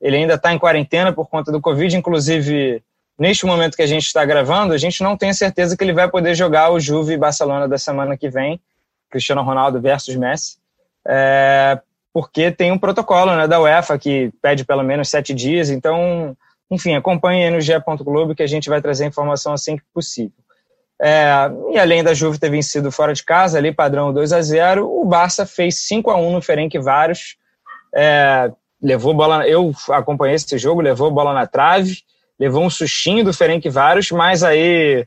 Ele 0.00 0.16
ainda 0.16 0.34
está 0.34 0.52
em 0.52 0.58
quarentena 0.58 1.12
por 1.12 1.28
conta 1.28 1.52
do 1.52 1.60
Covid, 1.60 1.96
inclusive 1.96 2.82
neste 3.18 3.46
momento 3.46 3.76
que 3.76 3.82
a 3.82 3.86
gente 3.86 4.06
está 4.06 4.24
gravando, 4.24 4.72
a 4.72 4.78
gente 4.78 5.02
não 5.02 5.16
tem 5.16 5.32
certeza 5.32 5.76
que 5.76 5.84
ele 5.84 5.92
vai 5.92 6.08
poder 6.08 6.34
jogar 6.34 6.70
o 6.70 6.80
Juve 6.80 7.12
e 7.12 7.18
Barcelona 7.18 7.68
da 7.68 7.76
semana 7.76 8.16
que 8.16 8.30
vem, 8.30 8.58
Cristiano 9.10 9.42
Ronaldo 9.42 9.78
versus 9.78 10.16
Messi, 10.16 10.56
é, 11.06 11.78
porque 12.14 12.50
tem 12.50 12.72
um 12.72 12.78
protocolo 12.78 13.36
né, 13.36 13.46
da 13.46 13.60
UEFA 13.60 13.98
que 13.98 14.32
pede 14.40 14.64
pelo 14.64 14.82
menos 14.82 15.10
sete 15.10 15.34
dias, 15.34 15.68
então 15.68 16.34
enfim, 16.70 16.94
acompanhe 16.94 17.44
aí 17.44 17.50
no 17.50 17.60
GE. 17.60 17.72
Globo 17.98 18.34
que 18.34 18.42
a 18.42 18.46
gente 18.46 18.68
vai 18.70 18.80
trazer 18.80 19.04
informação 19.04 19.52
assim 19.52 19.76
que 19.76 19.82
possível. 19.92 20.39
É, 21.02 21.50
e 21.72 21.78
além 21.78 22.04
da 22.04 22.12
Juve 22.12 22.38
ter 22.38 22.50
vencido 22.50 22.92
fora 22.92 23.14
de 23.14 23.24
casa, 23.24 23.56
ali 23.56 23.72
padrão 23.72 24.12
2 24.12 24.32
a 24.34 24.42
0 24.42 24.86
o 24.86 25.04
Barça 25.06 25.46
fez 25.46 25.86
5 25.86 26.10
a 26.10 26.16
1 26.16 26.32
no 26.32 26.42
Ferenc 26.42 26.78
Vários. 26.78 27.36
É, 27.94 28.50
levou 28.82 29.14
bola, 29.14 29.46
eu 29.48 29.72
acompanhei 29.90 30.36
esse 30.36 30.58
jogo, 30.58 30.82
levou 30.82 31.10
bola 31.10 31.32
na 31.32 31.46
trave, 31.46 31.98
levou 32.38 32.62
um 32.62 32.70
sustinho 32.70 33.24
do 33.24 33.32
Ferenc 33.32 33.66
Vários, 33.68 34.10
mas 34.10 34.42
aí 34.42 35.06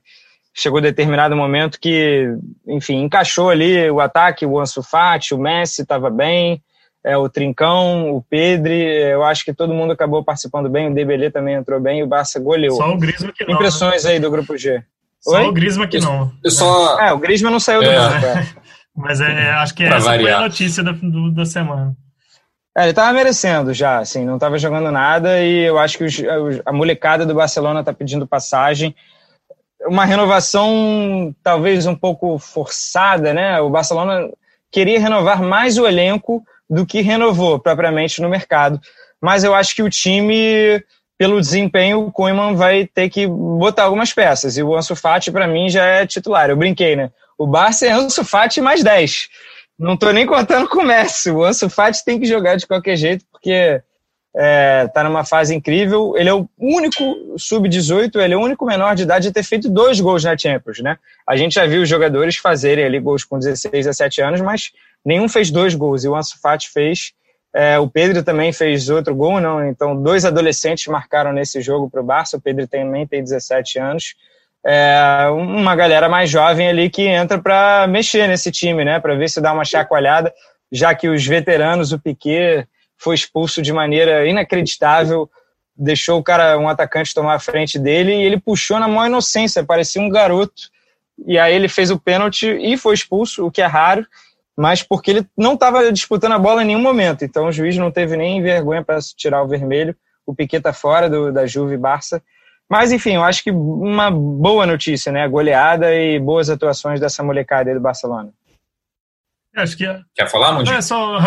chegou 0.53 0.81
determinado 0.81 1.35
momento 1.35 1.79
que, 1.79 2.27
enfim, 2.67 3.03
encaixou 3.03 3.49
ali 3.49 3.89
o 3.89 3.99
ataque, 3.99 4.45
o 4.45 4.59
Ansu 4.59 4.81
Fati, 4.81 5.33
o 5.33 5.39
Messi 5.39 5.83
estava 5.83 6.09
bem, 6.09 6.61
é, 7.03 7.17
o 7.17 7.29
Trincão, 7.29 8.15
o 8.15 8.21
Pedri, 8.21 8.83
eu 8.83 9.23
acho 9.23 9.45
que 9.45 9.53
todo 9.53 9.73
mundo 9.73 9.93
acabou 9.93 10.23
participando 10.23 10.69
bem, 10.69 10.89
o 10.89 10.93
Debelé 10.93 11.29
também 11.29 11.55
entrou 11.55 11.79
bem 11.79 11.99
e 11.99 12.03
o 12.03 12.07
Barça 12.07 12.39
goleou. 12.39 12.77
Só 12.77 12.91
o 12.91 12.97
Griezmann 12.97 13.33
que 13.33 13.45
não. 13.45 13.55
Impressões 13.55 14.05
né? 14.05 14.11
aí 14.11 14.19
do 14.19 14.31
grupo 14.31 14.57
G. 14.57 14.83
Só 15.23 15.37
Oi? 15.37 15.47
o 15.47 15.53
Griezmann 15.53 15.87
que 15.87 15.99
não. 15.99 16.31
Eu 16.43 16.51
só... 16.51 16.99
É, 16.99 17.13
o 17.13 17.17
Griezmann 17.17 17.51
não 17.51 17.59
saiu 17.59 17.81
do 17.81 17.89
é. 17.89 17.97
banco. 17.97 18.61
Mas 18.95 19.21
é, 19.21 19.51
acho 19.51 19.73
que 19.73 19.83
essa 19.83 19.99
variar. 19.99 20.21
foi 20.21 20.31
a 20.33 20.47
notícia 20.47 20.83
da, 20.83 20.91
do, 20.91 21.31
da 21.31 21.45
semana. 21.45 21.95
É, 22.77 22.83
ele 22.83 22.93
tava 22.93 23.13
merecendo 23.13 23.73
já, 23.73 23.99
assim, 23.99 24.25
não 24.25 24.37
tava 24.37 24.57
jogando 24.57 24.91
nada 24.91 25.39
e 25.41 25.59
eu 25.59 25.79
acho 25.79 25.97
que 25.97 26.03
os, 26.03 26.21
a 26.65 26.73
molecada 26.73 27.25
do 27.25 27.33
Barcelona 27.33 27.83
tá 27.83 27.93
pedindo 27.93 28.27
passagem. 28.27 28.95
Uma 29.85 30.05
renovação 30.05 31.33
talvez 31.41 31.85
um 31.85 31.95
pouco 31.95 32.37
forçada, 32.37 33.33
né? 33.33 33.59
O 33.61 33.69
Barcelona 33.69 34.29
queria 34.71 34.99
renovar 34.99 35.41
mais 35.41 35.77
o 35.77 35.87
elenco 35.87 36.43
do 36.69 36.85
que 36.85 37.01
renovou 37.01 37.59
propriamente 37.59 38.21
no 38.21 38.29
mercado. 38.29 38.79
Mas 39.21 39.43
eu 39.43 39.53
acho 39.53 39.75
que 39.75 39.83
o 39.83 39.89
time, 39.89 40.83
pelo 41.23 41.39
desempenho, 41.39 42.01
o 42.01 42.11
Koeman 42.11 42.53
vai 42.53 42.85
ter 42.85 43.07
que 43.07 43.25
botar 43.25 43.83
algumas 43.83 44.11
peças. 44.11 44.57
E 44.57 44.61
o 44.61 44.75
Ansu 44.75 44.93
Fati, 44.93 45.31
para 45.31 45.47
mim, 45.47 45.69
já 45.69 45.85
é 45.85 46.05
titular. 46.05 46.49
Eu 46.49 46.57
brinquei, 46.57 46.97
né? 46.97 47.11
O 47.37 47.47
Barça 47.47 47.87
é 47.87 47.91
Ansu 47.93 48.25
Fati 48.25 48.59
mais 48.59 48.83
10. 48.83 49.29
Não 49.79 49.93
estou 49.93 50.11
nem 50.11 50.25
contando 50.25 50.67
com 50.67 50.79
o 50.79 50.85
Messi. 50.85 51.31
O 51.31 51.41
Ansu 51.41 51.69
Fati 51.69 52.03
tem 52.03 52.19
que 52.19 52.25
jogar 52.25 52.57
de 52.57 52.67
qualquer 52.67 52.97
jeito, 52.97 53.23
porque 53.31 53.81
é, 54.35 54.89
tá 54.93 55.01
numa 55.01 55.23
fase 55.23 55.55
incrível. 55.55 56.13
Ele 56.17 56.27
é 56.27 56.33
o 56.33 56.45
único 56.59 57.01
sub-18, 57.37 58.19
ele 58.19 58.33
é 58.33 58.37
o 58.37 58.41
único 58.41 58.65
menor 58.65 58.93
de 58.93 59.03
idade 59.03 59.29
a 59.29 59.31
ter 59.31 59.43
feito 59.43 59.69
dois 59.69 60.01
gols 60.01 60.25
na 60.25 60.37
Champions, 60.37 60.79
né? 60.79 60.97
A 61.25 61.37
gente 61.37 61.55
já 61.55 61.65
viu 61.65 61.83
os 61.83 61.87
jogadores 61.87 62.35
fazerem 62.35 62.83
ali 62.83 62.99
gols 62.99 63.23
com 63.23 63.39
16, 63.39 63.71
17 63.71 64.21
anos, 64.21 64.41
mas 64.41 64.73
nenhum 65.05 65.29
fez 65.29 65.49
dois 65.49 65.73
gols, 65.73 66.03
e 66.03 66.09
o 66.09 66.17
Ansu 66.17 66.37
Fati 66.41 66.69
fez. 66.69 67.13
É, 67.53 67.77
o 67.77 67.87
Pedro 67.87 68.23
também 68.23 68.51
fez 68.51 68.89
outro 68.89 69.13
gol, 69.13 69.39
não? 69.39 69.67
Então, 69.67 69.95
dois 69.95 70.25
adolescentes 70.25 70.87
marcaram 70.87 71.31
nesse 71.31 71.61
jogo 71.61 71.87
para 71.87 72.01
o 72.01 72.03
Barça. 72.03 72.37
O 72.37 72.41
Pedro 72.41 72.67
também 72.67 73.05
tem 73.05 73.23
17 73.23 73.77
anos. 73.77 74.15
É, 74.65 75.27
uma 75.29 75.75
galera 75.75 76.09
mais 76.09 76.29
jovem 76.29 76.67
ali 76.67 76.89
que 76.89 77.03
entra 77.03 77.37
para 77.37 77.85
mexer 77.85 78.27
nesse 78.27 78.49
time, 78.49 78.83
né? 78.83 78.99
Para 78.99 79.13
ver 79.13 79.29
se 79.29 79.39
dá 79.39 79.53
uma 79.53 79.65
chacoalhada, 79.65 80.33
já 80.71 80.95
que 80.95 81.07
os 81.07 81.25
veteranos, 81.25 81.91
o 81.91 81.99
Piquet 81.99 82.67
foi 82.97 83.13
expulso 83.13 83.61
de 83.61 83.71
maneira 83.71 84.25
inacreditável, 84.25 85.29
deixou 85.75 86.17
o 86.17 86.23
cara, 86.23 86.57
um 86.57 86.67
atacante, 86.67 87.13
tomar 87.13 87.35
a 87.35 87.39
frente 87.39 87.77
dele 87.77 88.13
e 88.13 88.23
ele 88.23 88.39
puxou 88.39 88.79
na 88.79 88.87
maior 88.87 89.07
inocência, 89.07 89.63
parecia 89.63 90.01
um 90.01 90.09
garoto. 90.09 90.71
E 91.27 91.37
aí 91.37 91.53
ele 91.53 91.67
fez 91.67 91.91
o 91.91 91.99
pênalti 91.99 92.47
e 92.47 92.77
foi 92.77 92.95
expulso, 92.95 93.45
o 93.45 93.51
que 93.51 93.61
é 93.61 93.65
raro 93.65 94.07
mas 94.57 94.83
porque 94.83 95.11
ele 95.11 95.27
não 95.37 95.53
estava 95.53 95.91
disputando 95.91 96.33
a 96.33 96.39
bola 96.39 96.63
em 96.63 96.67
nenhum 96.67 96.81
momento. 96.81 97.25
Então 97.25 97.47
o 97.47 97.51
juiz 97.51 97.77
não 97.77 97.91
teve 97.91 98.15
nem 98.15 98.41
vergonha 98.41 98.83
para 98.83 98.99
tirar 99.15 99.43
o 99.43 99.47
vermelho. 99.47 99.95
O 100.25 100.33
Piquet 100.33 100.57
está 100.57 100.71
fora 100.71 101.09
do, 101.09 101.31
da 101.31 101.45
Juve 101.45 101.77
Barça. 101.77 102.21
Mas 102.69 102.91
enfim, 102.91 103.15
eu 103.15 103.23
acho 103.23 103.43
que 103.43 103.51
uma 103.51 104.09
boa 104.09 104.65
notícia, 104.65 105.11
né? 105.11 105.27
Goleada 105.27 105.93
e 105.93 106.19
boas 106.19 106.49
atuações 106.49 106.99
dessa 106.99 107.23
molecada 107.23 107.69
aí 107.69 107.75
do 107.75 107.81
Barcelona. 107.81 108.29
Acho 109.55 109.77
que 109.77 109.85
é. 109.85 109.99
Quer 110.15 110.29
falar, 110.29 110.53
Mundi? 110.53 110.71
É 110.71 110.81
só 110.81 111.19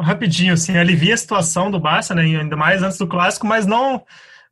rapidinho, 0.00 0.54
assim, 0.54 0.76
alivia 0.78 1.12
a 1.12 1.18
situação 1.18 1.70
do 1.70 1.78
Barça, 1.78 2.14
né? 2.14 2.22
Ainda 2.22 2.56
mais 2.56 2.82
antes 2.82 2.96
do 2.96 3.06
clássico, 3.06 3.46
mas 3.46 3.66
não 3.66 4.02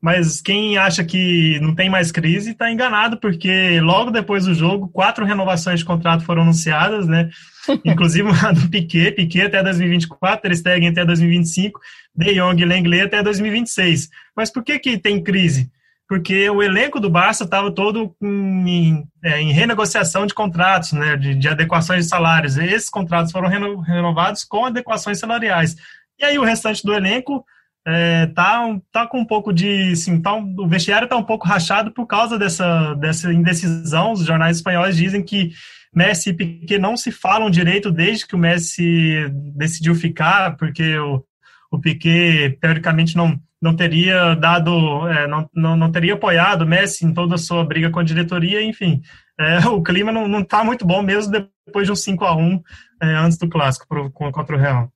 mas 0.00 0.40
quem 0.40 0.78
acha 0.78 1.04
que 1.04 1.58
não 1.60 1.74
tem 1.74 1.90
mais 1.90 2.12
crise 2.12 2.52
está 2.52 2.70
enganado, 2.70 3.18
porque 3.18 3.80
logo 3.80 4.12
depois 4.12 4.44
do 4.44 4.54
jogo, 4.54 4.88
quatro 4.88 5.24
renovações 5.24 5.80
de 5.80 5.84
contrato 5.84 6.24
foram 6.24 6.42
anunciadas, 6.42 7.06
né? 7.08 7.28
Inclusive 7.84 8.28
a 8.30 8.52
do 8.52 8.68
Piquet, 8.68 9.12
Piquet 9.12 9.46
até 9.46 9.62
2024, 9.62 10.42
Ter 10.42 10.56
Stegen 10.56 10.88
até 10.88 11.04
2025, 11.04 11.80
De 12.14 12.34
Jong 12.34 12.62
e 12.62 12.64
Lenglet 12.64 13.06
até 13.06 13.22
2026. 13.22 14.08
Mas 14.36 14.50
por 14.50 14.62
que, 14.62 14.78
que 14.78 14.98
tem 14.98 15.22
crise? 15.22 15.68
Porque 16.08 16.48
o 16.48 16.62
elenco 16.62 17.00
do 17.00 17.10
Barça 17.10 17.44
estava 17.44 17.70
todo 17.70 18.14
em, 18.22 19.04
é, 19.22 19.40
em, 19.42 19.52
renegociação 19.52 20.26
de 20.26 20.32
contratos, 20.32 20.92
né, 20.92 21.16
de, 21.16 21.34
de 21.34 21.48
adequações 21.48 22.04
de 22.04 22.10
salários. 22.10 22.56
E 22.56 22.64
esses 22.64 22.88
contratos 22.88 23.32
foram 23.32 23.48
renovados 23.82 24.44
com 24.44 24.64
adequações 24.64 25.18
salariais. 25.18 25.76
E 26.18 26.24
aí 26.24 26.38
o 26.38 26.44
restante 26.44 26.82
do 26.82 26.94
elenco 26.94 27.44
é, 27.90 28.26
tá, 28.26 28.78
tá 28.92 29.06
com 29.06 29.18
um 29.18 29.24
pouco 29.24 29.50
de. 29.50 29.92
Assim, 29.92 30.20
tá, 30.20 30.34
o 30.34 30.68
vestiário 30.68 31.06
está 31.06 31.16
um 31.16 31.22
pouco 31.22 31.48
rachado 31.48 31.90
por 31.90 32.06
causa 32.06 32.38
dessa, 32.38 32.92
dessa 32.94 33.32
indecisão. 33.32 34.12
Os 34.12 34.26
jornais 34.26 34.58
espanhóis 34.58 34.94
dizem 34.94 35.24
que 35.24 35.52
Messi 35.94 36.28
e 36.28 36.32
Piquet 36.34 36.78
não 36.78 36.98
se 36.98 37.10
falam 37.10 37.48
direito 37.48 37.90
desde 37.90 38.26
que 38.26 38.34
o 38.34 38.38
Messi 38.38 39.26
decidiu 39.56 39.94
ficar, 39.94 40.54
porque 40.58 40.98
o, 40.98 41.24
o 41.70 41.78
Piquet, 41.78 42.58
teoricamente, 42.60 43.16
não, 43.16 43.40
não 43.60 43.74
teria 43.74 44.34
dado, 44.34 45.08
é, 45.08 45.26
não, 45.26 45.48
não, 45.54 45.74
não, 45.74 45.90
teria 45.90 46.12
apoiado 46.12 46.62
o 46.62 46.68
Messi 46.68 47.06
em 47.06 47.14
toda 47.14 47.36
a 47.36 47.38
sua 47.38 47.64
briga 47.64 47.88
com 47.88 48.00
a 48.00 48.04
diretoria, 48.04 48.62
enfim. 48.62 49.00
É, 49.40 49.66
o 49.66 49.82
clima 49.82 50.12
não 50.12 50.40
está 50.40 50.62
muito 50.62 50.84
bom 50.84 51.00
mesmo 51.00 51.32
depois 51.32 51.86
de 51.86 51.92
um 51.92 51.96
5 51.96 52.22
a 52.22 52.36
1 52.36 52.62
é, 53.02 53.06
antes 53.14 53.38
do 53.38 53.48
clássico 53.48 53.88
pro, 53.88 54.10
contra 54.10 54.54
o 54.54 54.58
Real. 54.58 54.92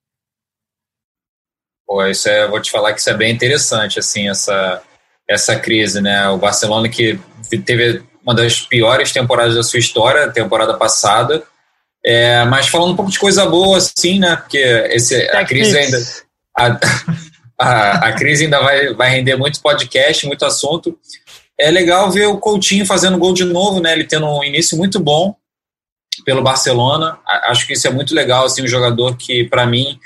Pô, 1.85 2.05
isso 2.05 2.29
é, 2.29 2.47
vou 2.47 2.61
te 2.61 2.71
falar 2.71 2.93
que 2.93 2.99
isso 2.99 3.09
é 3.09 3.13
bem 3.13 3.33
interessante, 3.33 3.99
assim, 3.99 4.29
essa, 4.29 4.81
essa 5.27 5.55
crise, 5.55 6.01
né? 6.01 6.29
O 6.29 6.37
Barcelona 6.37 6.89
que 6.89 7.19
teve 7.65 8.03
uma 8.23 8.33
das 8.33 8.61
piores 8.61 9.11
temporadas 9.11 9.55
da 9.55 9.63
sua 9.63 9.79
história, 9.79 10.31
temporada 10.31 10.73
passada, 10.75 11.43
é, 12.05 12.43
mas 12.45 12.67
falando 12.67 12.91
um 12.91 12.95
pouco 12.95 13.11
de 13.11 13.19
coisa 13.19 13.45
boa, 13.45 13.77
assim, 13.77 14.19
né? 14.19 14.35
Porque 14.35 14.57
esse, 14.57 15.15
a 15.29 15.45
crise 15.45 15.77
ainda. 15.77 15.97
A, 16.57 16.79
a, 17.57 17.91
a, 18.09 18.13
crise 18.13 18.43
ainda 18.45 18.61
vai, 18.61 18.93
vai 18.93 19.09
render 19.09 19.37
muito 19.37 19.61
podcast, 19.61 20.25
muito 20.27 20.45
assunto. 20.45 20.97
É 21.57 21.71
legal 21.71 22.11
ver 22.11 22.27
o 22.27 22.37
Coutinho 22.37 22.85
fazendo 22.85 23.17
gol 23.17 23.33
de 23.33 23.45
novo, 23.45 23.79
né? 23.79 23.93
Ele 23.93 24.03
tendo 24.03 24.27
um 24.27 24.43
início 24.43 24.77
muito 24.77 24.99
bom 24.99 25.35
pelo 26.25 26.41
Barcelona. 26.41 27.17
Acho 27.45 27.65
que 27.65 27.73
isso 27.73 27.87
é 27.87 27.91
muito 27.91 28.13
legal, 28.13 28.45
assim, 28.45 28.63
um 28.63 28.67
jogador 28.67 29.15
que, 29.15 29.45
para 29.45 29.65
mim, 29.65 29.97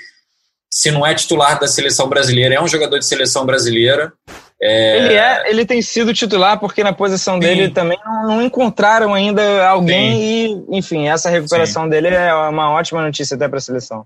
se 0.72 0.92
não 0.92 1.06
é 1.06 1.14
titular 1.14 1.60
da 1.60 1.68
seleção 1.68 2.08
brasileira, 2.08 2.56
é 2.56 2.62
um 2.62 2.68
jogador 2.68 3.00
de 3.00 3.06
seleção 3.06 3.46
brasileira. 3.46 4.14
É... 4.62 4.98
Ele 4.98 5.14
é, 5.14 5.50
ele 5.50 5.66
tem 5.66 5.82
sido 5.82 6.14
titular 6.14 6.60
porque 6.60 6.84
na 6.84 6.92
posição 6.92 7.36
Sim. 7.36 7.40
dele 7.42 7.70
também 7.70 7.98
não, 8.04 8.28
não, 8.28 8.42
encontraram 8.42 9.14
ainda 9.14 9.68
alguém 9.68 10.12
Sim. 10.12 10.66
e, 10.72 10.78
enfim, 10.78 11.08
essa 11.08 11.30
recuperação 11.30 11.84
Sim. 11.84 11.90
dele 11.90 12.08
é 12.08 12.34
uma 12.34 12.72
ótima 12.72 13.02
notícia 13.02 13.36
até 13.36 13.48
para 13.48 13.60
a 13.60 13.62
seleção. 13.62 14.06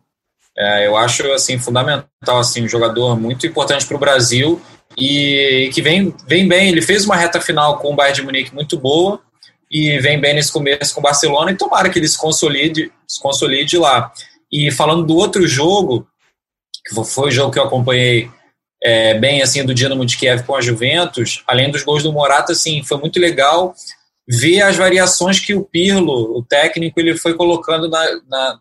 É, 0.58 0.86
eu 0.86 0.98
acho 0.98 1.32
assim 1.32 1.58
fundamental 1.58 2.38
assim 2.38 2.64
um 2.64 2.68
jogador 2.68 3.18
muito 3.18 3.48
importante 3.48 3.86
para 3.86 3.96
o 3.96 4.00
Brasil 4.00 4.62
e, 4.98 5.70
que 5.74 5.82
vem, 5.82 6.14
vem 6.28 6.48
bem. 6.48 6.70
Ele 6.70 6.82
fez 6.82 7.06
uma 7.06 7.16
reta 7.16 7.40
final 7.40 7.78
com 7.80 7.94
o 7.94 7.96
Bayern 7.96 8.20
de 8.20 8.26
Munique 8.26 8.54
muito 8.54 8.78
boa 8.78 9.22
e 9.72 9.98
vem 10.00 10.20
bem 10.20 10.34
nesse 10.34 10.52
começo 10.52 10.94
com 10.94 11.00
o 11.00 11.04
Barcelona 11.04 11.52
e 11.52 11.56
tomara 11.56 11.90
que 11.90 11.98
ele 11.98 12.08
se 12.08 12.18
consolide, 12.18 12.92
se 13.08 13.22
consolide 13.22 13.78
lá. 13.78 14.12
E 14.52 14.70
falando 14.70 15.06
do 15.06 15.16
outro 15.16 15.48
jogo, 15.48 16.06
que 16.86 16.96
foi 17.06 17.30
o 17.30 17.32
jogo 17.32 17.52
que 17.52 17.60
eu 17.60 17.64
acompanhei 17.64 18.30
é, 18.84 19.14
bem 19.14 19.42
assim 19.42 19.64
do 19.64 19.74
Dinamo 19.74 20.06
de 20.06 20.18
Kiev 20.18 20.44
com 20.44 20.56
a 20.56 20.62
Juventus, 20.62 21.44
além 21.48 21.70
dos 21.70 21.84
gols 21.84 22.04
do 22.04 22.12
Morata, 22.12 22.52
assim, 22.54 22.84
foi 22.84 22.98
muito 22.98 23.20
legal 23.20 23.76
ver 24.28 24.62
as 24.62 24.78
variações 24.78 25.40
que 25.40 25.54
o 25.54 25.64
Pirlo, 25.64 26.38
o 26.38 26.44
técnico, 26.44 27.00
ele 27.00 27.18
foi 27.18 27.34
colocando 27.34 27.90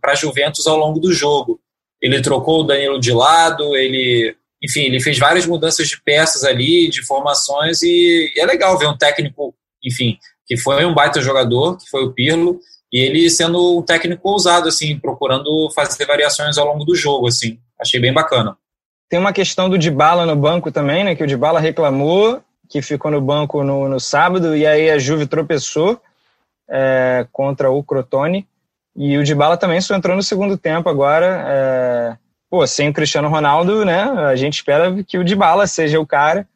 para 0.01 0.13
a 0.13 0.15
Juventus 0.15 0.67
ao 0.67 0.77
longo 0.77 0.99
do 0.99 1.13
jogo. 1.13 1.61
Ele 2.03 2.21
trocou 2.21 2.61
o 2.61 2.65
Danilo 2.65 2.99
de 2.99 3.13
lado, 3.13 3.77
ele, 3.77 4.35
enfim, 4.63 4.81
ele 4.81 5.01
fez 5.01 5.19
várias 5.19 5.47
mudanças 5.47 5.89
de 5.89 6.01
peças 6.03 6.45
ali, 6.45 6.89
de 6.89 7.05
formações 7.05 7.83
e, 7.83 8.33
e 8.35 8.41
é 8.41 8.47
legal 8.47 8.77
ver 8.79 8.89
um 8.89 8.97
técnico, 8.97 9.55
enfim, 9.85 10.19
que 10.47 10.57
foi 10.57 10.85
um 10.85 10.95
baita 10.95 11.21
jogador, 11.21 11.77
que 11.77 11.89
foi 11.89 12.05
o 12.05 12.13
Pirlo, 12.13 12.59
e 12.93 13.01
ele 13.01 13.31
sendo 13.31 13.79
um 13.79 13.83
técnico 13.83 14.29
ousado, 14.29 14.67
assim, 14.67 14.99
procurando 14.99 15.71
fazer 15.75 16.05
variações 16.07 16.59
ao 16.59 16.67
longo 16.67 16.85
do 16.85 16.97
jogo, 16.97 17.29
assim. 17.29 17.59
Achei 17.81 18.01
bem 18.01 18.13
bacana. 18.13 18.57
Tem 19.09 19.19
uma 19.19 19.33
questão 19.33 19.69
do 19.69 19.79
Dybala 19.79 20.27
no 20.27 20.37
banco 20.37 20.71
também, 20.71 21.03
né? 21.03 21.15
Que 21.15 21.25
o 21.25 21.27
Dybala 21.27 21.59
reclamou 21.59 22.43
que 22.69 22.81
ficou 22.81 23.11
no 23.11 23.21
banco 23.21 23.65
no, 23.65 23.89
no 23.89 23.99
sábado 23.99 24.57
e 24.57 24.65
aí 24.65 24.89
a 24.89 24.99
Juve 24.99 25.27
tropeçou 25.27 26.01
é, 26.69 27.27
contra 27.33 27.69
o 27.69 27.83
Crotone 27.83 28.47
e 28.95 29.19
o 29.19 29.25
Dybala 29.25 29.57
também 29.57 29.81
só 29.81 29.97
entrou 29.97 30.15
no 30.15 30.23
segundo 30.23 30.57
tempo 30.57 30.89
agora. 30.89 31.45
É, 31.49 32.17
pô, 32.49 32.65
sem 32.67 32.89
o 32.89 32.93
Cristiano 32.93 33.29
Ronaldo, 33.29 33.85
né? 33.85 34.03
A 34.03 34.37
gente 34.37 34.55
espera 34.55 35.03
que 35.03 35.19
o 35.19 35.25
Dybala 35.25 35.67
seja 35.67 35.99
o 35.99 36.07
cara. 36.07 36.47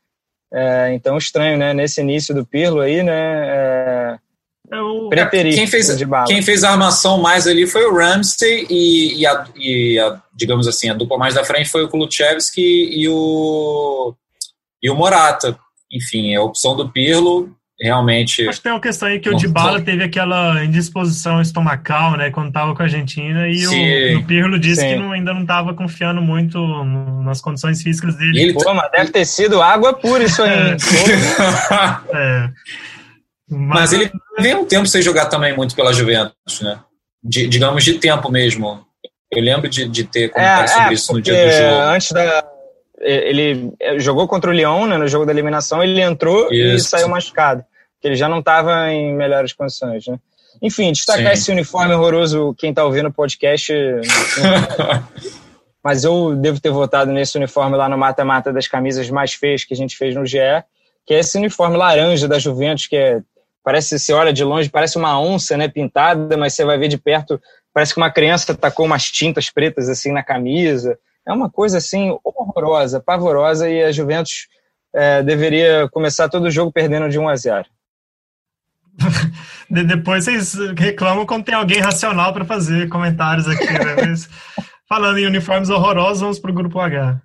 É, 0.52 0.92
então 0.94 1.18
estranho, 1.18 1.58
né? 1.58 1.74
Nesse 1.74 2.00
início 2.00 2.32
do 2.32 2.46
Pirlo 2.46 2.80
aí, 2.80 3.02
né? 3.02 3.12
É, 4.72 4.78
eu 4.78 5.08
preferi 5.10 5.54
quem 5.54 5.66
fez, 5.66 5.88
quem 6.26 6.42
fez 6.42 6.64
a 6.64 6.70
armação 6.70 7.20
mais 7.20 7.46
ali 7.46 7.66
foi 7.66 7.84
o 7.84 7.94
Ramsey 7.94 8.66
e, 8.70 9.20
e, 9.20 9.26
a, 9.26 9.46
e 9.54 9.98
a, 9.98 10.20
digamos 10.34 10.66
assim, 10.66 10.88
a 10.88 10.94
dupla 10.94 11.18
mais 11.18 11.34
da 11.34 11.44
frente 11.44 11.68
foi 11.68 11.84
o 11.84 11.88
Kulusevski 11.88 12.62
e 12.62 13.08
o, 13.08 14.14
e 14.82 14.88
o 14.88 14.94
Morata. 14.94 15.58
Enfim, 15.92 16.34
a 16.34 16.42
opção 16.42 16.74
do 16.74 16.88
Pirlo 16.88 17.54
realmente. 17.80 18.48
Acho 18.48 18.58
que 18.58 18.64
tem 18.64 18.72
uma 18.72 18.80
questão 18.80 19.08
aí 19.08 19.18
que 19.18 19.28
o 19.28 19.36
Dybala 19.36 19.80
teve 19.80 20.02
aquela 20.02 20.64
indisposição 20.64 21.40
estomacal, 21.40 22.16
né, 22.16 22.30
quando 22.30 22.48
estava 22.48 22.74
com 22.74 22.82
a 22.82 22.84
Argentina, 22.84 23.48
e 23.48 23.66
o, 23.66 24.20
o, 24.20 24.24
Pirlo 24.24 24.58
disse 24.58 24.80
sim. 24.80 24.88
que 24.88 24.96
não, 24.96 25.12
ainda 25.12 25.34
não 25.34 25.42
estava 25.42 25.74
confiando 25.74 26.22
muito 26.22 26.58
nas 27.24 27.40
condições 27.40 27.82
físicas 27.82 28.16
dele. 28.16 28.40
Ele, 28.40 28.54
Pô, 28.54 28.72
mas 28.74 28.90
deve 28.92 29.10
ter 29.10 29.24
sido 29.24 29.60
água 29.60 29.92
pura 29.92 30.24
isso 30.24 30.42
aí. 30.42 30.76
é. 32.14 32.50
Mas, 33.50 33.80
mas 33.80 33.92
ele 33.92 34.10
vem 34.38 34.54
um 34.54 34.64
tempo 34.64 34.86
sem 34.86 35.02
jogar 35.02 35.26
também 35.26 35.56
muito 35.56 35.74
pela 35.74 35.92
Juventus, 35.92 36.60
né? 36.60 36.78
De, 37.22 37.46
digamos, 37.46 37.84
de 37.84 37.98
tempo 37.98 38.30
mesmo. 38.30 38.84
Eu 39.30 39.42
lembro 39.42 39.68
de, 39.68 39.88
de 39.88 40.04
ter 40.04 40.28
comentado 40.28 40.64
é, 40.64 40.68
sobre 40.68 40.90
é, 40.90 40.92
isso 40.92 41.12
no 41.12 41.22
dia 41.22 41.46
do 41.46 41.52
jogo. 41.52 41.90
Antes 41.90 42.12
da. 42.12 42.44
Ele 43.00 43.72
jogou 43.98 44.26
contra 44.26 44.50
o 44.50 44.54
Lyon, 44.54 44.86
né, 44.86 44.96
no 44.96 45.08
jogo 45.08 45.26
da 45.26 45.32
eliminação, 45.32 45.82
ele 45.82 46.00
entrou 46.00 46.50
isso. 46.50 46.86
e 46.86 46.90
saiu 46.90 47.08
machucado. 47.08 47.62
Porque 47.94 48.08
ele 48.08 48.16
já 48.16 48.28
não 48.28 48.38
estava 48.38 48.90
em 48.90 49.14
melhores 49.14 49.52
condições, 49.52 50.06
né? 50.06 50.18
Enfim, 50.62 50.92
destacar 50.92 51.26
Sim. 51.26 51.32
esse 51.32 51.50
uniforme 51.50 51.94
horroroso, 51.94 52.54
quem 52.56 52.70
está 52.70 52.84
ouvindo 52.84 53.08
o 53.08 53.12
podcast. 53.12 53.72
mas 55.84 56.02
eu 56.02 56.34
devo 56.34 56.58
ter 56.58 56.70
votado 56.70 57.12
nesse 57.12 57.36
uniforme 57.36 57.76
lá 57.76 57.90
no 57.90 57.98
mata-mata 57.98 58.50
das 58.50 58.66
camisas 58.66 59.10
mais 59.10 59.34
feias 59.34 59.64
que 59.64 59.74
a 59.74 59.76
gente 59.76 59.98
fez 59.98 60.14
no 60.14 60.24
GE, 60.24 60.38
que 61.06 61.12
é 61.12 61.18
esse 61.18 61.36
uniforme 61.36 61.76
laranja 61.76 62.26
da 62.26 62.38
Juventus, 62.38 62.86
que 62.86 62.96
é 62.96 63.20
parece, 63.64 63.98
se 63.98 64.12
olha 64.12 64.32
de 64.32 64.44
longe, 64.44 64.68
parece 64.68 64.98
uma 64.98 65.18
onça, 65.18 65.56
né, 65.56 65.66
pintada, 65.66 66.36
mas 66.36 66.52
você 66.52 66.64
vai 66.64 66.78
ver 66.78 66.88
de 66.88 66.98
perto, 66.98 67.40
parece 67.72 67.94
que 67.94 68.00
uma 68.00 68.10
criança 68.10 68.54
tacou 68.54 68.84
umas 68.84 69.10
tintas 69.10 69.50
pretas 69.50 69.88
assim 69.88 70.12
na 70.12 70.22
camisa. 70.22 70.98
É 71.26 71.32
uma 71.32 71.50
coisa 71.50 71.78
assim 71.78 72.16
horrorosa, 72.22 73.00
pavorosa 73.00 73.68
e 73.68 73.82
a 73.82 73.90
Juventus 73.90 74.46
é, 74.94 75.22
deveria 75.22 75.88
começar 75.90 76.28
todo 76.28 76.44
o 76.44 76.50
jogo 76.50 76.70
perdendo 76.70 77.08
de 77.08 77.18
1 77.18 77.28
a 77.28 77.36
0. 77.36 77.64
Depois 79.68 80.24
vocês 80.24 80.54
reclamam 80.76 81.26
quando 81.26 81.44
tem 81.44 81.54
alguém 81.54 81.80
racional 81.80 82.32
para 82.32 82.44
fazer 82.44 82.88
comentários 82.88 83.48
aqui. 83.48 83.64
Né? 83.64 83.96
Mas, 84.06 84.28
falando 84.86 85.18
em 85.18 85.26
uniformes 85.26 85.70
horrorosos, 85.70 86.20
vamos 86.20 86.38
para 86.38 86.50
o 86.50 86.54
grupo 86.54 86.78
H. 86.78 87.20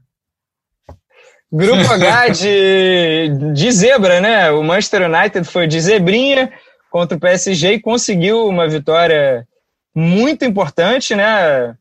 Grupo 1.52 1.92
H 1.92 2.30
de, 2.34 3.30
de 3.54 3.72
zebra, 3.72 4.22
né? 4.22 4.52
O 4.52 4.64
Manchester 4.64 5.10
United 5.10 5.44
foi 5.46 5.68
de 5.68 5.80
zebrinha 5.80 6.52
contra 6.92 7.18
o 7.18 7.20
PSG 7.20 7.74
e 7.74 7.80
conseguiu 7.80 8.48
uma 8.48 8.68
vitória 8.68 9.48
muito 9.94 10.46
importante, 10.46 11.16
né? 11.16 11.76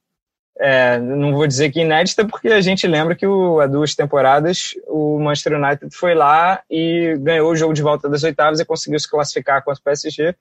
É, 0.60 0.98
não 0.98 1.32
vou 1.32 1.46
dizer 1.46 1.70
que 1.70 1.80
inédita, 1.80 2.26
porque 2.26 2.48
a 2.48 2.60
gente 2.60 2.84
lembra 2.86 3.14
que 3.14 3.26
o, 3.26 3.60
há 3.60 3.66
duas 3.66 3.94
temporadas 3.94 4.74
o 4.88 5.18
Manchester 5.20 5.52
United 5.52 5.94
foi 5.94 6.16
lá 6.16 6.60
e 6.68 7.16
ganhou 7.20 7.52
o 7.52 7.56
jogo 7.56 7.72
de 7.72 7.80
volta 7.80 8.08
das 8.08 8.24
oitavas 8.24 8.58
e 8.58 8.64
conseguiu 8.64 8.98
se 8.98 9.08
classificar 9.08 9.62
contra 9.62 9.80
o 9.80 9.84
PSG. 9.84 10.34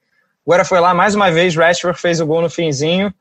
Agora 0.45 0.65
foi 0.65 0.79
lá 0.79 0.93
mais 0.93 1.13
uma 1.13 1.29
vez, 1.29 1.55
Rashford 1.55 1.99
fez 1.99 2.19
o 2.19 2.25
gol 2.25 2.41
no 2.41 2.49
finzinho, 2.49 3.13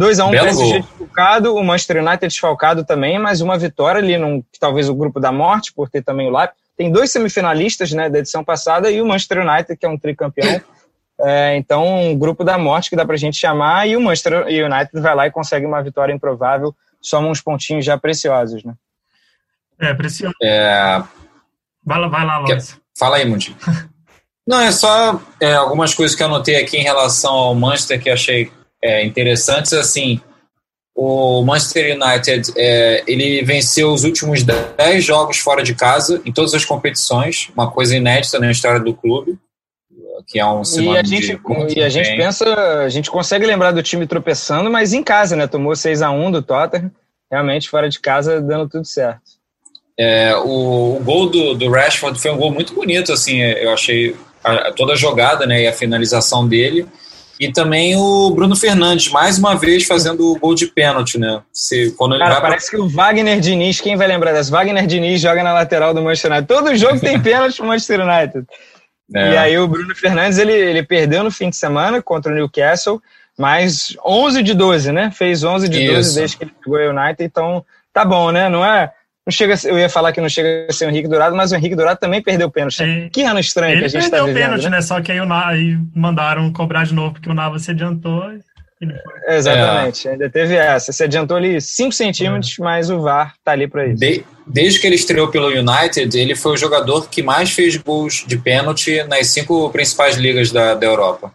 2x1 0.00 0.28
um, 0.28 0.30
PSG 0.30 0.80
desfalcado, 0.80 1.54
o 1.54 1.64
Manchester 1.64 2.02
United 2.02 2.26
desfalcado 2.26 2.84
também, 2.84 3.18
mas 3.18 3.40
uma 3.40 3.58
vitória 3.58 4.00
ali, 4.00 4.16
num, 4.16 4.42
talvez 4.58 4.88
o 4.88 4.94
grupo 4.94 5.20
da 5.20 5.30
morte, 5.30 5.72
por 5.72 5.88
ter 5.88 6.02
também 6.02 6.28
o 6.28 6.36
Leipzig. 6.36 6.56
Tem 6.76 6.90
dois 6.90 7.12
semifinalistas 7.12 7.92
né, 7.92 8.08
da 8.08 8.18
edição 8.18 8.42
passada 8.42 8.90
e 8.90 9.00
o 9.00 9.06
Manchester 9.06 9.46
United, 9.46 9.76
que 9.76 9.86
é 9.86 9.88
um 9.88 9.98
tricampeão. 9.98 10.60
É, 11.24 11.56
então, 11.56 11.86
um 11.86 12.18
grupo 12.18 12.42
da 12.42 12.58
morte 12.58 12.90
que 12.90 12.96
dá 12.96 13.04
pra 13.04 13.16
gente 13.16 13.36
chamar 13.36 13.86
e 13.86 13.96
o 13.96 14.00
Manchester 14.00 14.44
United 14.46 15.00
vai 15.00 15.14
lá 15.14 15.26
e 15.26 15.30
consegue 15.30 15.64
uma 15.64 15.80
vitória 15.80 16.12
improvável, 16.12 16.74
soma 17.00 17.28
uns 17.28 17.40
pontinhos 17.40 17.84
já 17.84 17.96
preciosos, 17.96 18.64
né? 18.64 18.74
É, 19.80 19.94
precioso. 19.94 20.34
É... 20.42 21.00
Vai 21.84 22.00
lá, 22.00 22.08
vai 22.08 22.26
lá. 22.26 22.44
Fala 22.98 23.18
aí, 23.18 23.24
Mundi. 23.24 23.54
Não, 24.44 24.60
é 24.60 24.72
só 24.72 25.20
é, 25.38 25.54
algumas 25.54 25.94
coisas 25.94 26.16
que 26.16 26.22
eu 26.22 26.26
anotei 26.26 26.56
aqui 26.56 26.76
em 26.76 26.82
relação 26.82 27.32
ao 27.32 27.54
Manchester 27.54 28.02
que 28.02 28.10
achei 28.10 28.50
é, 28.82 29.04
interessantes. 29.04 29.72
Assim, 29.72 30.20
o 30.94 31.42
Manchester 31.42 31.96
United 31.96 32.52
é, 32.56 33.02
ele 33.06 33.42
venceu 33.42 33.92
os 33.92 34.04
últimos 34.04 34.42
10 34.42 35.04
jogos 35.04 35.38
fora 35.38 35.62
de 35.62 35.74
casa 35.74 36.20
em 36.24 36.32
todas 36.32 36.54
as 36.54 36.64
competições, 36.64 37.50
uma 37.54 37.70
coisa 37.70 37.96
inédita 37.96 38.38
na 38.38 38.50
história 38.50 38.80
do 38.80 38.92
clube, 38.92 39.38
que 40.26 40.38
é 40.38 40.46
um 40.46 40.62
e 40.62 40.96
a 40.96 41.02
gente 41.02 41.40
e 41.76 41.82
a 41.82 41.88
gente 41.88 42.16
pensa, 42.16 42.44
a 42.84 42.88
gente 42.88 43.10
consegue 43.10 43.46
lembrar 43.46 43.72
do 43.72 43.82
time 43.82 44.06
tropeçando, 44.06 44.70
mas 44.70 44.92
em 44.92 45.02
casa, 45.02 45.34
né? 45.34 45.46
Tomou 45.46 45.74
6 45.74 46.02
a 46.02 46.10
1 46.10 46.30
do 46.30 46.42
Tottenham, 46.42 46.90
realmente 47.30 47.68
fora 47.68 47.88
de 47.88 47.98
casa 47.98 48.40
dando 48.40 48.68
tudo 48.68 48.86
certo. 48.86 49.42
É, 49.98 50.34
o, 50.36 50.96
o, 50.96 51.00
gol 51.02 51.28
do, 51.28 51.54
do 51.54 51.70
Rashford 51.70 52.20
foi 52.20 52.30
um 52.30 52.36
gol 52.36 52.50
muito 52.50 52.74
bonito, 52.74 53.12
assim, 53.12 53.40
eu 53.40 53.72
achei 53.72 54.16
a, 54.42 54.72
toda 54.72 54.92
a 54.92 54.96
jogada, 54.96 55.46
né, 55.46 55.62
e 55.62 55.66
a 55.66 55.72
finalização 55.72 56.46
dele. 56.46 56.86
E 57.42 57.50
também 57.50 57.96
o 57.96 58.30
Bruno 58.30 58.54
Fernandes, 58.54 59.10
mais 59.10 59.36
uma 59.36 59.56
vez 59.56 59.84
fazendo 59.84 60.30
o 60.30 60.38
gol 60.38 60.54
de 60.54 60.68
pênalti, 60.68 61.18
né? 61.18 61.42
Se, 61.52 61.90
quando 61.98 62.16
Cara, 62.16 62.40
parece 62.40 62.70
pra... 62.70 62.78
que 62.78 62.84
o 62.84 62.88
Wagner 62.88 63.40
Diniz, 63.40 63.80
quem 63.80 63.96
vai 63.96 64.06
lembrar 64.06 64.30
dessa? 64.30 64.48
Wagner 64.48 64.86
Diniz 64.86 65.20
joga 65.20 65.42
na 65.42 65.52
lateral 65.52 65.92
do 65.92 66.00
Manchester 66.00 66.30
United. 66.30 66.46
Todo 66.46 66.76
jogo 66.76 67.00
tem 67.00 67.18
pênalti 67.20 67.56
pro 67.56 67.66
Manchester 67.66 68.00
United. 68.06 68.46
É. 69.12 69.32
E 69.32 69.36
aí 69.36 69.58
o 69.58 69.66
Bruno 69.66 69.92
Fernandes, 69.92 70.38
ele, 70.38 70.52
ele 70.52 70.84
perdeu 70.84 71.24
no 71.24 71.32
fim 71.32 71.50
de 71.50 71.56
semana 71.56 72.00
contra 72.00 72.30
o 72.30 72.34
Newcastle, 72.36 73.02
mas 73.36 73.96
11 74.06 74.40
de 74.40 74.54
12, 74.54 74.92
né? 74.92 75.10
Fez 75.10 75.42
11 75.42 75.68
de 75.68 75.82
Isso. 75.82 75.94
12 75.94 76.14
desde 76.14 76.36
que 76.36 76.44
ele 76.44 76.54
pegou 76.62 76.78
o 76.78 76.90
United, 76.90 77.24
então 77.24 77.64
tá 77.92 78.04
bom, 78.04 78.30
né? 78.30 78.48
Não 78.48 78.64
é 78.64 78.92
não 79.26 79.30
chega, 79.32 79.54
eu 79.64 79.78
ia 79.78 79.88
falar 79.88 80.12
que 80.12 80.20
não 80.20 80.28
chega 80.28 80.66
a 80.68 80.72
ser 80.72 80.86
o 80.86 80.90
Henrique 80.90 81.08
Dourado, 81.08 81.34
mas 81.36 81.52
o 81.52 81.56
Henrique 81.56 81.76
Dourado 81.76 82.00
também 82.00 82.22
perdeu 82.22 82.48
o 82.48 82.50
pênalti. 82.50 82.76
Sim. 82.76 83.08
Que 83.12 83.22
ano 83.22 83.38
estranho 83.40 83.72
Ele 83.72 83.80
que 83.80 83.84
a 83.86 83.88
gente 83.88 84.02
está 84.04 84.16
perdeu 84.16 84.24
o 84.24 84.26
vivendo. 84.28 84.44
pênalti, 84.44 84.64
né? 84.64 84.70
né? 84.70 84.82
Só 84.82 85.00
que 85.00 85.12
aí, 85.12 85.20
o 85.20 85.24
Na- 85.26 85.48
aí 85.48 85.78
mandaram 85.94 86.52
cobrar 86.52 86.84
de 86.84 86.92
novo 86.94 87.12
porque 87.14 87.30
o 87.30 87.34
Nava 87.34 87.58
se 87.58 87.70
adiantou. 87.70 88.24
Ele 88.80 88.94
foi. 88.98 89.34
Exatamente, 89.36 90.08
ainda 90.08 90.28
teve 90.28 90.56
essa. 90.56 90.90
Se 90.92 91.04
adiantou 91.04 91.36
ali 91.36 91.60
5 91.60 91.92
centímetros, 91.92 92.58
mas 92.58 92.90
o 92.90 93.00
VAR 93.00 93.34
tá 93.44 93.52
ali 93.52 93.68
para 93.68 93.86
isso. 93.86 94.00
De- 94.00 94.24
desde 94.44 94.80
que 94.80 94.86
ele 94.88 94.96
estreou 94.96 95.28
pelo 95.28 95.46
United, 95.48 96.18
ele 96.18 96.34
foi 96.34 96.54
o 96.54 96.56
jogador 96.56 97.08
que 97.08 97.22
mais 97.22 97.52
fez 97.52 97.76
gols 97.76 98.24
de 98.26 98.36
pênalti 98.36 99.04
nas 99.04 99.28
cinco 99.28 99.70
principais 99.70 100.16
ligas 100.16 100.50
da, 100.50 100.74
da 100.74 100.84
Europa. 100.84 101.32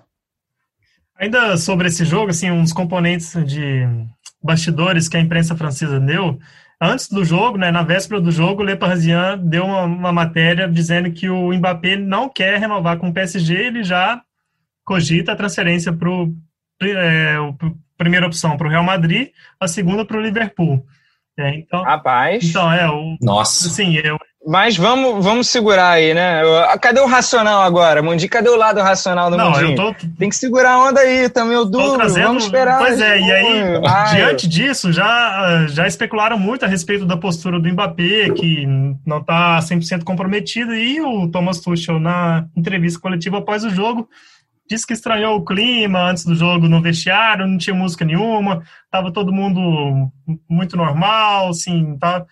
Ainda 1.20 1.56
sobre 1.58 1.88
esse 1.88 2.04
jogo, 2.06 2.30
assim, 2.32 2.52
uns 2.52 2.72
componentes 2.74 3.32
de 3.46 3.88
bastidores 4.44 5.08
que 5.08 5.18
a 5.18 5.20
imprensa 5.22 5.56
francesa 5.56 6.00
deu. 6.00 6.38
Antes 6.80 7.10
do 7.10 7.26
jogo, 7.26 7.58
né, 7.58 7.72
na 7.72 7.82
véspera 7.82 8.22
do 8.22 8.32
jogo, 8.32 8.62
o 8.62 8.66
Le 8.66 8.76
Parisien 8.76 9.38
deu 9.40 9.66
uma, 9.66 9.84
uma 9.84 10.12
matéria 10.12 10.68
dizendo 10.68 11.12
que 11.12 11.28
o 11.28 11.52
Mbappé 11.52 11.96
não 11.96 12.30
quer 12.30 12.60
renovar 12.60 12.98
com 12.98 13.10
o 13.10 13.14
PSG, 13.14 13.56
ele 13.56 13.84
já 13.84 14.22
cogita 14.86 15.32
a 15.32 15.36
transferência 15.36 15.92
para 15.92 16.10
é, 16.84 17.36
a 17.36 17.72
primeira 17.98 18.28
opção 18.28 18.56
para 18.56 18.68
o 18.68 18.70
Real 18.70 18.84
Madrid, 18.84 19.30
a 19.60 19.68
segunda 19.68 20.06
para 20.06 20.18
o 20.18 20.22
Liverpool. 20.22 20.86
É, 21.36 21.56
então, 21.56 21.84
Rapaz. 21.84 22.44
então, 22.44 22.72
é, 22.72 22.90
o, 22.90 23.18
Nossa. 23.22 23.68
assim, 23.68 23.96
eu, 23.96 24.18
Mas 24.48 24.78
vamos, 24.78 25.22
vamos 25.26 25.50
segurar 25.50 25.90
aí, 25.90 26.14
né? 26.14 26.42
Cadê 26.82 27.02
o 27.02 27.06
racional 27.06 27.62
agora, 27.64 28.02
Mundi? 28.02 28.30
Cadê 28.30 28.48
o 28.48 28.56
lado 28.56 28.80
racional 28.80 29.30
do 29.30 29.36
não, 29.36 29.52
Mundinho? 29.52 29.76
tô, 29.76 29.94
Tem 30.18 30.30
que 30.30 30.38
segurar 30.38 30.72
a 30.72 30.88
onda 30.88 31.02
aí, 31.02 31.28
também 31.28 31.58
o 31.58 31.66
Tô 31.66 31.72
duro. 31.72 31.98
trazendo, 31.98 32.28
Vamos 32.28 32.46
esperar. 32.46 32.78
Pois 32.78 33.02
é, 33.02 33.20
e 33.20 33.30
aí, 33.30 33.82
diante 34.16 34.48
disso, 34.48 34.94
já, 34.94 35.66
já 35.68 35.86
especularam 35.86 36.40
muito 36.40 36.64
a 36.64 36.68
respeito 36.68 37.06
da 37.06 37.18
postura 37.18 37.60
do 37.60 37.68
Mbappé, 37.68 38.30
que 38.30 38.66
não 39.06 39.18
está 39.18 39.60
100% 39.60 40.06
comprometido, 40.06 40.74
e 40.74 41.02
o 41.02 41.28
Thomas 41.28 41.60
Tuchel, 41.60 42.00
na 42.00 42.46
entrevista 42.56 43.02
coletiva 43.02 43.40
após 43.40 43.66
o 43.66 43.70
jogo, 43.70 44.08
disse 44.70 44.88
que 44.88 44.94
estranhou 44.94 45.36
o 45.36 45.44
clima 45.44 46.10
antes 46.10 46.24
do 46.24 46.36
jogo 46.36 46.70
no 46.70 46.82
vestiário, 46.82 47.46
não 47.46 47.58
tinha 47.58 47.76
música 47.76 48.06
nenhuma, 48.06 48.64
estava 48.86 49.12
todo 49.12 49.34
mundo 49.34 50.10
muito 50.50 50.78
normal, 50.78 51.50
assim, 51.50 51.98
tá? 51.98 52.26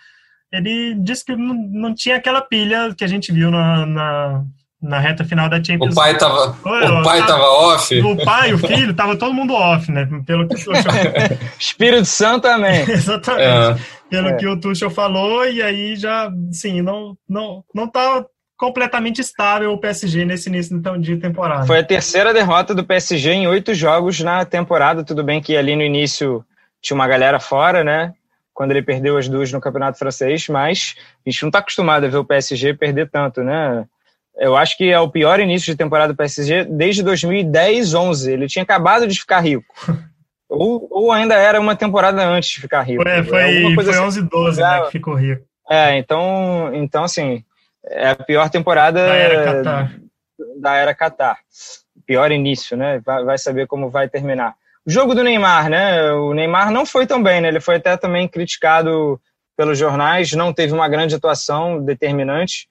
Ele 0.51 0.95
disse 0.95 1.25
que 1.25 1.35
não, 1.35 1.53
não 1.53 1.93
tinha 1.95 2.15
aquela 2.17 2.41
pilha 2.41 2.93
que 2.97 3.03
a 3.03 3.07
gente 3.07 3.31
viu 3.31 3.51
na, 3.51 3.85
na, 3.85 4.43
na 4.81 4.99
reta 4.99 5.23
final 5.25 5.49
da 5.49 5.61
Champions 5.63 5.93
O 5.93 5.95
pai 5.95 6.17
tava, 6.17 6.55
Oi, 6.63 6.85
o 6.87 7.03
pai 7.03 7.19
tá- 7.21 7.27
tava 7.27 7.43
off. 7.43 8.01
o 8.01 8.23
pai, 8.23 8.53
o 8.53 8.57
filho, 8.57 8.93
tava 8.93 9.17
todo 9.17 9.33
mundo 9.33 9.53
off, 9.53 9.91
né? 9.91 10.07
Pelo 10.25 10.47
que 10.47 10.55
o 10.55 10.57
Tuchel, 10.57 10.81
Espírito 11.59 12.05
Santo 12.05 12.43
também. 12.43 12.81
exatamente. 12.89 13.41
É, 13.41 13.75
Pelo 14.09 14.29
É. 14.29 14.33
que 14.35 14.47
o 14.47 14.59
Tuchel 14.59 14.89
falou, 14.89 15.45
e 15.45 15.61
aí 15.61 15.95
já, 15.95 16.31
sim, 16.51 16.81
não, 16.81 17.17
não, 17.27 17.63
não 17.73 17.87
tá 17.87 18.23
completamente 18.57 19.19
estável 19.19 19.73
o 19.73 19.77
PSG 19.77 20.23
nesse 20.23 20.47
início 20.47 20.77
então, 20.77 20.97
de 20.97 21.17
temporada. 21.17 21.65
Foi 21.65 21.79
a 21.79 21.83
terceira 21.83 22.33
derrota 22.33 22.73
do 22.73 22.85
PSG 22.85 23.31
em 23.31 23.47
oito 23.47 23.73
jogos 23.73 24.21
na 24.21 24.45
temporada. 24.45 25.03
Tudo 25.03 25.21
bem 25.23 25.41
que 25.41 25.57
ali 25.57 25.75
no 25.75 25.81
início 25.81 26.45
tinha 26.81 26.95
uma 26.95 27.07
galera 27.07 27.37
fora, 27.39 27.83
né? 27.83 28.13
Quando 28.55 28.71
ele 28.71 28.81
perdeu 28.81 29.17
as 29.17 29.27
duas 29.27 29.51
no 29.51 29.59
Campeonato 29.61 29.99
Francês, 29.99 30.47
mas 30.47 30.95
a 31.25 31.29
gente 31.29 31.43
não 31.43 31.49
está 31.49 31.59
acostumado 31.59 32.05
a 32.05 32.07
ver 32.07 32.17
o 32.17 32.25
PSG 32.25 32.73
perder 32.73 33.09
tanto, 33.11 33.43
né? 33.43 33.85
Eu 34.37 34.55
acho 34.55 34.77
que 34.77 34.91
é 34.91 34.99
o 34.99 35.09
pior 35.09 35.39
início 35.39 35.71
de 35.71 35.77
temporada 35.77 36.13
do 36.13 36.17
PSG 36.17 36.63
desde 36.63 37.03
2010, 37.03 37.93
11. 37.93 38.31
Ele 38.31 38.47
tinha 38.47 38.63
acabado 38.63 39.07
de 39.07 39.19
ficar 39.19 39.41
rico. 39.41 39.65
ou, 40.49 40.87
ou 40.89 41.11
ainda 41.11 41.35
era 41.35 41.59
uma 41.59 41.75
temporada 41.75 42.25
antes 42.25 42.49
de 42.49 42.61
ficar 42.61 42.81
rico. 42.81 43.03
Foi, 43.03 43.75
coisa 43.75 43.91
foi 43.91 44.01
assim. 44.01 44.19
11 44.19 44.21
12, 44.23 44.61
né, 44.61 44.81
que 44.85 44.91
ficou 44.91 45.15
rico. 45.15 45.43
É, 45.69 45.97
então, 45.97 46.71
então 46.73 47.03
assim, 47.03 47.43
é 47.85 48.09
a 48.09 48.15
pior 48.15 48.49
temporada 48.49 49.05
Da 49.05 49.15
era 49.15 49.43
Qatar. 49.43 49.99
da 50.59 50.75
era 50.75 50.95
Qatar. 50.95 51.37
Pior 52.05 52.31
início, 52.31 52.77
né? 52.77 53.01
Vai, 53.05 53.23
vai 53.23 53.37
saber 53.37 53.67
como 53.67 53.89
vai 53.89 54.07
terminar. 54.07 54.55
O 54.87 54.91
jogo 54.91 55.15
do 55.15 55.23
Neymar, 55.23 55.69
né? 55.69 56.11
O 56.13 56.33
Neymar 56.33 56.71
não 56.71 56.85
foi 56.85 57.07
tão 57.07 57.21
bem, 57.21 57.41
né? 57.41 57.47
Ele 57.47 57.59
foi 57.59 57.75
até 57.77 57.97
também 57.97 58.27
criticado 58.27 59.19
pelos 59.57 59.77
jornais, 59.79 60.31
não 60.33 60.53
teve 60.53 60.73
uma 60.73 60.87
grande 60.87 61.15
atuação 61.15 61.83
determinante. 61.83 62.67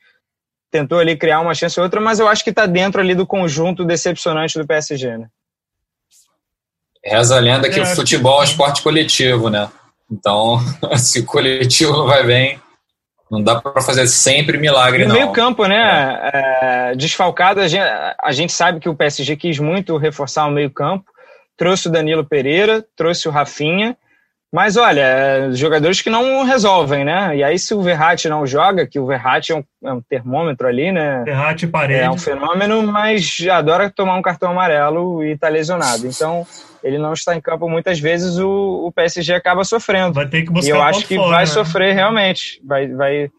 Tentou 0.71 0.99
ali 0.99 1.17
criar 1.17 1.41
uma 1.41 1.55
chance 1.55 1.79
ou 1.79 1.85
outra, 1.85 2.01
mas 2.01 2.19
eu 2.21 2.29
acho 2.29 2.45
que 2.45 2.51
está 2.51 2.67
dentro 2.67 3.01
ali 3.01 3.15
do 3.15 3.27
conjunto 3.27 3.85
decepcionante 3.85 4.59
do 4.59 4.67
PSG, 4.67 5.17
né? 5.19 5.29
reza 7.07 7.37
a 7.37 7.41
lenda 7.41 7.69
que 7.69 7.79
É, 7.79 7.83
o 7.83 7.87
futebol 7.87 8.39
é 8.39 8.43
um 8.43 8.45
que- 8.45 8.51
esporte 8.51 8.83
coletivo, 8.83 9.51
né? 9.51 9.71
Então, 10.11 10.59
se 10.99 11.21
o 11.21 11.27
coletivo 11.27 11.93
não 11.93 12.07
vai 12.07 12.25
bem, 12.25 12.61
não 13.31 13.43
dá 13.43 13.61
para 13.61 13.83
fazer 13.83 14.07
sempre 14.07 14.57
milagre, 14.57 15.03
No 15.05 15.09
não. 15.09 15.15
meio 15.17 15.33
campo, 15.33 15.67
né? 15.67 16.31
é, 16.33 16.95
desfalcado, 16.97 17.61
a 17.61 17.69
gente, 17.69 17.83
a 17.83 18.33
gente 18.33 18.53
sabe 18.53 18.81
que 18.81 18.89
o 18.89 18.95
PSG 18.95 19.37
quis 19.37 19.59
muito 19.59 19.97
reforçar 19.99 20.47
o 20.47 20.51
meio 20.51 20.71
campo. 20.71 21.05
Trouxe 21.57 21.89
o 21.89 21.91
Danilo 21.91 22.25
Pereira, 22.25 22.85
trouxe 22.97 23.29
o 23.29 23.31
Rafinha. 23.31 23.97
Mas 24.55 24.77
olha, 24.77 25.01
é, 25.01 25.53
jogadores 25.53 26.01
que 26.01 26.09
não 26.09 26.45
resolvem, 26.45 27.05
né? 27.05 27.37
E 27.37 27.43
aí, 27.43 27.59
se 27.59 27.75
o 27.75 27.83
Verratti 27.83 28.29
não 28.29 28.47
joga, 28.47 28.87
que 28.87 29.01
o 29.01 29.07
Verratti 29.07 29.51
é 29.51 29.57
um, 29.57 29.65
é 29.85 29.93
um 29.93 30.01
termômetro 30.01 30.69
ali, 30.69 30.93
né? 30.93 31.25
Ferrati 31.25 31.67
e 31.67 31.95
É 31.95 32.09
um 32.09 32.17
fenômeno, 32.17 32.81
mas 32.85 33.45
adora 33.51 33.91
tomar 33.91 34.15
um 34.15 34.23
cartão 34.23 34.53
amarelo 34.53 35.25
e 35.25 35.37
tá 35.37 35.49
lesionado. 35.49 36.07
Então, 36.07 36.47
ele 36.85 36.99
não 36.99 37.13
está 37.13 37.35
em 37.35 37.41
campo 37.41 37.69
muitas 37.69 37.99
vezes, 37.99 38.39
o, 38.39 38.87
o 38.87 38.93
PSG 38.93 39.35
acaba 39.35 39.65
sofrendo. 39.65 40.13
Vai 40.13 40.29
ter 40.29 40.45
que 40.45 40.53
buscar 40.53 40.69
E 40.69 40.71
eu 40.71 40.81
acho 40.81 41.05
que 41.05 41.17
fora, 41.17 41.31
vai 41.31 41.41
né? 41.41 41.47
sofrer 41.47 41.93
realmente. 41.93 42.61
Vai, 42.65 42.87
vai, 42.87 43.31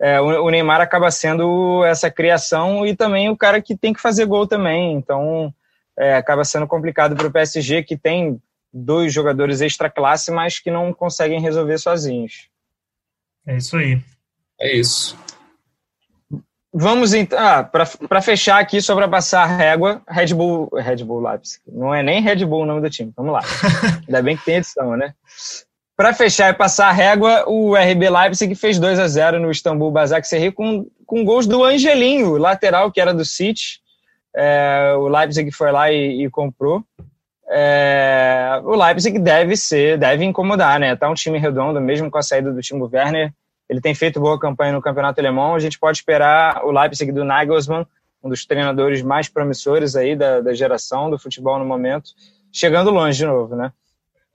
é, 0.00 0.20
o, 0.20 0.44
o 0.44 0.50
Neymar 0.50 0.80
acaba 0.80 1.08
sendo 1.12 1.84
essa 1.84 2.10
criação 2.10 2.84
e 2.84 2.96
também 2.96 3.30
o 3.30 3.36
cara 3.36 3.62
que 3.62 3.76
tem 3.76 3.92
que 3.92 4.00
fazer 4.00 4.26
gol 4.26 4.44
também. 4.44 4.94
Então, 4.94 5.54
é, 5.98 6.14
acaba 6.14 6.44
sendo 6.44 6.66
complicado 6.66 7.14
para 7.14 7.26
o 7.26 7.32
PSG, 7.32 7.82
que 7.82 7.96
tem 7.96 8.40
dois 8.72 9.12
jogadores 9.12 9.60
extra 9.60 9.88
classe, 9.88 10.30
mas 10.30 10.58
que 10.58 10.70
não 10.70 10.92
conseguem 10.92 11.40
resolver 11.40 11.78
sozinhos. 11.78 12.48
É 13.46 13.56
isso 13.56 13.76
aí. 13.76 14.00
É 14.60 14.76
isso. 14.76 15.16
Vamos 16.76 17.14
então. 17.14 17.38
Ah, 17.38 17.62
para 17.62 18.20
fechar 18.20 18.58
aqui, 18.58 18.82
só 18.82 18.96
para 18.96 19.06
passar 19.06 19.44
a 19.44 19.46
régua, 19.46 20.02
Red 20.08 20.34
Bull. 20.34 20.68
Red 20.74 21.04
Bull 21.04 21.20
Leipzig. 21.20 21.60
Não 21.68 21.94
é 21.94 22.02
nem 22.02 22.20
Red 22.20 22.44
Bull 22.44 22.62
o 22.62 22.66
nome 22.66 22.80
do 22.80 22.90
time. 22.90 23.12
Vamos 23.16 23.32
lá. 23.32 23.42
Ainda 24.08 24.22
bem 24.22 24.36
que 24.36 24.44
tem 24.44 24.56
edição, 24.56 24.96
né? 24.96 25.14
Para 25.96 26.12
fechar 26.12 26.50
e 26.50 26.54
passar 26.54 26.88
a 26.88 26.92
régua, 26.92 27.44
o 27.46 27.76
RB 27.76 28.10
Leipzig 28.10 28.56
fez 28.56 28.80
2 28.80 28.98
a 28.98 29.06
0 29.06 29.38
no 29.38 29.52
Istambul 29.52 29.92
Basaksehir 29.92 30.52
com, 30.52 30.90
com 31.06 31.24
gols 31.24 31.46
do 31.46 31.62
Angelinho, 31.62 32.36
lateral 32.36 32.90
que 32.90 33.00
era 33.00 33.14
do 33.14 33.24
City. 33.24 33.78
É, 34.34 34.94
o 34.96 35.08
Leipzig 35.08 35.50
foi 35.52 35.70
lá 35.70 35.90
e, 35.92 36.24
e 36.24 36.30
comprou. 36.30 36.82
É, 37.48 38.60
o 38.64 38.74
Leipzig 38.74 39.18
deve 39.18 39.56
ser, 39.56 39.98
deve 39.98 40.24
incomodar, 40.24 40.80
né? 40.80 40.96
Tá 40.96 41.08
um 41.08 41.14
time 41.14 41.38
redondo, 41.38 41.80
mesmo 41.80 42.10
com 42.10 42.18
a 42.18 42.22
saída 42.22 42.52
do 42.52 42.60
Timo 42.60 42.90
Werner. 42.92 43.32
Ele 43.68 43.80
tem 43.80 43.94
feito 43.94 44.20
boa 44.20 44.38
campanha 44.38 44.72
no 44.72 44.82
campeonato 44.82 45.20
alemão. 45.20 45.54
A 45.54 45.58
gente 45.58 45.78
pode 45.78 45.98
esperar 45.98 46.64
o 46.64 46.70
Leipzig 46.70 47.12
do 47.12 47.24
Nagelsmann, 47.24 47.86
um 48.22 48.28
dos 48.28 48.44
treinadores 48.44 49.02
mais 49.02 49.28
promissores 49.28 49.94
aí 49.94 50.16
da, 50.16 50.40
da 50.40 50.54
geração 50.54 51.10
do 51.10 51.18
futebol 51.18 51.58
no 51.58 51.64
momento, 51.64 52.10
chegando 52.50 52.90
longe 52.90 53.18
de 53.18 53.26
novo, 53.26 53.54
né? 53.54 53.72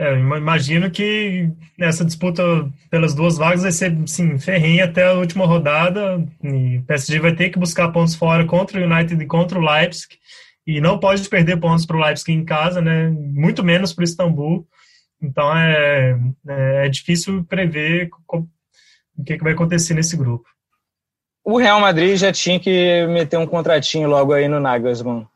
É, 0.02 0.18
imagino 0.18 0.90
que 0.90 1.52
essa 1.78 2.06
disputa 2.06 2.42
pelas 2.90 3.14
duas 3.14 3.38
vagas 3.38 3.64
vai 3.64 3.72
ser, 3.74 3.94
sim, 4.08 4.40
ferrenha 4.40 4.86
até 4.86 5.08
a 5.08 5.14
última 5.14 5.46
rodada. 5.46 6.18
O 6.42 6.84
PSG 6.88 7.20
vai 7.20 7.36
ter 7.36 7.50
que 7.50 7.60
buscar 7.60 7.92
pontos 7.92 8.16
fora 8.16 8.46
contra 8.46 8.80
o 8.80 8.84
United 8.84 9.22
e 9.22 9.28
contra 9.28 9.60
o 9.60 9.62
Leipzig. 9.62 10.18
E 10.66 10.80
não 10.80 10.98
pode 11.00 11.28
perder 11.28 11.60
pontos 11.60 11.86
para 11.86 11.98
o 11.98 12.00
Leipzig 12.00 12.32
em 12.32 12.46
casa, 12.46 12.82
né? 12.82 13.10
Muito 13.10 13.62
menos 13.62 13.92
para 13.92 14.04
o 14.04 14.06
Istambul. 14.06 14.66
Então 15.22 15.54
é, 15.58 16.18
é, 16.48 16.86
é 16.86 16.90
difícil 16.90 17.44
prever 17.44 18.10
o 18.26 19.24
que, 19.26 19.38
que 19.38 19.44
vai 19.44 19.52
acontecer 19.52 19.94
nesse 19.94 20.16
grupo. 20.16 20.48
O 21.44 21.58
Real 21.58 21.82
Madrid 21.82 22.16
já 22.16 22.32
tinha 22.32 22.58
que 22.58 23.06
meter 23.08 23.38
um 23.38 23.48
contratinho 23.48 24.08
logo 24.08 24.32
aí 24.32 24.48
no 24.48 24.62
Nagelsmann, 24.62 25.28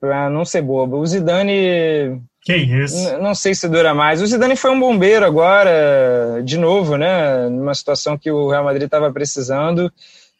para 0.00 0.30
não 0.30 0.44
ser 0.44 0.62
bobo. 0.62 0.98
O 0.98 1.06
Zidane 1.06 2.22
Que 2.50 2.82
isso? 2.84 3.18
Não 3.18 3.34
sei 3.34 3.54
se 3.54 3.68
dura 3.68 3.94
mais. 3.94 4.20
O 4.20 4.26
Zidane 4.26 4.56
foi 4.56 4.70
um 4.70 4.80
bombeiro 4.80 5.24
agora, 5.24 6.40
de 6.44 6.58
novo, 6.58 6.96
né? 6.96 7.48
Numa 7.48 7.74
situação 7.74 8.16
que 8.18 8.30
o 8.30 8.48
Real 8.50 8.64
Madrid 8.64 8.84
estava 8.84 9.12
precisando 9.12 9.92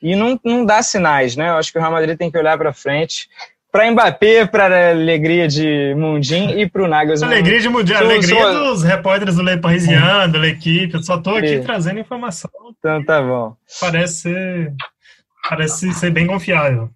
e 0.03 0.17
não, 0.17 0.39
não 0.45 0.65
dá 0.65 0.83
sinais, 0.83 1.37
né? 1.37 1.49
Eu 1.49 1.55
acho 1.55 1.71
que 1.73 1.79
o 1.79 1.81
Real 1.81 1.93
Madrid 1.93 2.17
tem 2.17 2.31
que 2.31 2.39
olhar 2.39 2.57
para 2.59 2.73
frente. 2.73 3.29
Para 3.73 3.89
Mbappé, 3.89 4.47
para 4.47 4.91
alegria 4.91 5.47
de 5.47 5.95
Mundim 5.97 6.59
e 6.59 6.69
para 6.69 6.83
o 6.83 6.89
Nagelsmann. 6.89 7.31
Alegria 7.31 7.61
de 7.61 7.69
mundial, 7.69 8.03
Sou- 8.03 8.11
alegria 8.11 8.43
sou- 8.43 8.65
dos 8.65 8.83
repórteres 8.83 9.37
do 9.37 9.43
Le 9.45 9.59
Parisien, 9.59 10.01
da 10.01 10.39
L'Equipe. 10.41 10.95
Eu 10.95 11.03
só 11.05 11.17
estou 11.17 11.37
aqui 11.37 11.61
trazendo 11.61 12.01
informação. 12.01 12.51
Então 12.79 13.05
tá 13.05 13.23
bom. 13.23 13.55
Parece 13.81 14.23
ser, 14.23 14.73
parece 15.49 15.93
ser 15.95 16.11
bem 16.11 16.27
confiável. 16.27 16.91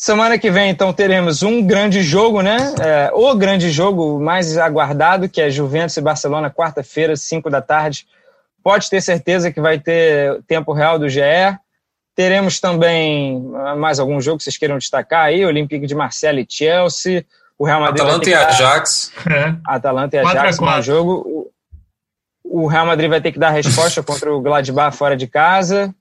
Semana 0.00 0.38
que 0.38 0.48
vem, 0.48 0.70
então, 0.70 0.92
teremos 0.92 1.42
um 1.42 1.60
grande 1.60 2.02
jogo, 2.02 2.40
né? 2.40 2.56
É, 2.80 3.10
o 3.12 3.34
grande 3.34 3.68
jogo 3.68 4.20
mais 4.20 4.56
aguardado, 4.56 5.28
que 5.28 5.40
é 5.40 5.50
Juventus 5.50 5.96
e 5.96 6.00
Barcelona, 6.00 6.48
quarta-feira, 6.48 7.16
5 7.16 7.50
da 7.50 7.60
tarde. 7.60 8.06
pode 8.62 8.88
ter 8.88 9.00
certeza 9.00 9.50
que 9.50 9.60
vai 9.60 9.80
ter 9.80 10.40
tempo 10.46 10.72
real 10.72 11.00
do 11.00 11.08
GE. 11.08 11.20
Teremos 12.14 12.60
também 12.60 13.42
mais 13.76 13.98
algum 13.98 14.20
jogo 14.20 14.38
que 14.38 14.44
vocês 14.44 14.56
queiram 14.56 14.78
destacar 14.78 15.24
aí? 15.24 15.44
Olympique 15.44 15.84
de 15.84 15.96
Marseille 15.96 16.42
e 16.42 16.46
Chelsea. 16.48 17.26
O 17.58 17.66
Real 17.66 17.80
Madrid 17.80 18.00
Atalanta 18.00 18.30
e 18.30 18.34
Ajax. 18.34 19.12
É. 19.28 19.54
Atalanta 19.66 20.16
e 20.16 20.18
Ajax 20.20 20.60
no 20.60 20.82
jogo. 20.82 21.50
O 22.44 22.68
Real 22.68 22.86
Madrid 22.86 23.10
vai 23.10 23.20
ter 23.20 23.32
que 23.32 23.38
dar 23.38 23.50
resposta 23.50 24.00
contra 24.00 24.32
o 24.32 24.40
Gladbach 24.40 24.96
fora 24.96 25.16
de 25.16 25.26
casa. 25.26 25.92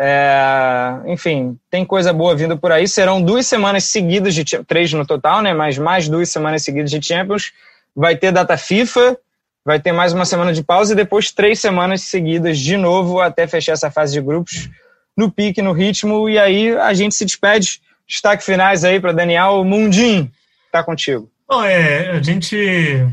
É, 0.00 0.92
enfim, 1.06 1.58
tem 1.68 1.84
coisa 1.84 2.12
boa 2.12 2.36
vindo 2.36 2.56
por 2.56 2.70
aí. 2.70 2.86
Serão 2.86 3.20
duas 3.20 3.46
semanas 3.46 3.84
seguidas 3.84 4.32
de 4.32 4.44
três 4.64 4.92
no 4.92 5.04
total, 5.04 5.42
né? 5.42 5.52
Mas 5.52 5.76
mais 5.76 6.08
duas 6.08 6.30
semanas 6.30 6.62
seguidas 6.62 6.90
de 6.90 7.04
Champions. 7.04 7.52
Vai 7.96 8.14
ter 8.14 8.30
data 8.30 8.56
FIFA, 8.56 9.18
vai 9.64 9.80
ter 9.80 9.90
mais 9.90 10.12
uma 10.12 10.24
semana 10.24 10.52
de 10.52 10.62
pausa 10.62 10.92
e 10.92 10.96
depois 10.96 11.32
três 11.32 11.58
semanas 11.58 12.02
seguidas 12.02 12.58
de 12.58 12.76
novo 12.76 13.20
até 13.20 13.48
fechar 13.48 13.72
essa 13.72 13.90
fase 13.90 14.12
de 14.12 14.20
grupos 14.20 14.70
no 15.16 15.30
pique, 15.32 15.60
no 15.60 15.72
ritmo. 15.72 16.28
E 16.28 16.38
aí 16.38 16.76
a 16.78 16.94
gente 16.94 17.16
se 17.16 17.24
despede. 17.24 17.80
Destaque 18.06 18.44
finais 18.44 18.84
aí 18.84 19.00
para 19.00 19.12
Daniel 19.12 19.64
Mundim. 19.64 20.30
Tá 20.70 20.82
contigo. 20.84 21.28
Bom, 21.48 21.64
é, 21.64 22.10
a 22.10 22.22
gente 22.22 23.04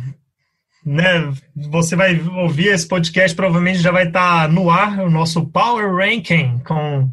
né, 0.85 1.33
você 1.55 1.95
vai 1.95 2.21
ouvir 2.21 2.67
esse 2.67 2.87
podcast, 2.87 3.35
provavelmente 3.35 3.79
já 3.79 3.91
vai 3.91 4.07
estar 4.07 4.43
tá 4.43 4.47
no 4.47 4.69
ar 4.69 4.99
o 4.99 5.09
nosso 5.09 5.47
Power 5.47 5.95
Ranking, 5.95 6.59
com 6.59 7.09